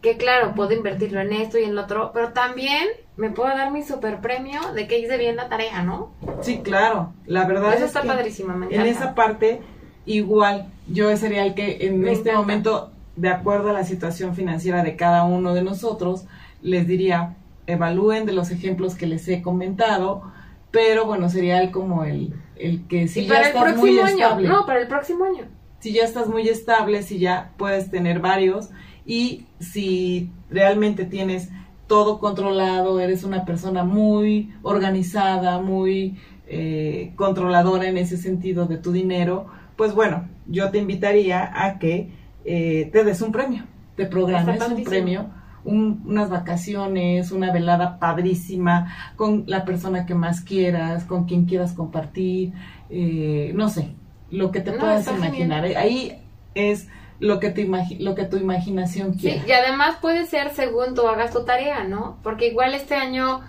que 0.01 0.17
claro, 0.17 0.53
puedo 0.55 0.73
invertirlo 0.73 1.19
en 1.21 1.33
esto 1.33 1.59
y 1.59 1.63
en 1.63 1.75
lo 1.75 1.83
otro, 1.83 2.11
pero 2.13 2.33
también 2.33 2.87
me 3.17 3.29
puedo 3.31 3.49
dar 3.49 3.71
mi 3.71 3.83
super 3.83 4.19
premio 4.21 4.73
de 4.73 4.87
que 4.87 4.99
hice 4.99 5.17
bien 5.17 5.35
la 5.35 5.49
tarea, 5.49 5.83
¿no? 5.83 6.11
Sí, 6.39 6.61
claro. 6.63 7.13
La 7.25 7.45
verdad 7.45 7.75
Eso 7.75 7.85
es 7.85 7.85
está 7.85 8.01
que 8.01 8.07
padrísimo, 8.07 8.55
me 8.55 8.67
en 8.69 8.85
encanta. 8.85 8.89
esa 8.89 9.15
parte 9.15 9.61
igual 10.05 10.71
yo 10.87 11.15
sería 11.17 11.45
el 11.45 11.53
que 11.53 11.85
en 11.85 11.99
Me 12.01 12.11
este 12.11 12.31
encanta. 12.31 12.39
momento, 12.39 12.91
de 13.15 13.29
acuerdo 13.29 13.69
a 13.69 13.73
la 13.73 13.83
situación 13.83 14.35
financiera 14.35 14.83
de 14.83 14.95
cada 14.95 15.23
uno 15.23 15.53
de 15.53 15.61
nosotros, 15.63 16.25
les 16.61 16.87
diría, 16.87 17.35
evalúen 17.67 18.25
de 18.25 18.33
los 18.33 18.51
ejemplos 18.51 18.95
que 18.95 19.05
les 19.07 19.27
he 19.27 19.41
comentado, 19.41 20.23
pero 20.71 21.05
bueno, 21.05 21.29
sería 21.29 21.61
el 21.61 21.71
como 21.71 22.03
el, 22.05 22.33
el 22.55 22.87
que 22.87 23.07
si 23.07 23.21
y 23.21 23.27
ya 23.27 23.29
para 23.35 23.49
el 23.49 23.55
estás 23.55 23.75
muy 23.77 23.97
próximo 23.97 24.03
año, 24.03 24.25
estable, 24.25 24.47
no, 24.47 24.65
para 24.65 24.79
el 24.81 24.87
próximo 24.87 25.25
año. 25.25 25.45
si 25.79 25.93
ya 25.93 26.03
estás 26.03 26.27
muy 26.27 26.47
estable, 26.47 27.03
si 27.03 27.19
ya 27.19 27.51
puedes 27.57 27.91
tener 27.91 28.19
varios 28.19 28.69
y 29.05 29.45
si 29.59 30.29
realmente 30.49 31.05
tienes 31.05 31.49
todo 31.87 32.19
controlado, 32.19 32.99
eres 32.99 33.23
una 33.23 33.43
persona 33.45 33.83
muy 33.83 34.53
organizada, 34.63 35.59
muy 35.59 36.17
eh, 36.47 37.11
controladora 37.15 37.87
en 37.87 37.97
ese 37.97 38.17
sentido 38.17 38.65
de 38.65 38.77
tu 38.77 38.91
dinero, 38.91 39.47
pues 39.75 39.93
bueno, 39.93 40.27
yo 40.47 40.69
te 40.71 40.77
invitaría 40.77 41.51
a 41.65 41.79
que 41.79 42.09
eh, 42.45 42.89
te 42.91 43.03
des 43.03 43.21
un 43.21 43.31
premio, 43.31 43.63
te 43.95 44.05
programes 44.05 44.61
un 44.69 44.83
premio, 44.83 45.25
un- 45.63 46.01
unas 46.05 46.29
vacaciones, 46.29 47.31
una 47.31 47.51
velada 47.51 47.99
padrísima 47.99 48.93
con 49.15 49.43
la 49.47 49.63
persona 49.65 50.05
que 50.05 50.15
más 50.15 50.41
quieras, 50.41 51.03
con 51.03 51.25
quien 51.25 51.45
quieras 51.45 51.73
compartir, 51.73 52.53
eh, 52.89 53.51
no 53.55 53.69
sé, 53.69 53.89
lo 54.29 54.51
que 54.51 54.61
te 54.61 54.71
No, 54.71 54.79
puedas 54.79 55.07
imaginar. 55.07 55.63
genial. 55.63 55.81
Ahí 55.81 56.17
es 56.55 56.87
lo 57.21 57.39
que, 57.39 57.49
te 57.51 57.65
imagi- 57.65 57.99
lo 57.99 58.15
que 58.15 58.25
tu 58.25 58.35
imaginación 58.37 59.13
Sí, 59.13 59.21
quiera. 59.31 59.47
y 59.47 59.51
además 59.53 59.97
puede 60.01 60.25
ser 60.25 60.49
según 60.49 60.95
tú 60.95 61.07
hagas 61.07 61.31
tu 61.31 61.45
tarea, 61.45 61.83
¿no? 61.85 62.17
Porque 62.23 62.47
igual 62.47 62.73
este 62.73 62.95
año, 62.95 63.41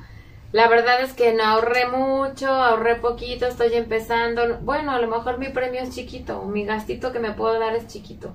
la 0.52 0.68
verdad 0.68 1.00
es 1.02 1.14
que 1.14 1.32
no 1.32 1.42
ahorré 1.42 1.88
mucho, 1.88 2.48
ahorré 2.50 2.96
poquito, 2.96 3.46
estoy 3.46 3.72
empezando. 3.74 4.58
Bueno, 4.60 4.92
a 4.92 5.00
lo 5.00 5.08
mejor 5.08 5.38
mi 5.38 5.48
premio 5.48 5.80
es 5.80 5.90
chiquito, 5.94 6.42
mi 6.44 6.64
gastito 6.64 7.12
que 7.12 7.18
me 7.18 7.32
puedo 7.32 7.58
dar 7.58 7.74
es 7.74 7.86
chiquito. 7.88 8.34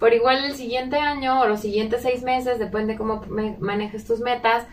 Pero 0.00 0.16
igual 0.16 0.44
el 0.44 0.54
siguiente 0.54 0.96
año 0.96 1.40
o 1.40 1.46
los 1.46 1.60
siguientes 1.60 2.02
seis 2.02 2.22
meses, 2.22 2.58
depende 2.58 2.96
cómo 2.96 3.22
me- 3.28 3.56
manejes 3.60 4.06
tus 4.06 4.20
metas, 4.20 4.64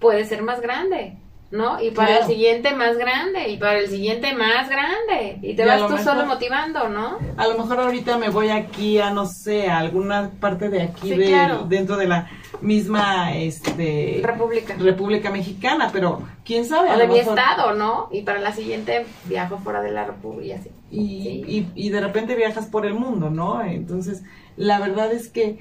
puede 0.00 0.24
ser 0.24 0.42
más 0.42 0.60
grande, 0.60 1.16
¿no? 1.50 1.82
Y 1.82 1.90
para 1.92 2.08
Claro. 2.08 2.22
el 2.24 2.28
siguiente 2.30 2.74
más 2.74 2.96
grande, 2.98 3.48
y 3.48 3.56
para 3.56 3.78
el 3.78 3.88
siguiente 3.88 4.34
más 4.34 4.68
grande. 4.68 5.38
Y 5.42 5.54
te 5.54 5.62
Y 5.62 5.66
vas 5.66 5.78
tú 5.80 5.88
mejor- 5.88 6.00
solo 6.00 6.26
motivando, 6.26 6.88
¿no? 6.90 7.18
A 7.38 7.46
lo 7.46 7.56
mejor 7.56 7.80
ahorita 7.80 8.18
me 8.18 8.28
voy 8.28 8.50
aquí 8.50 8.98
a, 8.98 9.10
no 9.10 9.24
sé, 9.26 9.68
a 9.68 9.78
alguna 9.78 10.30
parte 10.40 10.68
de 10.68 10.82
aquí, 10.82 11.08
Sí, 11.08 11.14
de- 11.16 11.26
claro. 11.28 11.64
dentro 11.68 11.96
de 11.96 12.06
la 12.06 12.28
misma 12.60 13.34
este, 13.34 14.20
República. 14.22 14.74
República 14.78 15.30
Mexicana, 15.30 15.88
pero 15.92 16.22
quién 16.44 16.66
sabe. 16.66 16.90
a 16.90 16.94
O 16.94 16.98
de 16.98 17.06
lo 17.06 17.12
mi 17.14 17.18
mejor- 17.20 17.38
estado, 17.38 17.72
¿no? 17.74 18.08
Y 18.12 18.22
para 18.22 18.40
la 18.40 18.52
siguiente 18.52 19.06
viajo 19.24 19.58
fuera 19.58 19.80
de 19.80 19.90
la 19.90 20.04
República 20.04 20.44
y 20.46 20.52
así. 20.52 20.70
y, 20.90 21.22
Sí. 21.22 21.44
y, 21.74 21.86
y 21.86 21.90
de 21.90 22.00
repente 22.00 22.34
viajas 22.34 22.66
por 22.66 22.86
el 22.86 22.94
mundo, 22.94 23.28
¿no? 23.30 23.62
Entonces, 23.62 24.22
la 24.56 24.78
verdad 24.78 25.12
es 25.12 25.28
que 25.28 25.58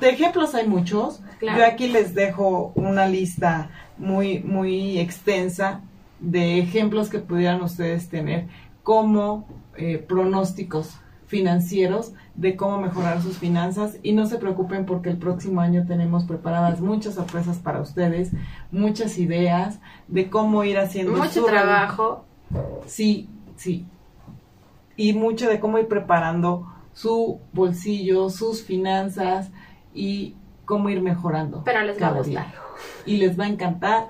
de 0.00 0.10
ejemplos 0.10 0.54
hay 0.54 0.66
muchos. 0.66 1.20
Claro. 1.38 1.58
Yo 1.58 1.66
aquí 1.66 1.88
les 1.88 2.14
dejo 2.14 2.72
una 2.74 3.06
lista 3.06 3.70
muy, 3.96 4.40
muy 4.40 4.98
extensa 4.98 5.80
de 6.20 6.58
ejemplos 6.58 7.08
que 7.08 7.18
pudieran 7.18 7.62
ustedes 7.62 8.08
tener 8.08 8.46
como 8.82 9.46
eh, 9.76 9.98
pronósticos 9.98 10.98
financieros 11.26 12.12
de 12.34 12.56
cómo 12.56 12.80
mejorar 12.80 13.22
sus 13.22 13.38
finanzas 13.38 13.98
y 14.02 14.12
no 14.12 14.26
se 14.26 14.38
preocupen 14.38 14.84
porque 14.84 15.10
el 15.10 15.16
próximo 15.16 15.60
año 15.60 15.86
tenemos 15.86 16.24
preparadas 16.24 16.80
muchas 16.80 17.14
sorpresas 17.14 17.58
para 17.58 17.80
ustedes, 17.80 18.32
muchas 18.72 19.16
ideas 19.16 19.78
de 20.08 20.28
cómo 20.28 20.64
ir 20.64 20.78
haciendo 20.78 21.12
Mucho 21.12 21.42
su 21.42 21.46
trabajo. 21.46 22.24
Sí, 22.86 23.28
sí. 23.56 23.86
Y 24.96 25.12
mucho 25.12 25.48
de 25.48 25.60
cómo 25.60 25.78
ir 25.78 25.86
preparando 25.86 26.66
su 26.92 27.40
bolsillo, 27.52 28.28
sus 28.28 28.62
finanzas 28.64 29.50
y 29.94 30.34
cómo 30.64 30.88
ir 30.88 31.00
mejorando. 31.02 31.62
Pero 31.64 31.82
les 31.82 32.00
va 32.00 32.08
a 32.08 32.12
gustar. 32.12 32.46
día. 32.46 32.54
Y 33.06 33.16
les 33.16 33.38
va 33.38 33.44
a 33.44 33.48
encantar. 33.48 34.08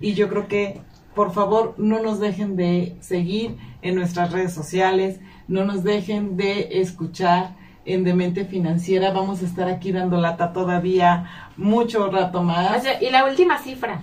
Y 0.00 0.14
yo 0.14 0.28
creo 0.28 0.46
que, 0.46 0.80
por 1.14 1.32
favor, 1.32 1.74
no 1.78 2.00
nos 2.00 2.20
dejen 2.20 2.56
de 2.56 2.96
seguir 3.00 3.56
en 3.82 3.94
nuestras 3.94 4.32
redes 4.32 4.52
sociales, 4.52 5.20
no 5.48 5.64
nos 5.64 5.82
dejen 5.84 6.36
de 6.36 6.80
escuchar 6.80 7.54
en 7.84 8.04
Demente 8.04 8.44
Financiera. 8.44 9.12
Vamos 9.12 9.42
a 9.42 9.46
estar 9.46 9.68
aquí 9.68 9.92
dando 9.92 10.18
lata 10.18 10.52
todavía 10.52 11.50
mucho 11.56 12.10
rato 12.10 12.42
más. 12.42 12.78
O 12.78 12.80
sea, 12.80 13.02
y 13.02 13.10
la 13.10 13.24
última 13.24 13.58
cifra. 13.58 14.02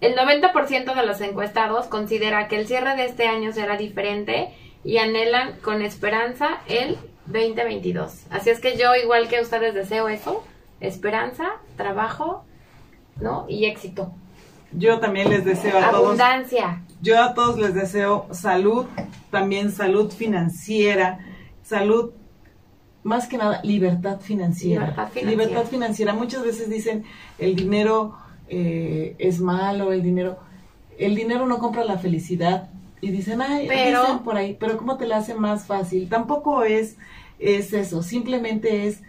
El 0.00 0.16
90% 0.16 0.94
de 0.94 1.06
los 1.06 1.20
encuestados 1.20 1.86
considera 1.86 2.48
que 2.48 2.58
el 2.58 2.66
cierre 2.66 2.96
de 2.96 3.04
este 3.06 3.28
año 3.28 3.52
será 3.52 3.76
diferente 3.76 4.52
y 4.84 4.98
anhelan 4.98 5.58
con 5.62 5.80
esperanza 5.80 6.58
el 6.68 6.98
2022. 7.26 8.26
Así 8.30 8.50
es 8.50 8.60
que 8.60 8.76
yo, 8.76 8.94
igual 8.94 9.28
que 9.28 9.40
ustedes, 9.40 9.74
deseo 9.74 10.08
eso. 10.08 10.44
Esperanza, 10.80 11.44
trabajo, 11.76 12.44
¿no? 13.20 13.46
Y 13.48 13.66
éxito. 13.66 14.12
Yo 14.72 14.98
también 14.98 15.28
les 15.28 15.44
deseo 15.44 15.78
a 15.78 15.90
todos 15.90 16.04
Abundancia. 16.04 16.82
Yo 17.00 17.22
a 17.22 17.34
todos 17.34 17.58
les 17.58 17.74
deseo 17.74 18.26
salud, 18.30 18.86
también 19.30 19.70
salud 19.72 20.10
financiera, 20.10 21.18
salud, 21.62 22.12
más 23.02 23.26
que 23.26 23.36
nada, 23.36 23.60
libertad 23.64 24.20
financiera. 24.20 24.82
Libertad 24.82 25.08
financiera. 25.08 25.30
Libertad 25.30 25.70
financiera. 25.70 26.14
Muchas 26.14 26.44
veces 26.44 26.70
dicen 26.70 27.04
el 27.38 27.56
dinero 27.56 28.14
eh, 28.48 29.16
es 29.18 29.40
malo, 29.40 29.92
el 29.92 30.02
dinero, 30.02 30.38
el 30.98 31.14
dinero 31.14 31.46
no 31.46 31.58
compra 31.58 31.84
la 31.84 31.98
felicidad. 31.98 32.70
Y 33.02 33.10
dicen, 33.10 33.42
ay, 33.42 33.66
Pero- 33.68 34.00
dicen 34.00 34.18
por 34.20 34.36
ahí, 34.36 34.56
pero 34.58 34.78
¿cómo 34.78 34.96
te 34.96 35.06
la 35.06 35.18
hace 35.18 35.34
más 35.34 35.66
fácil? 35.66 36.08
Tampoco 36.08 36.62
es, 36.62 36.96
es 37.38 37.72
eso, 37.74 38.02
simplemente 38.02 38.86
es, 38.86 39.00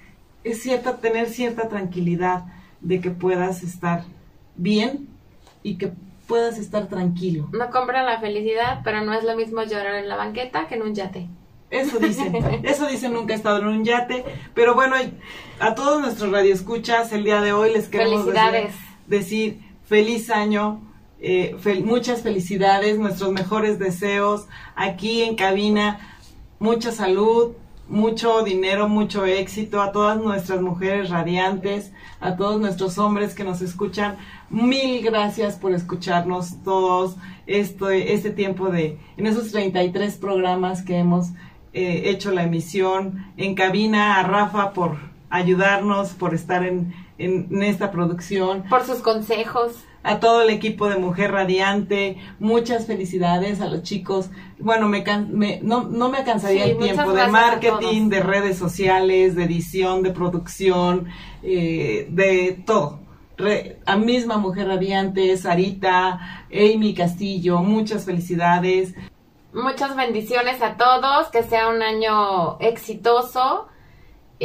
es 0.43 0.61
cierta, 0.61 0.97
tener 0.97 1.29
cierta 1.29 1.69
tranquilidad 1.69 2.43
de 2.81 2.99
que 2.99 3.11
puedas 3.11 3.63
estar 3.63 4.03
bien 4.55 5.07
y 5.61 5.75
que 5.77 5.91
puedas 6.27 6.57
estar 6.57 6.87
tranquilo. 6.87 7.47
No 7.53 7.69
compran 7.69 8.05
la 8.07 8.19
felicidad, 8.19 8.81
pero 8.83 9.01
no 9.05 9.13
es 9.13 9.23
lo 9.23 9.35
mismo 9.35 9.61
llorar 9.63 9.95
en 9.95 10.09
la 10.09 10.15
banqueta 10.15 10.67
que 10.67 10.75
en 10.75 10.81
un 10.81 10.95
yate. 10.95 11.27
Eso 11.69 11.99
dicen, 11.99 12.33
eso 12.63 12.87
dicen, 12.87 13.13
nunca 13.13 13.33
he 13.33 13.35
estado 13.37 13.59
en 13.59 13.67
un 13.67 13.85
yate, 13.85 14.25
pero 14.55 14.73
bueno, 14.73 14.95
a 15.59 15.75
todos 15.75 16.01
nuestros 16.01 16.31
radioescuchas 16.31 17.11
el 17.13 17.23
día 17.23 17.41
de 17.41 17.53
hoy 17.53 17.71
les 17.71 17.89
queremos 17.89 18.25
decir, 18.25 18.33
Felicidades. 18.41 18.75
decir 19.07 19.59
feliz 19.85 20.29
año, 20.31 20.81
eh, 21.24 21.55
fel- 21.63 21.84
muchas 21.84 22.21
felicidades, 22.21 22.99
nuestros 22.99 23.32
mejores 23.32 23.80
deseos 23.80 24.45
aquí 24.76 25.24
en 25.24 25.36
cabina, 25.36 25.99
mucha 26.59 26.91
salud, 26.91 27.53
mucho 27.88 28.43
dinero, 28.43 28.88
mucho 28.88 29.26
éxito 29.26 29.82
a 29.82 29.91
todas 29.91 30.17
nuestras 30.17 30.61
mujeres 30.61 31.09
radiantes, 31.09 31.91
a 32.21 32.36
todos 32.38 32.59
nuestros 32.61 32.97
hombres 32.97 33.34
que 33.36 33.43
nos 33.43 33.61
escuchan. 33.61 34.17
Mil 34.49 35.01
gracias 35.03 35.55
por 35.55 35.74
escucharnos 35.74 36.61
todos 36.63 37.15
este, 37.47 38.13
este 38.13 38.30
tiempo 38.32 38.69
de, 38.69 38.97
en 39.17 39.28
esos 39.28 39.51
33 39.51 40.15
programas 40.17 40.82
que 40.84 40.97
hemos 40.97 41.30
eh, 41.74 42.03
hecho 42.05 42.32
la 42.32 42.43
emisión, 42.43 43.26
en 43.38 43.55
cabina 43.55 44.19
a 44.19 44.24
Rafa 44.24 44.71
por 44.74 44.97
ayudarnos, 45.30 46.09
por 46.11 46.34
estar 46.34 46.63
en, 46.65 46.93
en 47.17 47.63
esta 47.63 47.91
producción. 47.91 48.63
Por 48.69 48.84
sus 48.86 48.99
consejos 48.99 49.74
a 50.03 50.19
todo 50.19 50.41
el 50.41 50.49
equipo 50.49 50.89
de 50.89 50.97
Mujer 50.97 51.31
Radiante, 51.31 52.17
muchas 52.39 52.85
felicidades 52.85 53.61
a 53.61 53.67
los 53.67 53.83
chicos. 53.83 54.29
Bueno, 54.59 54.87
me, 54.89 55.03
no, 55.63 55.83
no, 55.85 56.09
me 56.09 56.17
alcanzaría 56.19 56.65
el 56.65 56.77
tiempo 56.77 57.13
de 57.13 57.27
marketing, 57.27 58.09
de 58.09 58.19
redes 58.19 58.57
sociales, 58.57 59.35
de 59.35 59.45
edición, 59.45 60.03
de 60.03 60.11
producción, 60.11 61.07
eh, 61.41 62.07
de 62.09 62.61
todo. 62.65 62.99
a 63.85 63.95
misma 63.95 64.37
Mujer 64.37 64.67
Radiante, 64.67 65.35
Sarita, 65.37 66.45
Amy 66.51 66.93
Castillo, 66.93 67.59
muchas 67.59 68.03
felicidades. 68.05 68.93
Muchas 69.53 69.95
bendiciones 69.95 70.61
a 70.61 70.75
todos, 70.75 71.27
que 71.29 71.43
sea 71.43 71.69
un 71.69 71.81
año 71.81 72.59
exitoso 72.59 73.67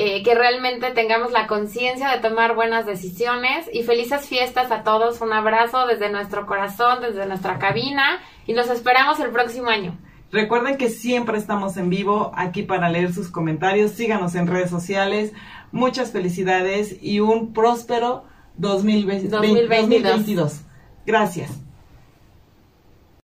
eh, 0.01 0.23
que 0.23 0.37
realmente 0.37 0.93
tengamos 0.93 1.33
la 1.33 1.49
conciencia 1.49 2.09
de 2.09 2.21
tomar 2.21 2.55
buenas 2.55 2.87
decisiones 2.87 3.69
y 3.73 3.83
felices 3.83 4.29
fiestas 4.29 4.71
a 4.71 4.85
todos. 4.85 5.21
Un 5.21 5.33
abrazo 5.33 5.89
desde 5.89 6.09
nuestro 6.09 6.47
corazón, 6.47 7.03
desde 7.03 7.27
nuestra 7.27 7.59
cabina 7.59 8.21
y 8.47 8.55
los 8.55 8.71
esperamos 8.71 9.19
el 9.19 9.31
próximo 9.31 9.71
año. 9.71 9.99
Recuerden 10.31 10.77
que 10.77 10.89
siempre 10.89 11.37
estamos 11.37 11.77
en 11.77 11.91
vivo 11.91 12.31
aquí 12.37 12.63
para 12.63 12.91
leer 12.91 13.13
sus 13.13 13.29
comentarios. 13.29 13.91
Síganos 13.91 14.37
en 14.37 14.47
redes 14.47 14.71
sociales. 14.71 15.33
Muchas 15.73 16.13
felicidades 16.13 16.97
y 17.03 17.19
un 17.19 17.53
próspero 17.53 18.23
2022. 18.57 20.61
Gracias. 21.05 21.68